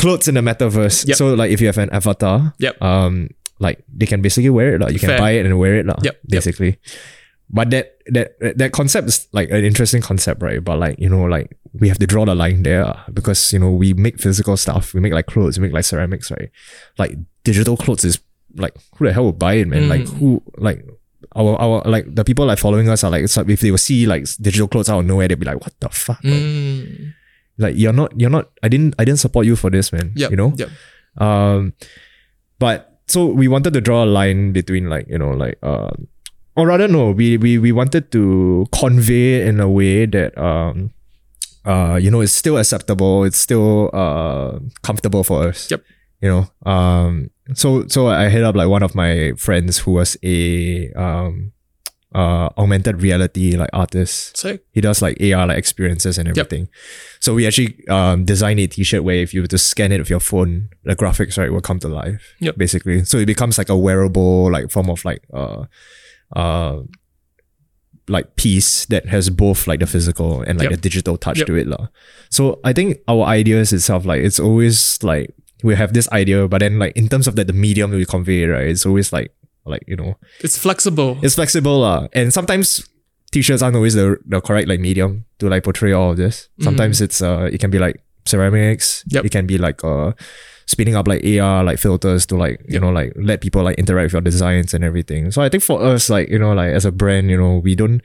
[0.00, 1.04] clothes in the metaverse.
[1.08, 1.16] Yep.
[1.16, 2.80] So like if you have an avatar, Yep.
[2.80, 3.28] um,
[3.60, 4.80] like they can basically wear it.
[4.80, 5.20] Like you can Fair.
[5.20, 5.84] buy it and wear it.
[5.86, 6.44] lah, Yep, yep.
[7.52, 10.62] But that that that concept is like an interesting concept, right?
[10.64, 13.70] But like, you know, like we have to draw the line there because you know
[13.70, 16.50] we make physical stuff, we make like clothes, we make like ceramics, right?
[16.98, 17.12] Like
[17.44, 18.18] digital clothes is
[18.56, 19.88] like who the hell would buy it, man?
[19.88, 20.18] Like Mm.
[20.18, 20.84] who like
[21.36, 24.24] our our like the people like following us are like if they will see like
[24.40, 26.24] digital clothes out of nowhere, they'd be like, what the fuck?
[26.24, 27.12] Like, Mm.
[27.58, 30.12] like you're not you're not I didn't I didn't support you for this, man.
[30.16, 30.52] Yeah, You know?
[30.56, 30.70] Yep.
[31.18, 31.74] Um,
[32.58, 35.90] but so we wanted to draw a line between like you know like uh,
[36.56, 40.92] or rather no, we we we wanted to convey it in a way that um,
[41.64, 43.24] uh, you know, it's still acceptable.
[43.24, 45.70] It's still uh comfortable for us.
[45.70, 45.82] Yep.
[46.20, 50.16] You know, um, so so I hit up like one of my friends who was
[50.22, 51.52] a um,
[52.14, 54.62] uh, augmented reality like artist Sick.
[54.70, 56.60] he does like AR like experiences and everything.
[56.60, 56.68] yep.
[57.20, 60.10] So we actually um designed a t-shirt where if you were to scan it with
[60.10, 62.34] your phone, the graphics right will come to life.
[62.40, 62.56] Yep.
[62.56, 63.04] Basically.
[63.04, 65.64] So it becomes like a wearable like form of like uh
[66.34, 66.80] uh
[68.08, 70.72] like piece that has both like the physical and like Yep.
[70.72, 71.46] the digital touch Yep.
[71.46, 71.66] to it.
[71.68, 71.88] lah.
[72.30, 75.30] So I think our ideas itself, like it's always like
[75.62, 78.44] we have this idea, but then like in terms of that the medium we convey,
[78.46, 78.66] right?
[78.66, 79.30] It's always like
[79.64, 81.18] like, you know, It's flexible.
[81.22, 82.08] it's flexible lah.
[82.12, 82.82] and sometimes
[83.30, 87.00] t-shirts aren't always the, the correct like medium to like portray all of this sometimes
[87.00, 87.96] it's uh it can be like
[88.26, 89.24] ceramics Yep.
[89.24, 90.12] it can be like uh
[90.72, 94.06] spinning up like ar like filters to like you know like let people like interact
[94.08, 95.30] with your designs and everything.
[95.30, 97.76] So i think for us like you know like as a brand you know we
[97.76, 98.00] don't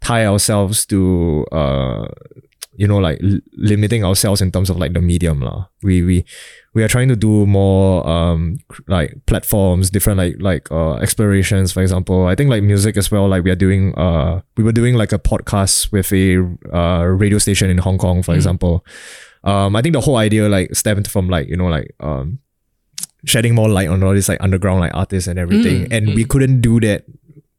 [0.00, 1.00] tie ourselves to
[1.52, 2.06] uh
[2.80, 5.66] you know like l- limiting ourselves in terms of like the medium lah.
[5.82, 6.24] we we
[6.72, 8.56] we are trying to do more um
[8.86, 11.72] like platforms different like like uh explorations.
[11.72, 14.72] For example i think like music as well like we are doing uh we were
[14.80, 16.40] doing like a podcast with a
[16.72, 18.84] uh radio station in hong kong for example
[19.44, 22.38] um i think the whole idea like stemmed from like you know like um
[23.24, 26.24] shedding more light on all these like underground like artists and everything Mm, and we
[26.24, 27.04] couldn't do that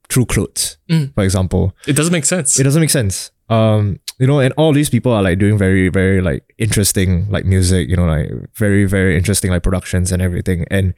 [0.09, 1.13] through clothes Mm.
[1.13, 2.59] for example It doesn't make sense.
[2.59, 3.31] it doesn't make sense.
[3.49, 7.43] Um, you know, and all these people are like doing very, very like interesting like
[7.43, 10.63] music, you know, like very, very interesting like productions and everything.
[10.71, 10.93] And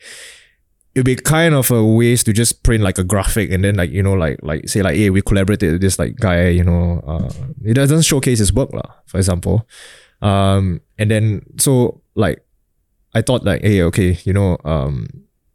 [0.93, 3.89] it'd be kind of a waste to just print like a graphic and then like,
[3.89, 7.01] you know, like like say like, hey, we collaborated with this like guy, you know,
[7.07, 7.29] uh
[7.65, 9.67] it doesn't showcase his work, lah, for example.
[10.23, 12.39] Um, and then so like
[13.13, 15.07] I thought like, hey, okay, you know, um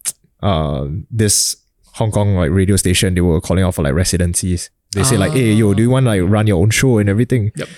[0.43, 1.57] uh this
[1.99, 4.70] Hong Kong like radio station, they were calling out for like residencies.
[4.95, 7.51] They say like, hey, yo, do you want like run your own show and everything?
[7.57, 7.69] Yep.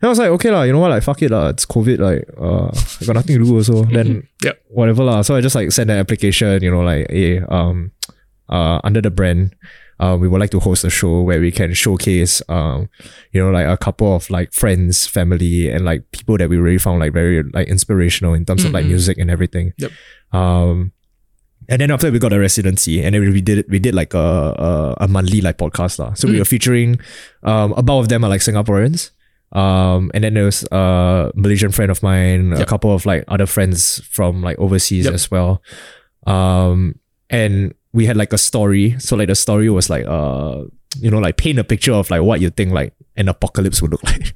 [0.00, 1.98] And I was like, okay lah, you know what, like fuck it lah, it's COVID,
[2.00, 2.68] like uh,
[3.00, 3.84] I got nothing to do also.
[3.84, 4.56] Then Yep.
[4.68, 5.22] whatever lah.
[5.22, 7.92] So I just like sent an application, you know, like, hey, um,
[8.48, 9.54] uh, under the brand,
[10.00, 12.88] uh, we would like to host a show where we can showcase, um,
[13.32, 16.78] you know, like a couple of like friends, family, and like people that we really
[16.80, 18.88] found like very like inspirational in terms of like Mhm.
[18.96, 19.72] music and everything.
[19.76, 19.92] Yep.
[20.32, 20.92] Um,
[21.68, 24.26] and then after we got a residency, and then we did we did like a
[24.98, 26.14] a, a monthly like podcast lah.
[26.16, 26.38] So we Mm.
[26.40, 26.90] were featuring,
[27.44, 29.10] um, about of them are like Singaporeans.
[29.52, 33.46] Um, and then there was a Malaysian friend of mine, a couple of like other
[33.46, 35.14] friends from like overseas Yep.
[35.14, 35.60] as well.
[36.26, 36.94] Um,
[37.28, 38.98] and we had like a story.
[38.98, 40.64] So like the story was like uh,
[40.98, 43.90] you know, like paint a picture of like what you think like an apocalypse would
[43.92, 44.34] look like.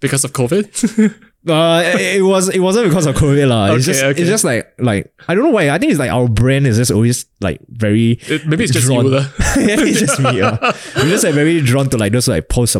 [0.00, 1.14] because of COVID.
[1.48, 4.20] Uh, it, it was it wasn't because of COVID it's Okay, just okay.
[4.20, 5.70] it's just like like I don't know why.
[5.70, 8.86] I think it's like our brand is just always like very It- maybe it's just
[8.86, 9.04] drawn.
[9.04, 9.12] you.
[9.12, 9.28] lah.
[9.56, 10.38] Maybe it's just me.
[10.38, 10.58] Yeah.
[10.96, 12.76] We're just like very drawn to like those like post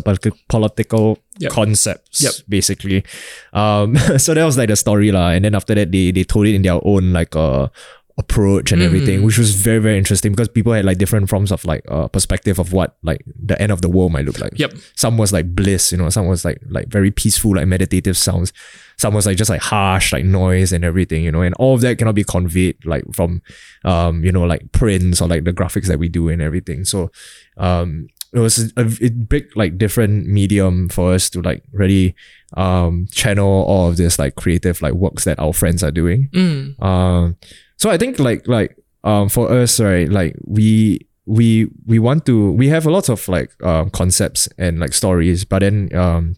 [0.49, 1.51] political Yep.
[1.53, 2.21] concepts.
[2.21, 2.33] Yep.
[2.49, 3.05] Basically.
[3.53, 5.29] Um so that was like the story lah.
[5.29, 7.69] And then after that they they told it in their own like uh
[8.19, 11.63] approach and everything, which was very, very interesting because people had like different forms of
[11.65, 14.57] like uh perspective of what like the end of the world might look like.
[14.57, 14.73] Yep.
[14.95, 18.53] Some was like bliss, you know, some was like like very peaceful, like meditative sounds.
[18.97, 21.81] Some was like just like harsh, like noise and everything, you know, and all of
[21.81, 23.43] that cannot be conveyed like from
[23.85, 26.85] um, you know, like prints or like the graphics that we do and everything.
[26.85, 27.11] So
[27.57, 32.15] um it was a, a big like different medium for us to like really
[32.53, 36.29] um channel all of this like creative like works that our friends are doing.
[36.33, 36.81] Mm.
[36.81, 37.37] Um,
[37.77, 42.51] so I think like like um for us right like we we we want to
[42.53, 46.35] we have a lot of like um concepts and like stories, but then um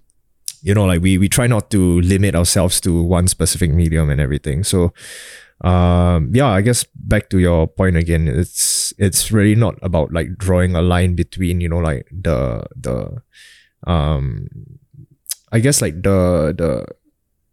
[0.61, 4.19] you know like we we try not to limit ourselves to one specific medium and
[4.19, 4.63] everything.
[4.63, 4.93] So
[5.61, 10.37] um yeah i guess back to your point again it's it's really not about like
[10.37, 13.21] drawing a line between you know like the the
[13.85, 14.47] um
[15.51, 16.85] i guess like the the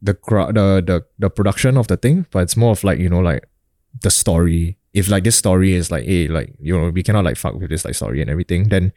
[0.02, 0.14] the
[0.52, 3.48] the the the production of the thing but it's more of like you know like
[4.02, 7.36] the story if like this story is like hey like you know we cannot like
[7.36, 8.92] fuck with this like story and everything then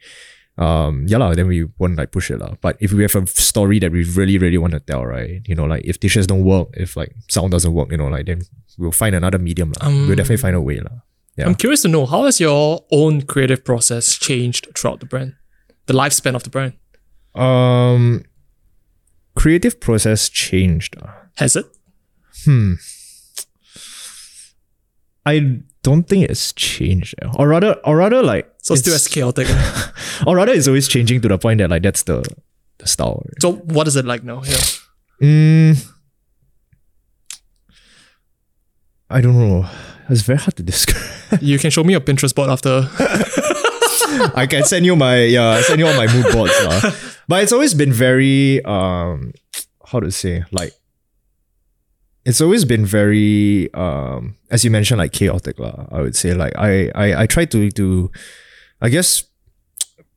[0.58, 2.52] um yeah lah, then we won't like push it lah.
[2.60, 5.54] but if we have a story that we really really want to tell right you
[5.54, 8.42] know like if dishes don't work if like sound doesn't work you know like then
[8.80, 9.72] we'll find another medium.
[9.80, 11.02] Um, we'll definitely find a way lah.
[11.36, 11.46] Yeah.
[11.46, 15.34] I'm curious to know how has your own creative process changed throughout the brand,
[15.86, 16.74] the lifespan of the brand.
[17.34, 18.24] um
[19.36, 20.96] creative process changed.
[21.36, 21.66] Has it?
[22.44, 22.74] Hmm.
[25.26, 29.48] I don't think it's changed, or rather, or rather, like So it's, still as chaotic.
[30.26, 32.22] or rather, it's always changing to the point that like that's the
[32.78, 33.22] the style.
[33.24, 33.42] right?
[33.42, 34.42] so what is it like now?
[34.44, 34.64] Yeah.
[35.22, 35.86] Mm,
[39.10, 39.68] I don't know.
[40.08, 41.06] It's very hard to describe.
[41.40, 42.88] You can show me your Pinterest board after.
[44.34, 46.80] I can send you my yeah, send you all my mood boards lah.
[47.28, 49.32] But it's always been very um,
[49.86, 50.72] how to say like.
[52.24, 55.86] It's always been very um, as you mentioned, like chaotic lah.
[55.90, 58.10] I would say like I I I try to to,
[58.80, 59.24] I guess,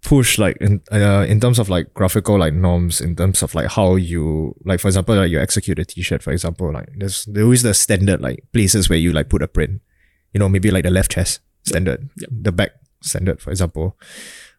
[0.04, 3.72] push like in uh, in terms of like graphical like norms in terms of like
[3.72, 7.44] how you like for example like you execute a t-shirt for example like there's there
[7.44, 9.80] always the standard like places where you like put a print
[10.34, 12.30] you know maybe like the left chest standard Yep.
[12.30, 12.72] the back
[13.02, 13.96] standard for example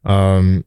[0.05, 0.65] um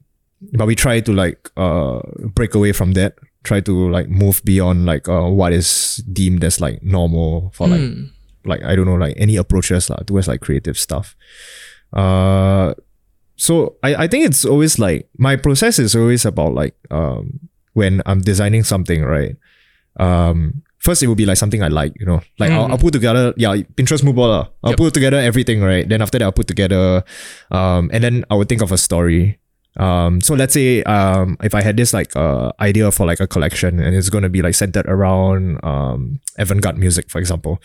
[0.52, 2.00] but we try to like uh
[2.34, 6.60] break away from that try to like move beyond like uh what is deemed as
[6.60, 8.04] like normal for like Hmm.
[8.44, 11.16] like I don't know like any approaches lah towards like creative stuff.
[11.92, 12.74] Uh
[13.36, 17.40] so I, I think it's always like my process is always about like um
[17.74, 19.36] when I'm designing something, right?
[19.98, 22.20] Um first it will be like something I like, you know.
[22.38, 22.70] Like I'll, Mm.
[22.72, 24.46] I'll put together yeah, Pinterest mood board.
[24.62, 24.78] I'll Yep.
[24.78, 25.88] put together everything, right?
[25.88, 27.02] Then after that I'll put together
[27.50, 29.38] um and then I would think of a story.
[29.78, 33.26] Um, so let's say um, if I had this like uh, idea for like a
[33.26, 37.62] collection and it's going to be like centered around um, avant-garde music, for example,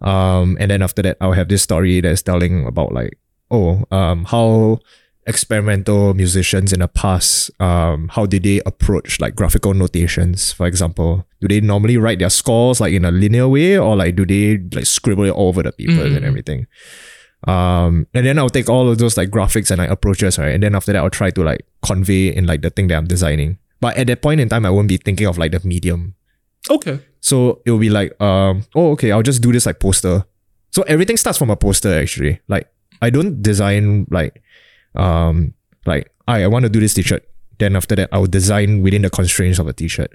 [0.00, 3.18] um, and then after that I'll have this story that's telling about like
[3.50, 4.80] oh um, how
[5.24, 11.24] experimental musicians in the past um, how did they approach like graphical notations, for example,
[11.40, 14.58] do they normally write their scores like in a linear way or like do they
[14.74, 16.24] like scribble it all over the paper and Mm.
[16.26, 16.66] everything?
[17.48, 20.54] Um, and then I'll take all of those like graphics and like approaches, right?
[20.54, 23.06] And then after that, I'll try to like convey in like the thing that I'm
[23.06, 23.58] designing.
[23.80, 26.14] But at that point in time, I won't be thinking of like the medium.
[26.70, 27.00] Okay.
[27.20, 30.24] So it'll be like, um, oh, okay, I'll just do this like poster.
[30.70, 32.40] So everything starts from a poster actually.
[32.48, 32.68] Like
[33.00, 34.42] I don't design like,
[34.94, 35.54] um,
[35.84, 37.26] like I, I want to do this t-shirt.
[37.58, 40.12] Then after that, I will design within the constraints of a t-shirt.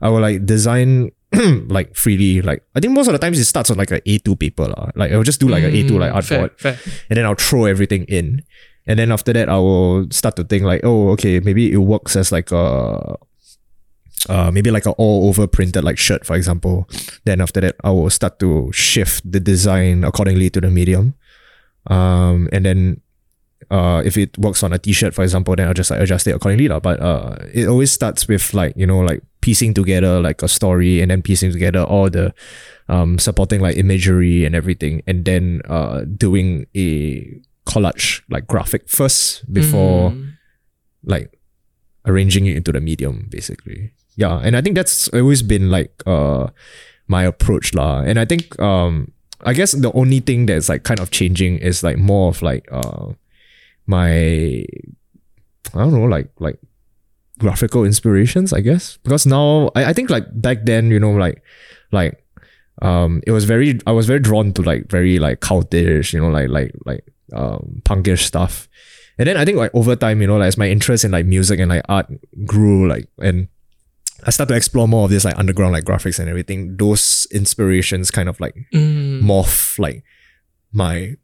[0.00, 1.12] I will like design
[1.68, 2.42] like freely.
[2.42, 4.68] Like I think most of the times it starts on like a A2 paper.
[4.68, 4.90] lah.
[4.94, 6.78] Like I'll just do like a A2 like Mm, art fair, fair.
[7.10, 8.42] and then I'll throw everything in.
[8.86, 12.16] And then after that, I will start to think like, oh, okay, maybe it works
[12.16, 13.16] as like a,
[14.28, 16.88] uh, maybe like a all over printed like shirt, for example.
[17.24, 21.14] Then after that, I will start to shift the design accordingly to the medium.
[21.86, 23.00] Um, and then,
[23.70, 26.34] uh, if it works on a t-shirt, for example, then I'll just like adjust it
[26.34, 26.80] accordingly, lah.
[26.80, 31.00] But uh, it always starts with like you know like piecing together like a story
[31.02, 32.32] and then piecing together all the
[32.88, 37.26] um, supporting like imagery and everything, and then uh, doing a
[37.66, 40.34] collage like graphic first before Mm.
[41.04, 41.30] like
[42.06, 43.92] arranging it into the medium, basically.
[44.16, 46.48] Yeah, and I think that's always been like uh
[47.08, 48.02] my approach lah.
[48.02, 49.12] And I think um
[49.42, 52.66] I guess the only thing that's like kind of changing is like more of like
[52.70, 53.14] uh
[53.86, 54.64] my
[55.74, 56.58] I don't know like like
[57.38, 58.98] graphical inspirations, I guess.
[59.02, 61.42] Because now I, I think like back then, you know, like
[61.90, 62.18] like
[62.80, 66.28] um it was very I was very drawn to like very like cultish, you know,
[66.28, 68.68] like like like um punkish stuff.
[69.18, 71.26] And then I think like over time, you know, like as my interest in like
[71.26, 72.06] music and like art
[72.44, 73.48] grew, like and
[74.24, 76.76] I start to explore more of this like underground like graphics and everything.
[76.76, 79.22] Those inspirations kind of like Mm.
[79.22, 80.04] morph like
[80.72, 81.14] my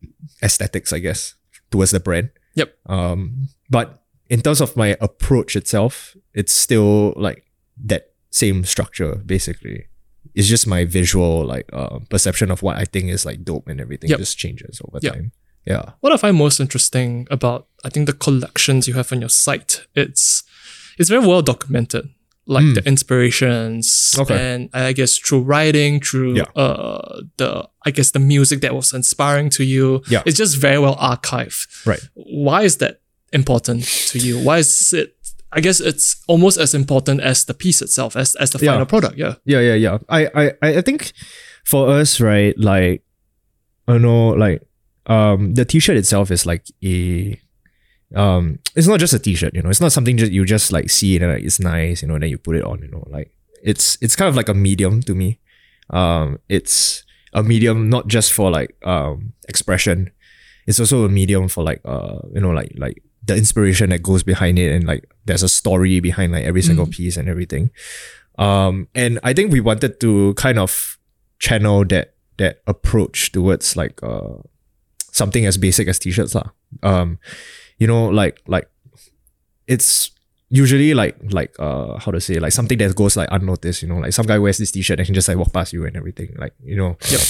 [0.43, 1.35] aesthetics, I guess,
[1.70, 2.30] towards the brand.
[2.59, 2.74] Yep.
[2.86, 7.44] Um, but in terms of my approach itself, it's still like
[7.86, 9.86] that same structure basically.
[10.35, 13.80] It's just my visual like uh, perception of what I think is like dope and
[13.80, 14.18] everything Yep.
[14.18, 15.12] just changes over Yep.
[15.14, 15.32] time.
[15.66, 15.93] Yeah.
[16.01, 19.86] What I find most interesting about I think the collections you have on your site,
[19.94, 20.43] it's
[20.98, 22.09] it's very well documented.
[22.51, 22.75] Like Mm.
[22.77, 24.35] the inspirations Okay.
[24.55, 26.45] and I guess through writing, through Yeah.
[26.62, 30.03] uh the I guess the music that was inspiring to you.
[30.09, 30.23] Yeah.
[30.27, 31.66] It's just very well archived.
[31.87, 32.01] Right.
[32.15, 33.01] Why is that
[33.33, 34.39] important to you?
[34.39, 35.15] Why is it
[35.53, 38.73] I guess it's almost as important as the piece itself, as as the Yeah.
[38.73, 39.16] final product.
[39.19, 39.35] Yeah.
[39.45, 39.99] Yeah, yeah, yeah.
[40.09, 41.12] I, I, I think
[41.65, 43.03] for us, right, like
[43.87, 44.62] I don't know, like
[45.07, 47.39] um the t-shirt itself is like a
[48.14, 50.89] um it's not just a t-shirt, you know, it's not something that you just like
[50.90, 52.89] see it and like, it's nice, you know, and then you put it on, you
[52.89, 53.30] know, like
[53.62, 55.39] it's it's kind of like a medium to me.
[55.90, 60.10] Um it's a medium not just for like um expression.
[60.66, 64.22] It's also a medium for like uh you know like like the inspiration that goes
[64.22, 67.70] behind it and like there's a story behind like every single piece and everything.
[68.39, 70.97] Um, and I think we wanted to kind of
[71.39, 74.39] channel that that approach towards like uh
[75.12, 76.51] something as basic as t-shirts lah.
[76.82, 77.18] Um,
[77.78, 78.68] you know, like like
[79.66, 80.10] it's
[80.50, 83.82] usually like like uh how to say like something that goes like unnoticed.
[83.82, 85.84] You know, like some guy wears this t-shirt and can just like walk past you
[85.86, 86.34] and everything.
[86.38, 87.20] Like you know, Yep.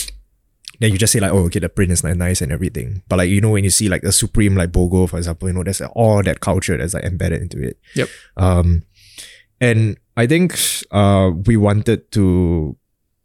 [0.81, 3.03] Then you just say like, oh, okay, the print is like nice and everything.
[3.09, 5.55] But like you know, when you see like the Supreme like BOGO, for example, you
[5.55, 7.79] know, there's like, all that culture that's like embedded into it.
[7.97, 8.09] Yep.
[8.37, 8.85] Um,
[9.61, 10.57] and I think
[10.93, 12.77] uh we wanted to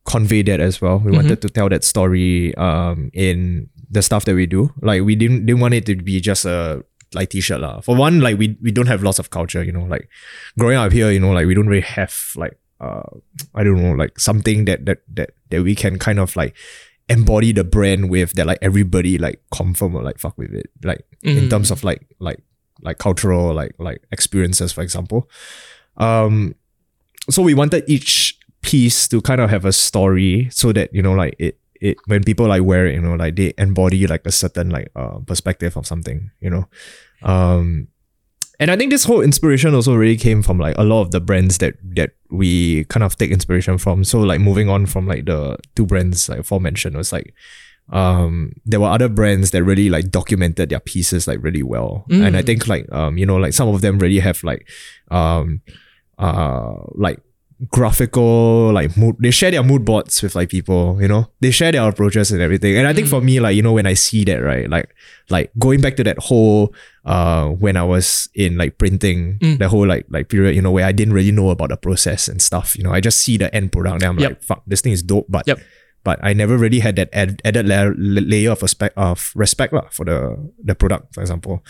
[0.06, 0.98] convey that as well.
[0.98, 4.74] We wanted to tell that story um in the stuff that we do.
[4.82, 6.84] Like we didn't didn't want it to be just a
[7.16, 7.82] like t-shirt lah.
[7.82, 10.10] For one, like we we don't have lots of culture, you know, like
[10.58, 13.04] growing up here, you know, like we don't really have like uh
[13.56, 16.56] I don't know, like something that that that that we can kind of like
[17.10, 20.70] embody the brand with that like everybody like confirm or like fuck with it.
[20.84, 21.50] Like in Mhm.
[21.50, 22.40] terms of like like
[22.82, 25.30] like cultural like like experiences, for example.
[25.98, 26.56] Um
[27.30, 31.14] so we wanted each piece to kind of have a story so that, you know,
[31.14, 34.32] like it it when people like wear it, you know, like they embody like a
[34.32, 36.66] certain like uh perspective of something, you know.
[37.22, 37.88] Um
[38.60, 41.20] and I think this whole inspiration also really came from like a lot of the
[41.20, 44.04] brands that that we kind of take inspiration from.
[44.04, 47.34] So like moving on from like the two brands like aforementioned was like
[47.92, 52.06] um there were other brands that really like documented their pieces like really well.
[52.10, 52.46] And I Mm.
[52.46, 54.70] think like um you know like some of them really have like
[55.12, 55.62] um
[56.18, 57.20] uh like
[57.72, 61.72] graphical like mood they share their mood boards with like people you know they share
[61.72, 64.24] their approaches and everything and i think for me like you know when i see
[64.24, 64.94] that right like
[65.30, 66.74] like going back to that whole
[67.06, 69.60] uh when i was in like printing Mm.
[69.60, 72.28] the whole like like period you know where i didn't really know about the process
[72.28, 74.30] and stuff you know i just see the end product and i'm Yep.
[74.32, 75.60] like fuck this thing is dope but Yep.
[76.04, 79.88] but I never really had that add, added layer, layer of respect of respect lah,
[79.88, 81.64] for the the product, for example.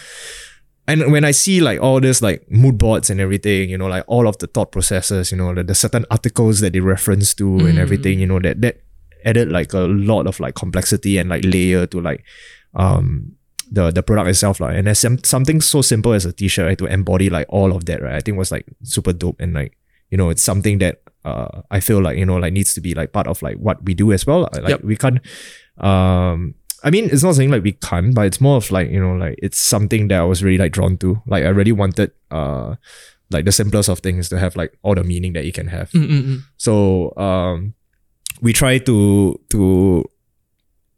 [0.88, 4.04] And when I see like all this like mood boards and everything, you know, like
[4.08, 7.48] all of the thought processes, you know, the, the certain articles that they reference to
[7.66, 7.82] and Mm.
[7.82, 8.82] everything, you know, that that
[9.26, 12.24] added like a lot of like complexity and like layer to like
[12.76, 13.32] um
[13.72, 16.78] the the product itself like and there's some, something so simple as a t-shirt right,
[16.78, 19.78] to embody like all of that right I think was like super dope and like
[20.12, 22.94] you know it's something that uh I feel like you know like needs to be
[22.94, 24.84] like part of like what we do as well like Yep.
[24.84, 25.22] we can't
[25.78, 26.54] um
[26.84, 29.16] I mean it's not saying like we can't but it's more of like you know
[29.16, 31.22] like it's something that I was really like drawn to.
[31.26, 32.76] Like I really wanted uh
[33.34, 35.90] like the simplest of things to have like all the meaning that it can have.
[35.92, 36.40] Mm, mm, mm.
[36.58, 37.74] so um,
[38.42, 40.04] we try to to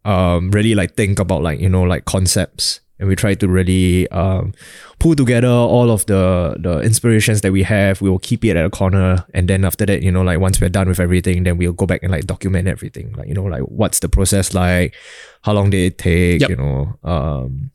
[0.04, 4.08] um really like think about like you know like concepts, and we try to really
[4.10, 4.54] um
[5.00, 8.02] pull together all of the the inspirations that we have.
[8.02, 10.62] We will keep it at a corner, and then after that, you know, like once
[10.62, 13.14] we're done with everything, then we'll go back and like document everything.
[13.14, 14.96] Like you know, like what's the process like,
[15.44, 16.50] how long did it take, Yep.
[16.50, 17.72] you know, um,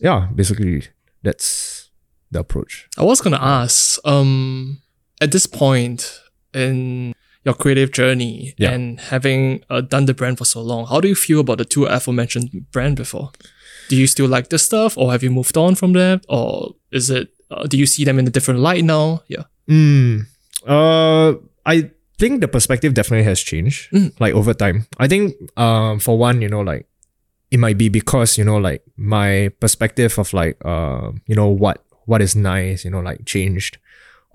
[0.00, 0.82] yeah, basically
[1.22, 1.90] that's
[2.30, 2.88] the approach.
[2.98, 4.82] I was gonna ask, um,
[5.20, 6.20] at this point
[6.52, 7.14] in
[7.44, 8.72] your creative journey Yeah.
[8.72, 11.64] and having uh, done the brand for so long, how do you feel about the
[11.64, 13.30] two aforementioned brand before?
[13.88, 17.10] Do you still like this stuff, or have you moved on from them, or is
[17.10, 17.28] it?
[17.50, 19.22] Uh, do you see them in a different light now?
[19.28, 19.44] Yeah.
[19.70, 20.26] Mm,
[20.66, 21.34] uh,
[21.64, 24.12] I think the perspective definitely has changed, Mm.
[24.20, 24.86] like over time.
[24.98, 26.86] I think, um, for one, you know, like
[27.50, 31.82] it might be because you know, like my perspective of like, uh, you know, what
[32.06, 33.78] what is nice, you know, like changed,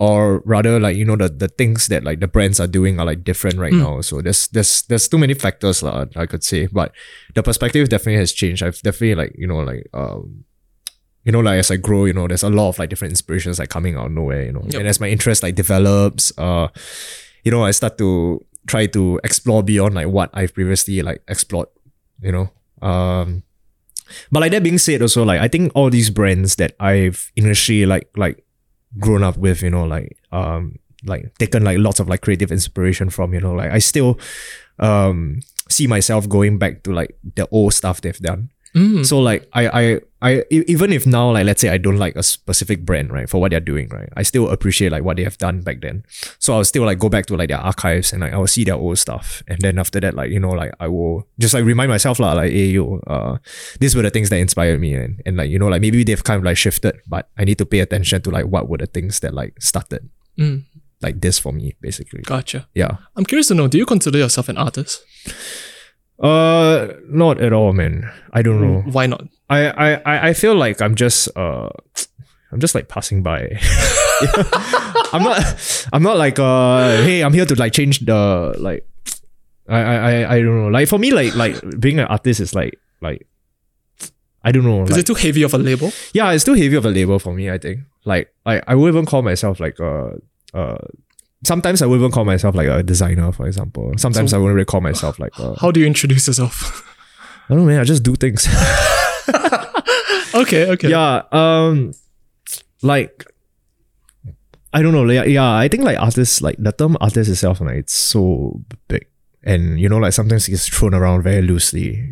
[0.02, 3.06] or rather like you know the the things that like the brands are doing are
[3.06, 4.02] like different right now.
[4.02, 6.92] So there's there's there's too many factors lah, I could say, but
[7.36, 8.64] the perspective definitely has changed.
[8.64, 10.44] I've definitely like you know like um
[11.24, 13.60] you know, like as I grow, you know, there's a lot of like different inspirations
[13.60, 14.66] like coming out of nowhere, you know.
[14.66, 14.74] Yep.
[14.74, 16.70] And as my interest like develops, uh,
[17.44, 21.70] you know, I start to try to explore beyond like what I've previously like explored,
[22.24, 22.50] you know.
[22.82, 23.44] Um
[24.32, 27.86] but like that being said also like I think all these brands that I've initially
[27.86, 28.44] like like
[29.00, 33.10] grown up with, you know, like um like taken like lots of like creative inspiration
[33.10, 34.20] from, you know, like I still
[34.80, 38.50] um see myself going back to like the old stuff they've done.
[38.74, 39.06] Mm.
[39.06, 42.24] So like I I I even if now like let's say I don't like a
[42.24, 45.38] specific brand right for what they're doing right I still appreciate like what they have
[45.38, 46.06] done back then
[46.40, 48.64] so I'll still like go back to like their archives and like I will see
[48.64, 51.66] their old stuff and then after that like you know like I will just like
[51.66, 53.38] remind myself lah like hey yo uh
[53.82, 56.24] these were the things that inspired me and, and like you know like maybe they've
[56.24, 58.88] kind of like shifted but I need to pay attention to like what were the
[58.88, 60.08] things that like started
[60.40, 60.64] Mm.
[61.02, 62.68] like this for me basically Gotcha.
[62.74, 65.04] yeah I'm curious to know, do you consider yourself an artist?
[66.22, 69.24] Uh not at all man I don't know Why not?
[69.50, 71.68] I, I, I feel like I'm just uh
[72.54, 73.60] I'm just like passing by.
[75.14, 78.88] I'm not I'm not like uh hey I'm here to like change the like
[79.68, 80.68] I I I, I don't know.
[80.70, 83.28] Like for me like like being an artist is like like
[84.44, 84.84] I don't know.
[84.84, 85.92] Is like- it too heavy of a label?
[86.14, 87.82] yeah, it's too heavy of a label for me, I think.
[88.06, 90.12] Like I I would even call myself like uh
[90.54, 90.78] uh
[91.44, 93.92] sometimes I would even call myself like a designer, for example.
[93.98, 96.84] Sometimes So- I wouldn't really call myself like uh, How do you introduce yourself?
[97.50, 98.48] I don't know man, I just do things.
[100.34, 100.90] okay, okay.
[100.90, 101.92] yeah um
[102.82, 103.26] like
[104.74, 107.76] i don't know like, yeah i think like artists like the term artist itself like
[107.76, 109.06] it's so big
[109.44, 112.10] and you know like sometimes it's thrown around very loosely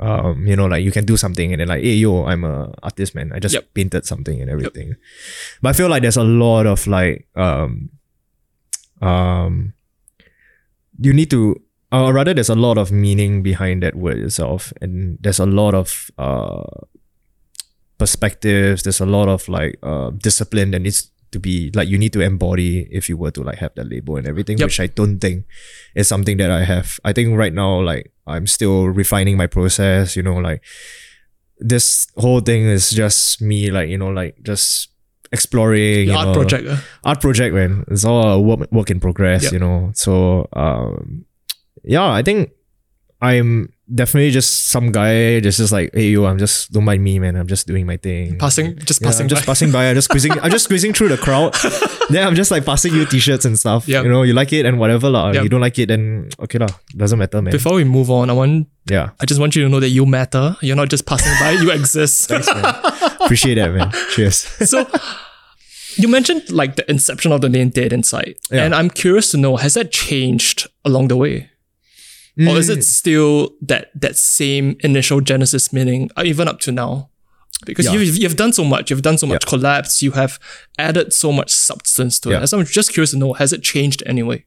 [0.00, 2.70] um you know like you can do something and then like hey yo i'm a
[2.82, 3.74] artist man i just Yep.
[3.74, 4.94] painted something and everything
[5.62, 7.88] but i feel like there's a lot of like um
[9.02, 9.74] um
[11.00, 11.60] you need to
[11.90, 15.74] or rather there's a lot of meaning behind that word itself and there's a lot
[15.74, 16.62] of uh
[17.98, 22.12] perspectives there's a lot of like uh discipline that needs to be like you need
[22.12, 24.66] to embody if you were to like have that label and everything Yep.
[24.66, 25.46] which i don't think
[25.94, 30.14] is something that i have i think right now like i'm still refining my process
[30.16, 30.62] you know like
[31.58, 34.88] this whole thing is just me like you know like just
[35.32, 36.68] exploring you art know, project.
[36.68, 36.76] uh.
[37.04, 39.52] art project man it's all a work, work in progress Yep.
[39.52, 41.24] you know so um
[41.84, 42.50] yeah i think
[43.22, 47.18] i'm definitely just some guy that's just like hey yo i'm just don't mind me
[47.18, 49.46] man i'm just doing my thing Passing, just Yeah, passing I'm just by.
[49.46, 49.88] passing by.
[49.88, 50.32] I'm just squeezing.
[50.40, 51.54] I'm just squeezing through the crowd.
[52.10, 53.86] then I'm just like passing you t-shirts and stuff.
[53.86, 54.04] Yep.
[54.04, 55.30] You know, you like it and whatever lah.
[55.32, 55.42] Yep.
[55.44, 56.68] You don't like it, then okay lah.
[56.96, 57.52] Doesn't matter, man.
[57.52, 59.10] Before we move on, I want yeah.
[59.20, 60.56] I just want you to know that you matter.
[60.62, 62.28] You're not just passing by, you exist.
[62.32, 62.64] Thanks, man.
[63.20, 63.92] Appreciate that, man.
[64.10, 64.36] Cheers.
[64.70, 64.86] so
[65.96, 68.34] you mentioned like the inception of the name Dead Inside.
[68.50, 68.64] Yeah.
[68.64, 71.50] And I'm curious to know, has that changed along the way?
[72.38, 72.76] Or is Mm.
[72.78, 77.10] it still that that same initial genesis meaning, uh, even up to now?
[77.66, 77.92] Because Yeah.
[78.00, 80.38] you've, you've done so much, you've done so much collabs, you have
[80.78, 82.42] added so much substance to Yeah.
[82.42, 82.46] it.
[82.48, 84.44] So I'm just curious to know, has it changed anyway?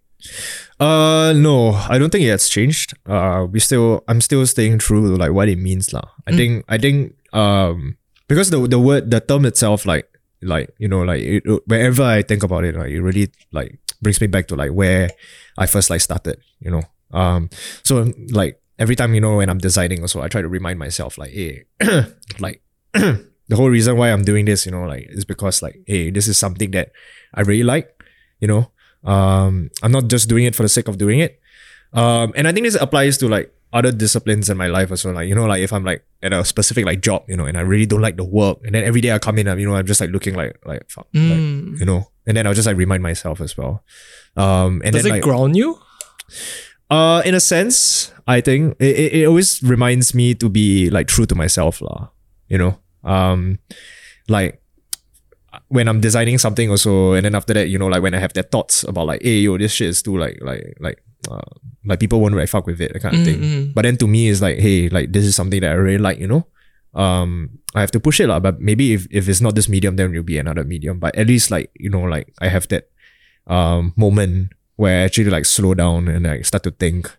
[0.79, 2.93] Uh no, I don't think it has changed.
[3.05, 6.03] Uh we still I'm still staying true to like what it means lah.
[6.27, 6.37] I Mm.
[6.37, 7.97] think I think um
[8.27, 10.07] because the the word the term itself like
[10.41, 14.19] like you know like it, wherever I think about it like it really like brings
[14.19, 15.11] me back to like where
[15.57, 16.83] I first like started, you know.
[17.11, 17.49] Um
[17.83, 21.17] so like every time you know when I'm designing also I try to remind myself
[21.17, 21.63] like hey
[22.39, 22.61] like
[22.93, 26.27] the whole reason why I'm doing this, you know, like is because like hey this
[26.27, 26.91] is something that
[27.33, 27.91] I really like,
[28.39, 28.71] you know.
[29.03, 31.39] Um, I'm not just doing it for the sake of doing it.
[31.93, 35.13] Um, and I think this applies to like other disciplines in my life as well.
[35.13, 37.55] Like, you know, like if I'm like at a specific like job, you know, and
[37.55, 39.67] I really don't like the work, and then every day I come in, I'm, you
[39.69, 41.79] know, I'm just like looking like like fuck, like, Mm.
[41.79, 43.83] you know, and then I'll just like remind myself as well.
[44.35, 45.77] Um, and Does then it like, ground you?
[46.89, 51.07] Uh, in a sense, I think it, it, it always reminds me to be like
[51.07, 52.09] true to myself, lah.
[52.47, 53.59] You know, um,
[54.27, 54.61] like
[55.69, 58.33] when I'm designing something also, and then after that, you know, like when I have
[58.33, 61.41] that thoughts about like, hey, yo, this shit is too like like like uh,
[61.85, 63.39] like people won't really fuck with it, that kind of thing.
[63.39, 63.73] Mm-mm.
[63.73, 66.19] But then to me, it's like, hey, like this is something that I really like,
[66.19, 66.45] you know.
[66.93, 68.39] Um, I have to push it lah.
[68.39, 70.99] But maybe if, if it's not this medium, then it'll be another medium.
[70.99, 72.89] But at least like you know, like I have that
[73.47, 77.11] um moment where I actually like slow down and like start to think.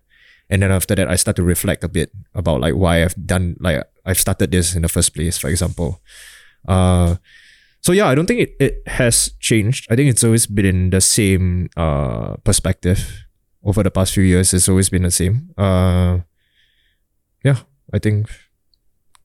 [0.48, 3.56] And then after that, I start to reflect a bit about like why I've done
[3.60, 6.00] like I've started this in the first place, for example.
[6.68, 7.16] Uh,
[7.80, 9.86] so yeah, I don't think it, it has changed.
[9.90, 13.26] I think it's always been in the same uh perspective
[13.64, 14.54] over the past few years.
[14.54, 15.50] It's always been the same.
[15.58, 16.20] Uh,
[17.44, 17.58] yeah,
[17.92, 18.30] I think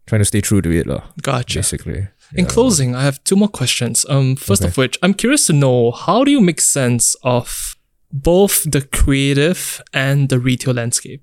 [0.08, 1.60] trying to stay true to it lah, Gotcha.
[1.60, 2.08] basically.
[2.34, 4.06] In closing, I have two more questions.
[4.10, 7.76] Um, first of which, I'm curious to know how do you make sense of
[8.13, 11.21] both the creative and the retail landscape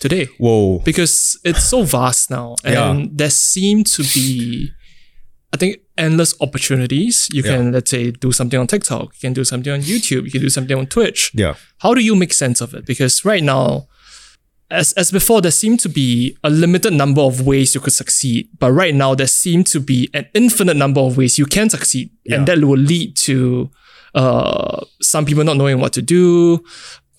[0.00, 0.26] today?
[0.38, 0.78] Whoa.
[0.80, 3.06] Because it's so vast now, and Yeah.
[3.12, 4.70] there seem to be,
[5.52, 7.28] I think, endless opportunities.
[7.32, 7.56] You Yeah.
[7.56, 9.14] can, let's say, do something on TikTok.
[9.14, 10.24] You can do something on YouTube.
[10.24, 11.30] You can do something on Twitch.
[11.34, 11.54] Yeah.
[11.78, 12.84] How do you make sense of it?
[12.86, 13.86] Because right now,
[14.70, 18.48] as as before, there seemed to be a limited number of ways you could succeed,
[18.58, 22.10] but right now there seem to be an infinite number of ways you can succeed,
[22.30, 23.70] and that will lead to
[24.14, 26.62] uh, some people not knowing what to do.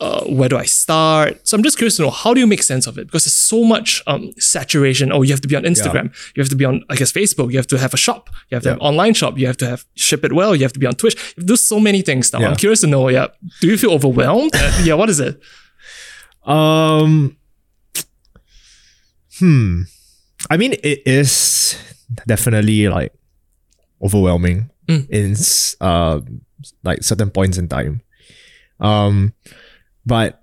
[0.01, 1.47] Uh, where do I start?
[1.47, 3.33] So I'm just curious to know how do you make sense of it because there's
[3.33, 5.09] so much um, saturation.
[5.13, 7.49] Oh, you have to be on Instagram, you have to be on I guess Facebook,
[7.51, 9.55] you have to have a shop, you have to have an online shop, you have
[9.57, 11.15] to have ship it well, you have to be on Twitch.
[11.15, 12.39] You have do so many things now.
[12.39, 12.49] Yeah.
[12.49, 13.07] I'm curious to know.
[13.07, 13.27] Yeah,
[13.61, 14.51] do you feel overwhelmed?
[14.53, 15.39] Uh, yeah, what is it?
[16.43, 17.37] Um.
[19.39, 19.83] Hmm.
[20.49, 21.77] I mean, it is
[22.27, 23.13] definitely like
[24.01, 25.09] overwhelming Mm.
[25.09, 25.35] in
[25.81, 26.19] uh
[26.83, 28.01] like certain points in time.
[28.79, 29.33] Um,
[30.05, 30.41] but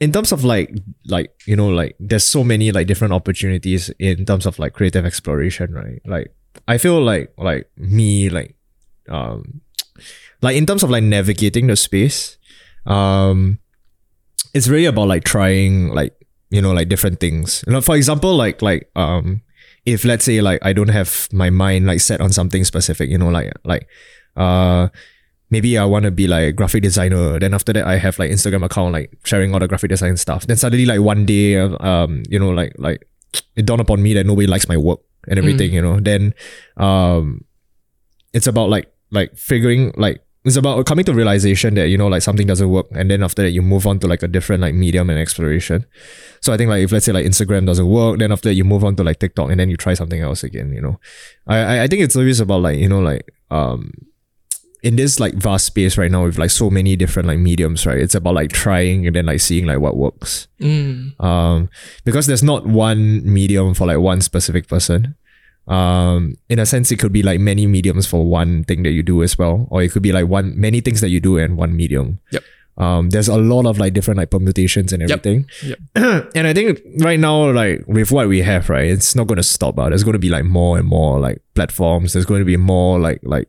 [0.00, 0.74] in terms of like
[1.06, 5.06] like you know like there's so many like different opportunities in terms of like creative
[5.06, 6.00] exploration, right?
[6.04, 6.34] Like
[6.66, 8.56] I feel like like me like
[9.08, 9.60] um
[10.42, 12.36] like in terms of like navigating the space,
[12.86, 13.58] um
[14.54, 16.14] it's really about like trying like
[16.50, 19.42] you know like different things you know for example like like um
[19.84, 23.18] if let's say like i don't have my mind like set on something specific you
[23.18, 23.88] know like like
[24.36, 24.88] uh
[25.50, 27.38] maybe i want to be like a graphic designer.
[27.38, 30.46] Then after that i have like instagram account like sharing all the graphic design stuff.
[30.46, 33.06] Then suddenly like one day um you know like like
[33.56, 36.00] it dawned upon me that nobody likes my work and everything you know.
[36.00, 36.34] Then
[36.76, 37.44] um
[38.32, 42.20] it's about like like figuring like it's about coming to realization that you know like
[42.22, 42.86] something doesn't work.
[42.92, 45.86] And then after that you move on to like a different like medium and exploration.
[46.40, 48.64] So i think like if let's say like instagram doesn't work then after that you
[48.64, 51.00] move on to like tiktok and then you try something else again you know.
[51.46, 53.92] I i, I think it's always about like you know like um
[54.84, 57.98] in this like vast space right now with like so many different like mediums right
[57.98, 60.46] it's about like trying and then like seeing like what works.
[60.60, 61.70] Mm, um
[62.04, 65.16] because there's not one medium for like one specific person.
[65.66, 69.02] Um in a sense it could be like many mediums for one thing that you
[69.02, 71.56] do as well or it could be like one many things that you do in
[71.56, 72.20] one medium.
[72.30, 72.42] Yep.
[72.76, 75.48] um there's a lot of like different like permutations and everything.
[75.64, 75.78] Yep.
[76.36, 79.48] and i think right now like with what we have right it's not going to
[79.56, 82.12] stop out there's going to be like more and more like platforms.
[82.12, 83.48] There's going to be more like like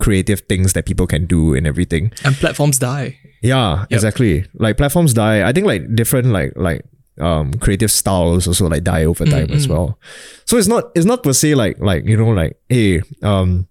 [0.00, 3.18] creative things that people can do and everything and platforms die.
[3.42, 4.44] yeah, exactly.
[4.54, 5.46] Like platforms die.
[5.48, 6.84] I think like different like like
[7.20, 9.98] um creative styles also like die over time as well.
[10.46, 13.68] So it's not it's not per se like like you know like hey um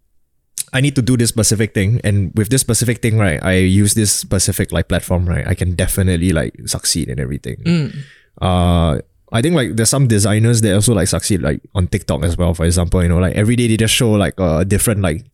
[0.71, 3.95] I need to do this specific thing and with this specific thing right I use
[3.95, 7.57] this specific like platform right I can definitely like succeed in everything.
[7.65, 7.95] Mm.
[8.39, 9.01] Uh
[9.31, 12.53] I think like there's some designers that also like succeed like on TikTok as well.
[12.53, 15.25] For example, you know, like every day they just show like a different like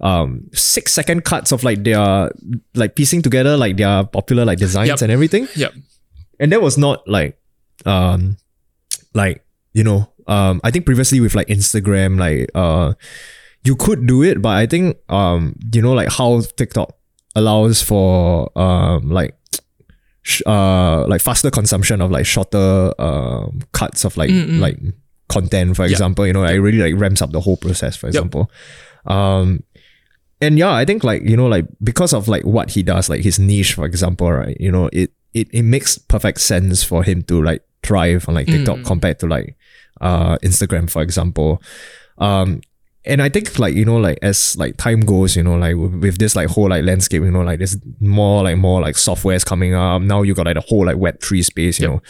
[0.00, 2.30] um six second cuts of like their
[2.74, 5.02] like piecing together like their popular like designs Yep.
[5.02, 5.48] and everything.
[5.56, 5.72] Yep.
[6.40, 7.38] And that was not like
[7.84, 8.36] um
[9.14, 12.94] like you know um I think previously with like Instagram like uh
[13.64, 16.94] you could do it, but I think um you know like how TikTok
[17.34, 19.36] allows for um like
[20.22, 24.30] sh- uh like faster consumption of like shorter um cuts of like
[24.60, 24.78] like
[25.28, 28.06] content for example you know like, it really like ramps up the whole process for
[28.06, 28.50] example.
[29.06, 29.62] Um
[30.40, 33.22] and yeah i think like you know like because of like what he does like
[33.22, 37.22] his niche for example right you know it it, it makes perfect sense for him
[37.22, 39.56] to like thrive on like tiktok compared to like
[40.00, 41.62] uh instagram for example.
[42.18, 42.60] Um
[43.04, 46.18] and I think like you know like as like time goes you know like with,
[46.18, 49.74] this like whole like landscape you know like there's more like more like softwares coming
[49.74, 52.02] up now you got like the whole like web 3 space you know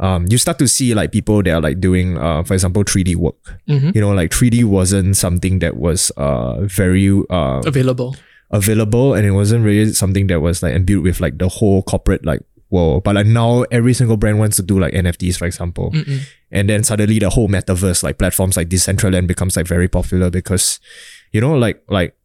[0.00, 3.14] um you start to see like people that are like doing uh for example 3d
[3.16, 3.36] work
[3.68, 3.94] Mhm.
[3.94, 8.16] you know like 3d wasn't something that was uh very uh Available.
[8.50, 12.24] available and it wasn't really something that was like imbued with like the whole corporate
[12.26, 12.40] like
[12.70, 15.92] world but like now every single brand wants to do like nfts for example.
[16.52, 20.80] And then suddenly the whole metaverse like platforms like decentraland becomes like very popular because
[21.32, 22.16] you know like like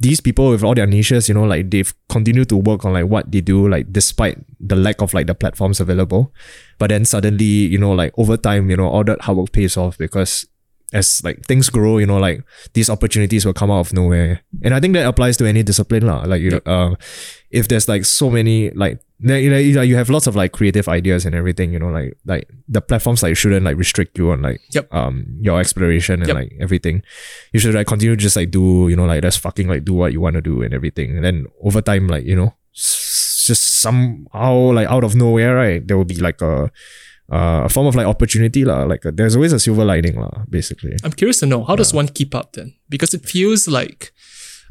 [0.00, 3.06] these people with all their niches you know like they've continued to work on like
[3.06, 6.32] what they do like despite the lack of like the platforms available.
[6.78, 9.76] But then suddenly you know like over time you know all that hard work pays
[9.76, 10.46] off because
[10.94, 14.40] as like things grow you know like these opportunities will come out of nowhere.
[14.62, 16.22] And i think that applies to any discipline lah.
[16.24, 16.94] like you know uh,
[17.50, 20.52] if there's like so many like you know you know, you have lots of like
[20.52, 24.30] creative ideas and everything you know like like the platforms like shouldn't like restrict you
[24.30, 24.92] on like Yep.
[24.92, 26.34] um your exploration and Yep.
[26.36, 27.02] like everything
[27.52, 29.94] you should like continue to just like do you know like just fucking like do
[29.94, 33.80] what you want to do and everything and then over time like you know just
[33.80, 36.70] somehow like out of nowhere right there will be like a
[37.32, 38.84] uh, a form of like opportunity lah.
[38.84, 40.92] Like uh, there's always a silver lining lah, basically.
[41.02, 42.74] I'm curious to know how does one keep up then?
[42.90, 44.12] Because it feels like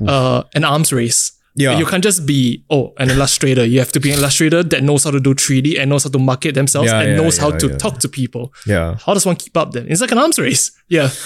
[0.08, 1.32] uh, an arms race.
[1.56, 1.78] Yeah.
[1.78, 3.64] You can't just be, oh, an illustrator.
[3.64, 6.10] You have to be an illustrator that knows how to do 3D and knows how
[6.10, 7.78] to market themselves Yeah, and yeah, knows how yeah, to yeah.
[7.78, 8.52] talk to people.
[8.66, 8.98] Yeah.
[9.06, 9.86] How does one keep up then?
[9.88, 10.72] It's like an arms race.
[10.88, 11.10] Yeah.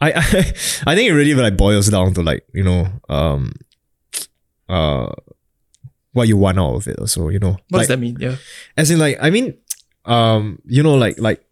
[0.00, 0.12] I, I
[0.86, 3.52] I think it really like boils down to like you know um
[4.68, 5.12] uh
[6.12, 8.16] what you want out of it also you know What like, does that mean?
[8.18, 8.36] Yeah.
[8.76, 9.54] as in like I mean
[10.04, 11.44] um you know like like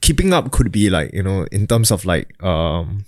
[0.00, 3.04] keeping up could be like you know in terms of like um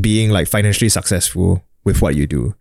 [0.00, 2.54] being like financially successful with what you do.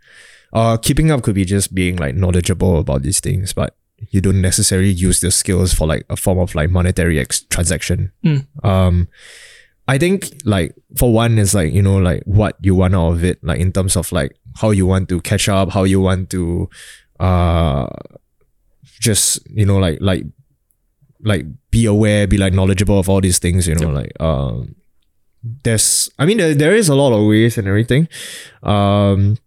[0.53, 3.75] Uh keeping up could be just being like knowledgeable about these things but
[4.09, 8.11] you don't necessarily use the skills for like a form of like monetary ex- transaction.
[8.25, 8.45] Mm.
[8.65, 9.07] um
[9.87, 13.23] I think like for one is like you know like what you want out of
[13.23, 16.29] it like in terms of like how you want to catch up how you want
[16.31, 16.69] to
[17.19, 17.87] uh
[18.99, 20.23] just you know like like
[21.23, 24.75] like be aware be like knowledgeable of all these things you know like um
[25.63, 28.07] there's i mean there, there is a lot of ways and everything
[28.63, 29.37] um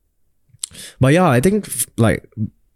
[1.01, 2.29] but yeah i think like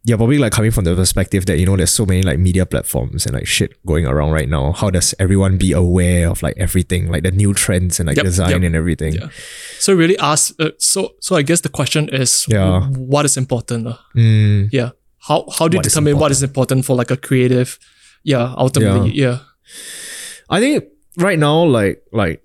[0.05, 2.65] yeah probably like coming from the perspective that you know there's so many like media
[2.65, 6.55] platforms and like shit going around right now how does everyone be aware of like
[6.57, 8.63] everything like the new trends and like Yep, design yep.
[8.63, 9.29] and everything Yeah.
[9.81, 10.55] So really ask.
[10.59, 12.87] Uh, so so I guess the question is, Yeah.
[12.91, 13.87] what is important?
[13.89, 13.97] uh?
[14.17, 14.91] Mm, Yeah.
[15.19, 17.79] How how do you What determine what is important for like a creative?
[18.25, 18.55] Yeah.
[18.57, 19.39] Ultimately, yeah.
[20.49, 20.85] I think
[21.19, 22.41] right now, like like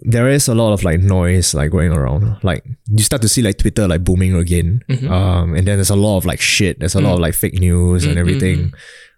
[0.00, 2.38] there is a lot of like noise like going around.
[2.42, 4.82] Like you start to see like Twitter like booming again.
[4.88, 5.10] Mm-hmm.
[5.12, 6.78] Um, and then there's a lot of like shit.
[6.80, 7.14] There's a lot Mm.
[7.14, 8.72] of like fake news and everything.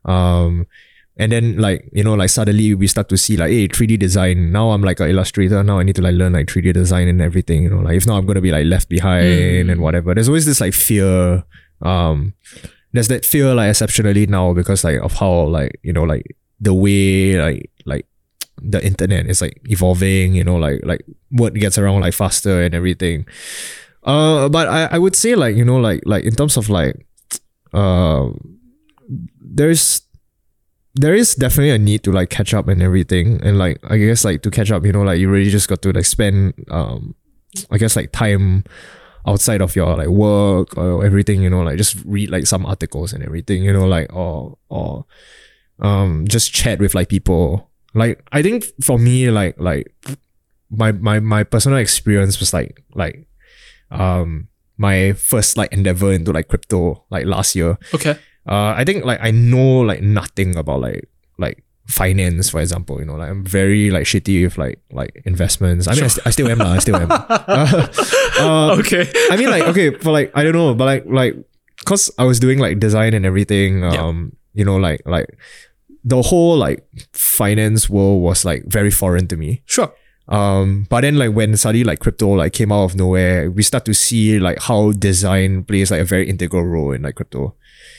[0.04, 0.66] Um,
[1.18, 4.50] and then like you know like suddenly we start to see like hey 3D design.
[4.50, 5.62] Now I'm like an illustrator.
[5.62, 7.64] Now I need to like learn like 3D design and everything.
[7.64, 9.72] You know like if not I'm gonna be like left behind Mm.
[9.72, 10.14] and whatever.
[10.14, 11.44] There's always this like fear.
[11.82, 12.34] Um,
[12.92, 16.24] there's that fear like exceptionally now because like of how like you know like
[16.60, 18.06] the way like like
[18.62, 22.74] the internet is like evolving you know like like word gets around like faster and
[22.74, 23.26] everything.
[24.04, 27.06] Uh but i i would say like you know like like in terms of like
[27.72, 28.30] uh
[29.40, 30.02] there's
[30.94, 33.40] there is definitely a need to like catch up and everything.
[33.42, 35.82] And like i guess like to catch up you know like you really just got
[35.82, 37.14] to like spend um
[37.70, 38.64] i guess like time
[39.26, 43.12] outside of your like work or everything you know like just read like some articles
[43.12, 45.04] and everything you know like or or
[45.80, 49.92] um just chat with like people like i think for me like like
[50.70, 53.26] my my my personal experience was like like
[53.90, 54.48] um
[54.78, 58.16] my first like endeavor into like crypto like last year Okay.
[58.48, 61.08] uh i think like i know like nothing about like
[61.38, 65.86] like finance for example you know like i'm very like shitty with like like investments
[65.88, 67.86] i mean I, st- I still am lah, i still am uh,
[68.40, 69.10] uh, Okay.
[69.30, 71.34] I mean, like, okay, for like, I don't know, but like, like,
[71.84, 73.84] cause I was doing like design and everything.
[73.84, 75.28] Um, you know, like, like
[76.04, 79.62] the whole like finance world was like very foreign to me.
[79.66, 79.92] Sure.
[80.28, 83.84] Um, but then like when suddenly like crypto like came out of nowhere, we start
[83.86, 87.54] to see like how design plays like a very integral role in like crypto.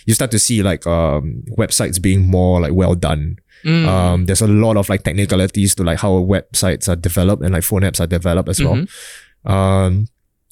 [0.05, 3.37] You start to see like um websites being more like well done.
[3.63, 3.87] Mm.
[3.87, 7.63] Um, there's a lot of like technicalities to like how websites are developed and like
[7.63, 8.83] phone apps are developed as well.
[9.45, 10.07] Um,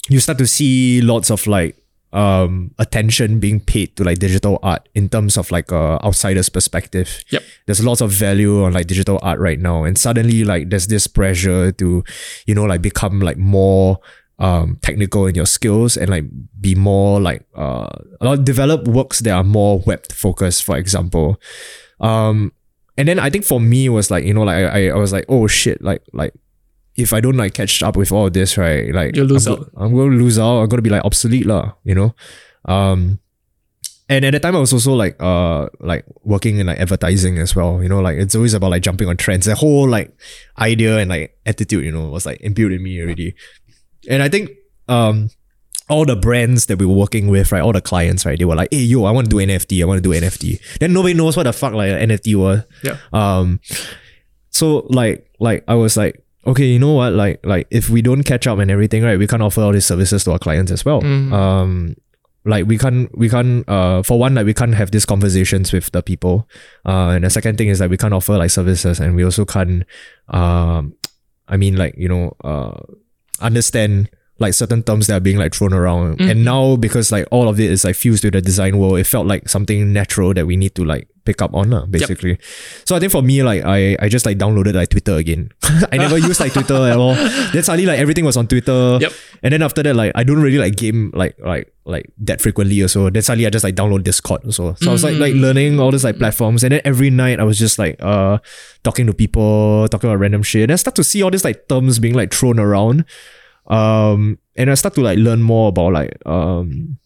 [0.08, 1.81] you start to see lots of like
[2.12, 7.24] um attention being paid to like digital art in terms of like a outsider's perspective.
[7.30, 7.42] Yep.
[7.66, 11.06] There's lots of value on like digital art right now, and suddenly like there's this
[11.06, 12.04] pressure to,
[12.46, 13.98] you know, like become like more
[14.38, 16.24] um technical in your skills and like
[16.60, 17.88] be more like uh
[18.20, 21.40] a lot develop works that are more web focused, for example.
[22.00, 22.52] Um
[22.98, 25.12] and then I think for me it was like, you know, like I, I was
[25.12, 26.34] like, oh shit, like like
[26.96, 28.92] if I don't like catch up with all of this, right?
[28.94, 29.58] Like You'll lose I'm, out.
[29.74, 30.60] go- I'm gonna lose out.
[30.60, 32.14] I'm gonna be like obsolete, lah, you know?
[32.66, 33.18] Um
[34.08, 37.56] and at the time I was also like uh like working in like advertising as
[37.56, 37.82] well.
[37.82, 39.46] You know, like it's always about like jumping on trends.
[39.46, 40.12] The whole like
[40.58, 43.34] idea and like attitude, you know, was like imbued in me already.
[44.10, 44.50] And I think
[44.88, 45.30] um
[45.88, 48.54] all the brands that we were working with, right, all the clients, right, they were
[48.54, 50.78] like, hey yo, I want to do NFT, I want to do NFT.
[50.78, 52.62] Then nobody knows what the fuck like NFT was.
[52.84, 52.98] Yeah.
[53.14, 53.60] Um
[54.50, 57.12] so like like I was like, okay, you know what?
[57.12, 59.86] Like like if we don't catch up and everything, right, we can't offer all these
[59.86, 61.00] services to our clients as well.
[61.00, 61.32] Mm.
[61.32, 61.96] Um
[62.44, 65.90] like we can't we can't uh for one like we can't have these conversations with
[65.92, 66.48] the people.
[66.84, 69.44] Uh and the second thing is that we can't offer like services and we also
[69.44, 69.84] can't
[70.28, 70.94] um
[71.48, 72.80] I mean like, you know, uh
[73.40, 74.10] understand
[74.42, 76.20] like certain terms that are being like thrown around.
[76.20, 79.04] And now because like all of it is like fused to the design world, it
[79.04, 82.38] felt like something natural that we need to like pick up on, lah, basically.
[82.84, 85.50] So I think for me, like I, I just like downloaded like Twitter again.
[85.92, 87.14] I never used like Twitter at all.
[87.52, 88.98] Then suddenly like everything was on Twitter.
[89.00, 89.12] Yep.
[89.42, 92.80] And then after that, like I don't really like game like like like that frequently
[92.80, 93.10] or so.
[93.10, 94.74] Then suddenly I just like download Discord also.
[94.74, 96.64] So I was like like learning all these like platforms.
[96.64, 98.38] And then every night I was just like uh
[98.84, 100.62] talking to people, talking about random shit.
[100.62, 103.04] And I start to see all these like terms being like thrown around.
[103.66, 106.98] Um and I start to like learn more about like um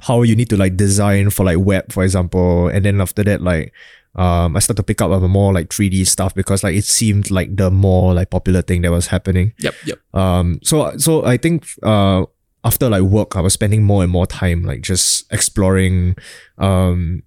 [0.00, 2.68] how you need to like design for like web, for example.
[2.68, 3.72] And then after that, like
[4.14, 7.30] um, I started to pick up on more like 3D stuff because like it seemed
[7.30, 9.54] like the more like popular thing that was happening.
[9.58, 9.98] Yep, yep.
[10.12, 12.26] Um, so so I think uh
[12.64, 16.16] after like work, I was spending more and more time like just exploring,
[16.58, 17.22] um,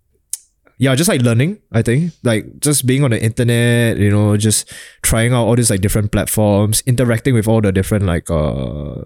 [0.78, 1.60] yeah, just like learning.
[1.72, 4.72] I think like just being on the internet, you know, just
[5.02, 9.02] trying out all these like different platforms, interacting with all the different like uh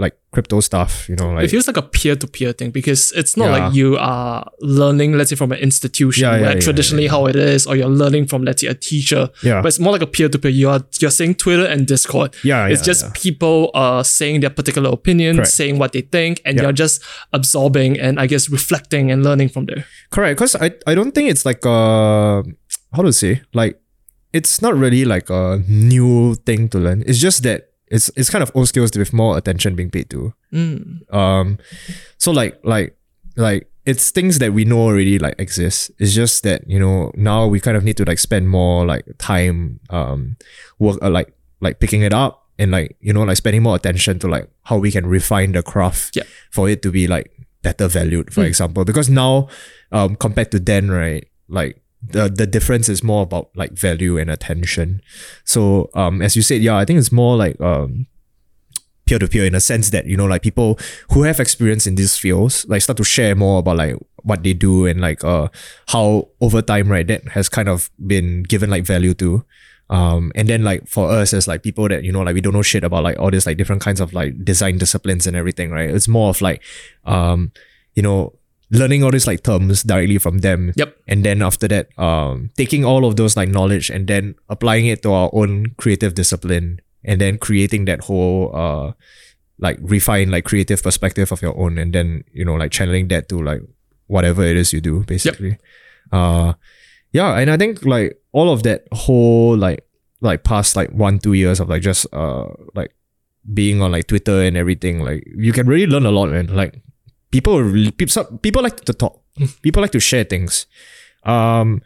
[0.00, 3.46] like crypto stuff, you know, like it feels like a peer-to-peer thing because it's not
[3.46, 3.56] Yeah.
[3.58, 7.36] like you are learning, let's say, from an institution Yeah, yeah, where traditionally how it
[7.36, 9.28] is, or you're learning from, let's say, a teacher.
[9.42, 9.60] Yeah.
[9.62, 10.50] But it's more like a peer-to-peer.
[10.50, 12.34] You are you're saying Twitter and Discord.
[12.42, 15.50] Yeah, It's just people uh saying their particular opinion, Correct.
[15.50, 17.02] saying what they think, and you're just
[17.32, 19.84] absorbing and I guess reflecting and learning from there.
[20.10, 22.42] Correct, because I, I don't think it's like a
[22.92, 23.78] how to say like
[24.32, 27.02] it's not really like a new thing to learn.
[27.06, 30.32] It's just that it's it's kind of old skills with more attention being paid to.
[30.52, 31.12] Mm.
[31.14, 31.58] Um,
[32.18, 32.96] so like like
[33.36, 35.90] like it's things that we know already like exist.
[35.98, 39.04] It's just that you know now we kind of need to like spend more like
[39.18, 40.36] time um
[40.78, 44.18] work uh, like like picking it up and like you know like spending more attention
[44.20, 46.24] to like how we can refine the craft Yeah.
[46.50, 49.48] for it to be like better valued for example because now
[49.92, 54.30] um compared to then right like the the difference is more about like value and
[54.30, 55.00] attention.
[55.44, 58.06] So um as you said yeah i think it's more like um
[59.10, 60.78] peer to peer in a sense that you know like people
[61.10, 64.52] who have experience in these fields like start to share more about like what they
[64.52, 65.48] do and like uh
[65.88, 69.44] how over time right that has kind of been given like value to.
[69.88, 72.52] Um and then like for us as like people that you know like we don't
[72.52, 75.70] know shit about like all these like different kinds of like design disciplines and everything
[75.72, 75.90] right?
[75.90, 76.62] It's more of like
[77.04, 77.50] um
[77.96, 78.38] you know
[78.70, 80.72] learning all these like terms directly from them.
[80.76, 80.96] Yep.
[81.08, 85.02] and then after that um taking all of those like knowledge and then applying it
[85.02, 88.92] to our own creative discipline and then creating that whole uh
[89.58, 93.28] like refined like creative perspective of your own and then you know like channeling that
[93.28, 93.60] to like
[94.06, 95.58] whatever it is you do basically.
[96.12, 96.54] Uh
[97.12, 99.84] yeah and i think like all of that whole like
[100.20, 102.94] like past like one two years of like just uh like
[103.52, 106.46] being on like twitter and everything like you can really learn a lot man.
[106.54, 106.82] Like
[107.30, 107.56] people
[107.96, 109.20] people, people like to talk
[109.62, 110.66] people like to share things
[111.24, 111.80] um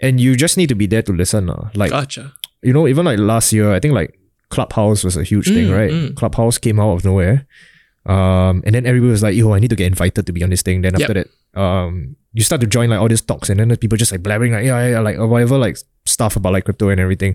[0.00, 1.70] and you just need to be there to listen uh.
[1.74, 2.32] like Gotcha.
[2.62, 4.18] you know, even like last year, I think like
[4.50, 5.90] Clubhouse was a huge thing, Mm, right?
[5.90, 6.14] mm.
[6.16, 7.46] Clubhouse came out of nowhere.
[8.06, 10.50] Um, and then everybody was like, yo, I need to get invited to be on
[10.50, 10.82] this thing.
[10.82, 11.28] Then after that,
[11.60, 14.22] um, you start to join like all these talks and then the people just like
[14.22, 17.34] blabbering like, yeah, yeah, like or whatever, like stuff about like crypto and everything.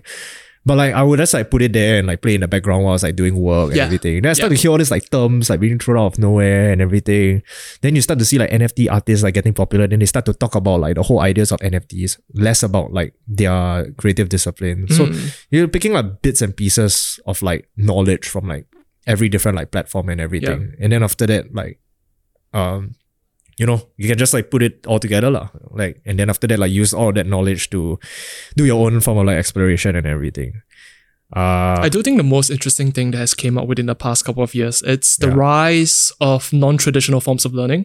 [0.66, 2.84] But like I would just like put it there and like play in the background
[2.84, 3.84] while I was like doing work and Yeah.
[3.86, 4.20] everything.
[4.20, 4.56] Then I start Yeah.
[4.56, 7.42] to hear all these like terms like being thrown out of nowhere and everything.
[7.80, 9.86] Then you start to see like NFT artists like getting popular.
[9.86, 13.14] Then they start to talk about like the whole ideas of NFTs, less about like
[13.26, 14.86] their creative discipline.
[14.88, 15.34] So Mm.
[15.50, 18.66] you're picking like bits and pieces of like knowledge from like
[19.06, 20.74] every different like platform and everything.
[20.78, 21.80] And then after that, like
[22.52, 22.92] um
[23.60, 25.48] you know, you can just like put it all together lah.
[25.80, 27.98] Like and then after that, like use all that knowledge to
[28.56, 30.52] do your own form of like exploration and everything.
[31.36, 34.24] Uh I do think the most interesting thing that has came out within the past
[34.24, 35.34] couple of years, it's the Yeah.
[35.50, 37.84] rise of non-traditional forms of learning.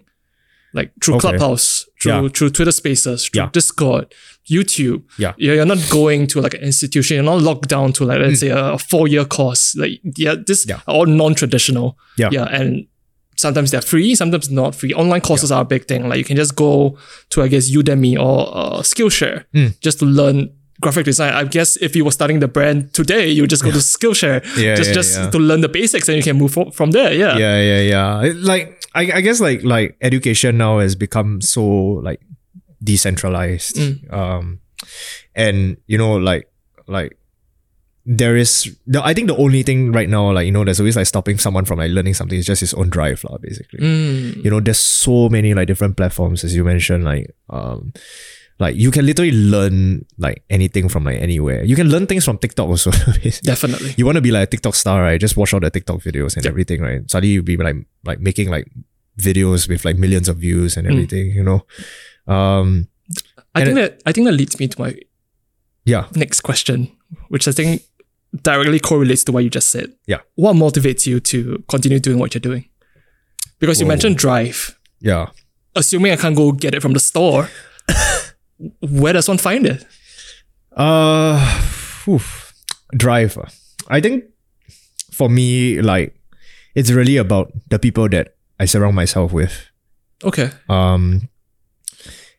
[0.77, 1.27] Like through Okay.
[1.27, 1.67] Clubhouse,
[2.01, 2.29] through Yeah.
[2.35, 3.49] through Twitter Spaces, through Yeah.
[3.59, 4.05] Discord,
[4.55, 5.03] YouTube.
[5.25, 5.33] Yeah.
[5.37, 8.39] You're you're not going to like an institution, you're not locked down to like let's
[8.39, 9.63] say a, four-year course.
[9.83, 11.87] Like yeah, this all non-traditional.
[12.17, 12.29] Yeah.
[12.37, 12.47] Yeah.
[12.59, 12.87] And
[13.45, 14.93] sometimes they're free, sometimes not free.
[14.93, 16.09] Online courses are a big thing.
[16.09, 16.97] Like you can just go
[17.31, 19.67] to I guess Udemy or uh, Skillshare Hmm.
[19.81, 20.49] just to learn
[20.81, 21.33] graphic design.
[21.33, 24.39] I guess if you were starting the brand today, you would just go to Skillshare
[24.57, 25.29] Yeah, just yeah, just yeah.
[25.31, 27.13] to learn the basics and you can move from there.
[27.13, 27.37] Yeah.
[27.37, 28.33] yeah, yeah, yeah.
[28.53, 31.63] Like I, I guess like like education now has become so
[32.03, 32.19] like
[32.83, 33.75] decentralized.
[33.77, 34.13] Mm.
[34.13, 34.59] Um
[35.35, 36.51] and you know like
[36.87, 37.17] like
[38.05, 40.95] there is the, I think the only thing right now, like, you know, there's always
[40.95, 43.79] like stopping someone from like learning something is just his own drive, lah, basically.
[43.79, 44.43] Mm.
[44.45, 47.93] You know, there's so many like different platforms as you mentioned, like um
[48.59, 51.63] like you can literally learn like anything from like anywhere.
[51.65, 52.91] You can learn things from TikTok also.
[53.43, 53.95] Definitely.
[53.97, 55.19] you want to be like a TikTok star, right?
[55.19, 56.51] Just watch all the TikTok videos and Yep.
[56.51, 57.01] everything, right?
[57.09, 57.75] Suddenly you'll be like
[58.05, 58.69] like making like
[59.19, 60.91] videos with like millions of views and Mm.
[60.91, 61.65] everything, you know.
[62.31, 62.87] Um
[63.55, 64.93] I think that I think that leads me to my
[65.85, 66.05] yeah.
[66.15, 66.91] next question,
[67.29, 67.81] which I think
[68.43, 69.93] directly correlates to what you just said.
[70.07, 70.19] Yeah.
[70.35, 72.69] What motivates you to continue doing what you're doing?
[73.59, 73.89] Because you Whoa.
[73.89, 74.77] mentioned drive.
[74.99, 75.29] Yeah.
[75.75, 77.49] Assuming I can't go get it from the store,
[78.81, 79.85] where does one find it?
[80.75, 81.61] Uh
[82.07, 82.53] oof.
[82.95, 83.37] drive.
[83.87, 84.25] I think
[85.11, 86.19] for me, like
[86.75, 89.69] it's really about the people that I surround myself with.
[90.23, 90.49] Okay.
[90.69, 91.29] Um,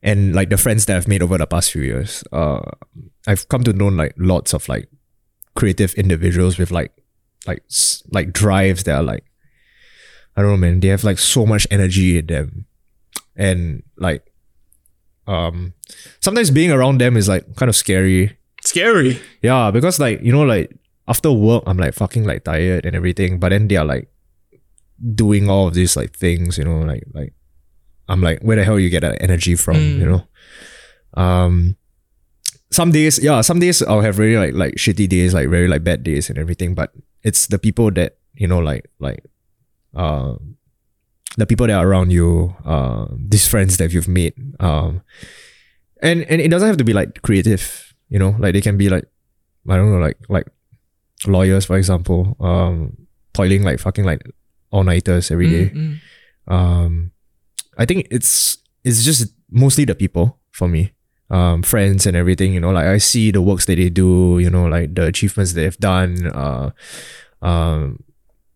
[0.03, 2.23] and like the friends that I've made over the past few years.
[2.33, 2.61] Uh,
[3.27, 4.89] I've come to know like lots of like
[5.57, 6.93] creative individuals with like
[7.47, 7.65] like
[8.13, 9.25] like drives that are like
[10.37, 10.81] I don't know, man.
[10.81, 12.67] They have like so much energy in them,
[13.35, 14.23] and like
[15.27, 15.73] um,
[16.21, 18.37] sometimes being around them is like kind of scary.
[18.63, 19.19] Scary.
[19.43, 20.77] Yeah, because like you know, like
[21.09, 24.13] after work, I'm like fucking like tired and everything, but then they are like
[25.15, 27.33] doing all of these like things, you know, like like
[28.09, 29.99] I'm like, where the hell you get that energy from, Mm.
[29.99, 30.23] you know?
[31.15, 31.77] Um,
[32.71, 35.85] some days, yeah, some days I'll have really like like shitty days, like very like
[35.85, 39.25] bad days and everything, but it's the people that you know, like like
[39.95, 40.35] uh,
[41.37, 45.03] the people that are around you, uh, these friends that you've made, um,
[46.03, 48.89] and and it doesn't have to be like creative, you know, like they can be
[48.89, 49.05] like
[49.69, 50.47] I don't know, like like
[51.27, 54.23] lawyers, for example, um, toiling like fucking like
[54.71, 55.71] all nighters every day.
[55.71, 55.99] Mm,
[56.49, 56.53] mm.
[56.53, 57.13] Um,
[57.79, 60.93] I think it's it's just mostly the people for me,
[61.31, 62.53] um, friends and everything.
[62.55, 64.39] You know, like I see the works that they do.
[64.39, 66.27] You know, like the achievements they've done.
[66.29, 66.71] Uh,
[67.43, 68.03] um,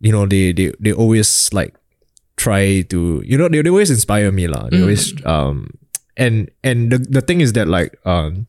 [0.00, 1.74] you know, they they they always like
[2.36, 4.68] try to you know they, they always inspire me lah.
[4.70, 4.82] They Mm.
[4.82, 5.76] always um
[6.16, 8.46] and and the the thing is that like um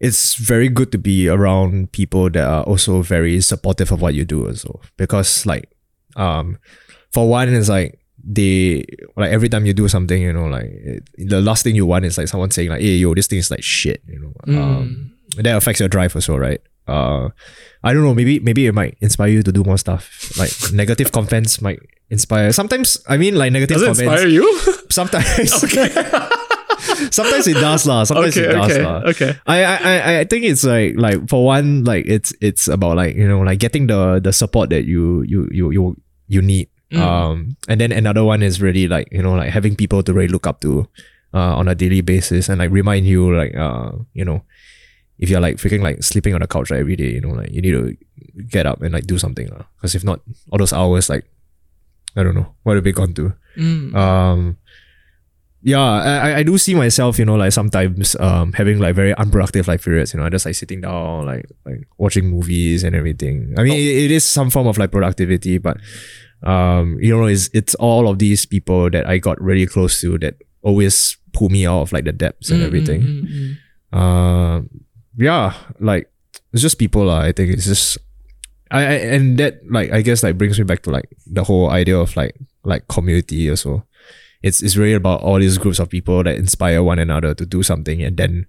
[0.00, 4.24] it's very good to be around people that are also very supportive of what you
[4.26, 5.70] do also because like
[6.16, 6.58] um
[7.12, 8.84] for one it's like they
[9.16, 12.04] like every time you do something you know like it, the last thing you want
[12.04, 14.32] is like someone saying like hey yo this thing is like shit you know.
[14.48, 16.60] Um that affects your drive also right?
[16.88, 17.28] Uh
[17.82, 20.32] I don't know maybe maybe it might inspire you to do more stuff.
[20.38, 21.80] Like negative comments might
[22.10, 22.52] inspire.
[22.52, 24.60] Sometimes I mean like negative Does comments inspire you?
[24.90, 25.64] sometimes.
[25.64, 25.88] Okay.
[27.10, 28.04] sometimes it does lah.
[28.04, 28.98] Sometimes okay, it does okay, lah.
[29.04, 29.32] okay.
[29.46, 33.16] I, I I I think it's like like for one like it's it's about like
[33.16, 35.96] you know like getting the the support that you you you you
[36.28, 37.00] you need Mm.
[37.00, 40.28] um and then another one is really like you know like having people to really
[40.28, 40.86] look up to
[41.34, 44.42] uh on a daily basis and like remind you like uh you know
[45.18, 47.60] if you're like freaking like sleeping on the couch every day you know like you
[47.62, 47.96] need to
[48.48, 51.24] get up and like do something because if not all those hours like
[52.16, 53.94] I don't know what have we gone to Mm.
[53.94, 54.56] um
[55.62, 59.66] yeah I, I- do see myself you know like sometimes um having like very unproductive
[59.68, 63.62] like periods you know just like sitting down like like watching movies and everything i
[63.62, 65.78] mean it, it is some form of like productivity but
[66.44, 70.18] um you know it's it's all of these people that i got really close to
[70.18, 73.56] that always pull me out of like the depths and Mm, everything mm, mm,
[73.92, 73.98] mm.
[73.98, 74.70] um
[75.16, 76.10] yeah like
[76.52, 77.20] it's just people lah.
[77.20, 77.98] i think it's just
[78.70, 81.70] I, I and that like i guess like brings me back to like the whole
[81.70, 82.34] idea of like
[82.64, 83.84] like community also
[84.42, 87.62] it's it's really about all these groups of people that inspire one another to do
[87.62, 88.46] something and then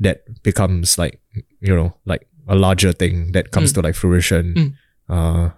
[0.00, 1.20] that becomes like
[1.60, 3.74] you know like a larger thing that comes Mm.
[3.74, 4.70] to like fruition Mm.
[5.08, 5.50] uh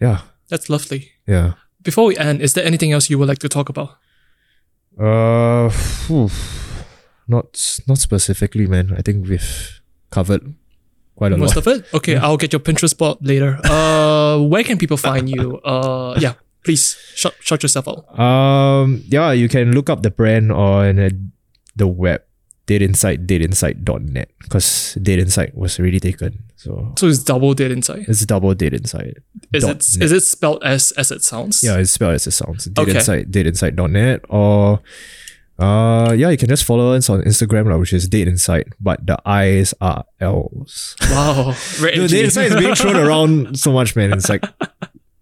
[0.00, 1.12] yeah That's lovely.
[1.26, 1.52] yeah
[1.82, 3.96] Before we end, is there anything else you would like to talk about?
[5.00, 6.28] uh phew.
[7.26, 10.54] not not specifically man i think we've covered
[11.16, 11.94] quite a Most lot of it?
[11.94, 13.56] Okay, I'll get your Pinterest board later.
[13.64, 15.60] Uh, where can people find you?
[15.60, 18.04] Uh, yeah, please shout, shout yourself out.
[18.18, 20.96] Um, yeah, you can look up the brand on
[21.76, 22.22] the web,
[22.72, 26.42] deadinside, deadinside.net, because Dead Inside was already taken.
[26.56, 28.06] So So it's double dead inside.
[28.08, 29.20] it's double Dead Inside.
[29.52, 29.76] Is it net.
[30.00, 31.62] is it spelled as as it sounds?
[31.62, 32.64] Yeah, it's spelled as it sounds.
[32.66, 32.94] Date Okay.
[32.98, 34.80] Insight, deadinside.net, or
[35.58, 39.06] uh, yeah, you can just follow us on Instagram, lah, which is Dead Inside, but
[39.06, 40.96] the I's are L's.
[41.10, 41.54] Wow.
[41.84, 42.08] Edgy.
[42.08, 44.12] Dead Inside is being thrown around so much, man.
[44.12, 44.42] It's like,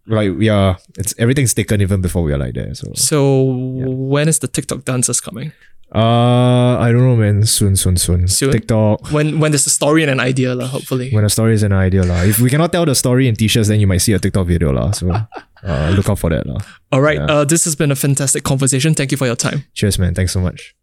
[0.07, 2.75] like yeah, it's everything's taken even before we are like there.
[2.75, 5.53] So So when is the TikTok dances coming?
[5.93, 7.45] Uh, I don't know, man.
[7.47, 8.29] Soon, soon, soon.
[8.29, 8.53] Soon?
[8.53, 9.11] TikTok.
[9.11, 11.11] When when there's a story and an idea, lah, hopefully.
[11.11, 12.23] When a story is an idea, lah.
[12.23, 14.71] If we cannot tell the story in t-shirts, then you might see a TikTok video,
[14.71, 14.93] lah.
[14.93, 15.11] So,
[15.67, 16.63] uh, look out for that, lah.
[16.93, 17.19] All right.
[17.19, 17.27] Yeah.
[17.27, 18.95] Uh, this has been a fantastic conversation.
[18.95, 19.65] Thank you for your time.
[19.75, 20.15] Cheers, man.
[20.15, 20.77] Thanks so much.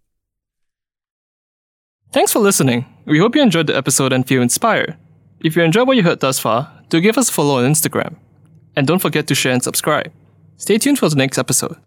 [2.11, 2.85] Thanks for listening.
[3.05, 4.97] We hope you enjoyed the episode and feel inspired.
[5.39, 8.15] If you enjoyed what you heard thus far, do give us a follow on Instagram.
[8.77, 10.11] And don't forget to share and subscribe.
[10.57, 11.77] Stay tuned for the next episode.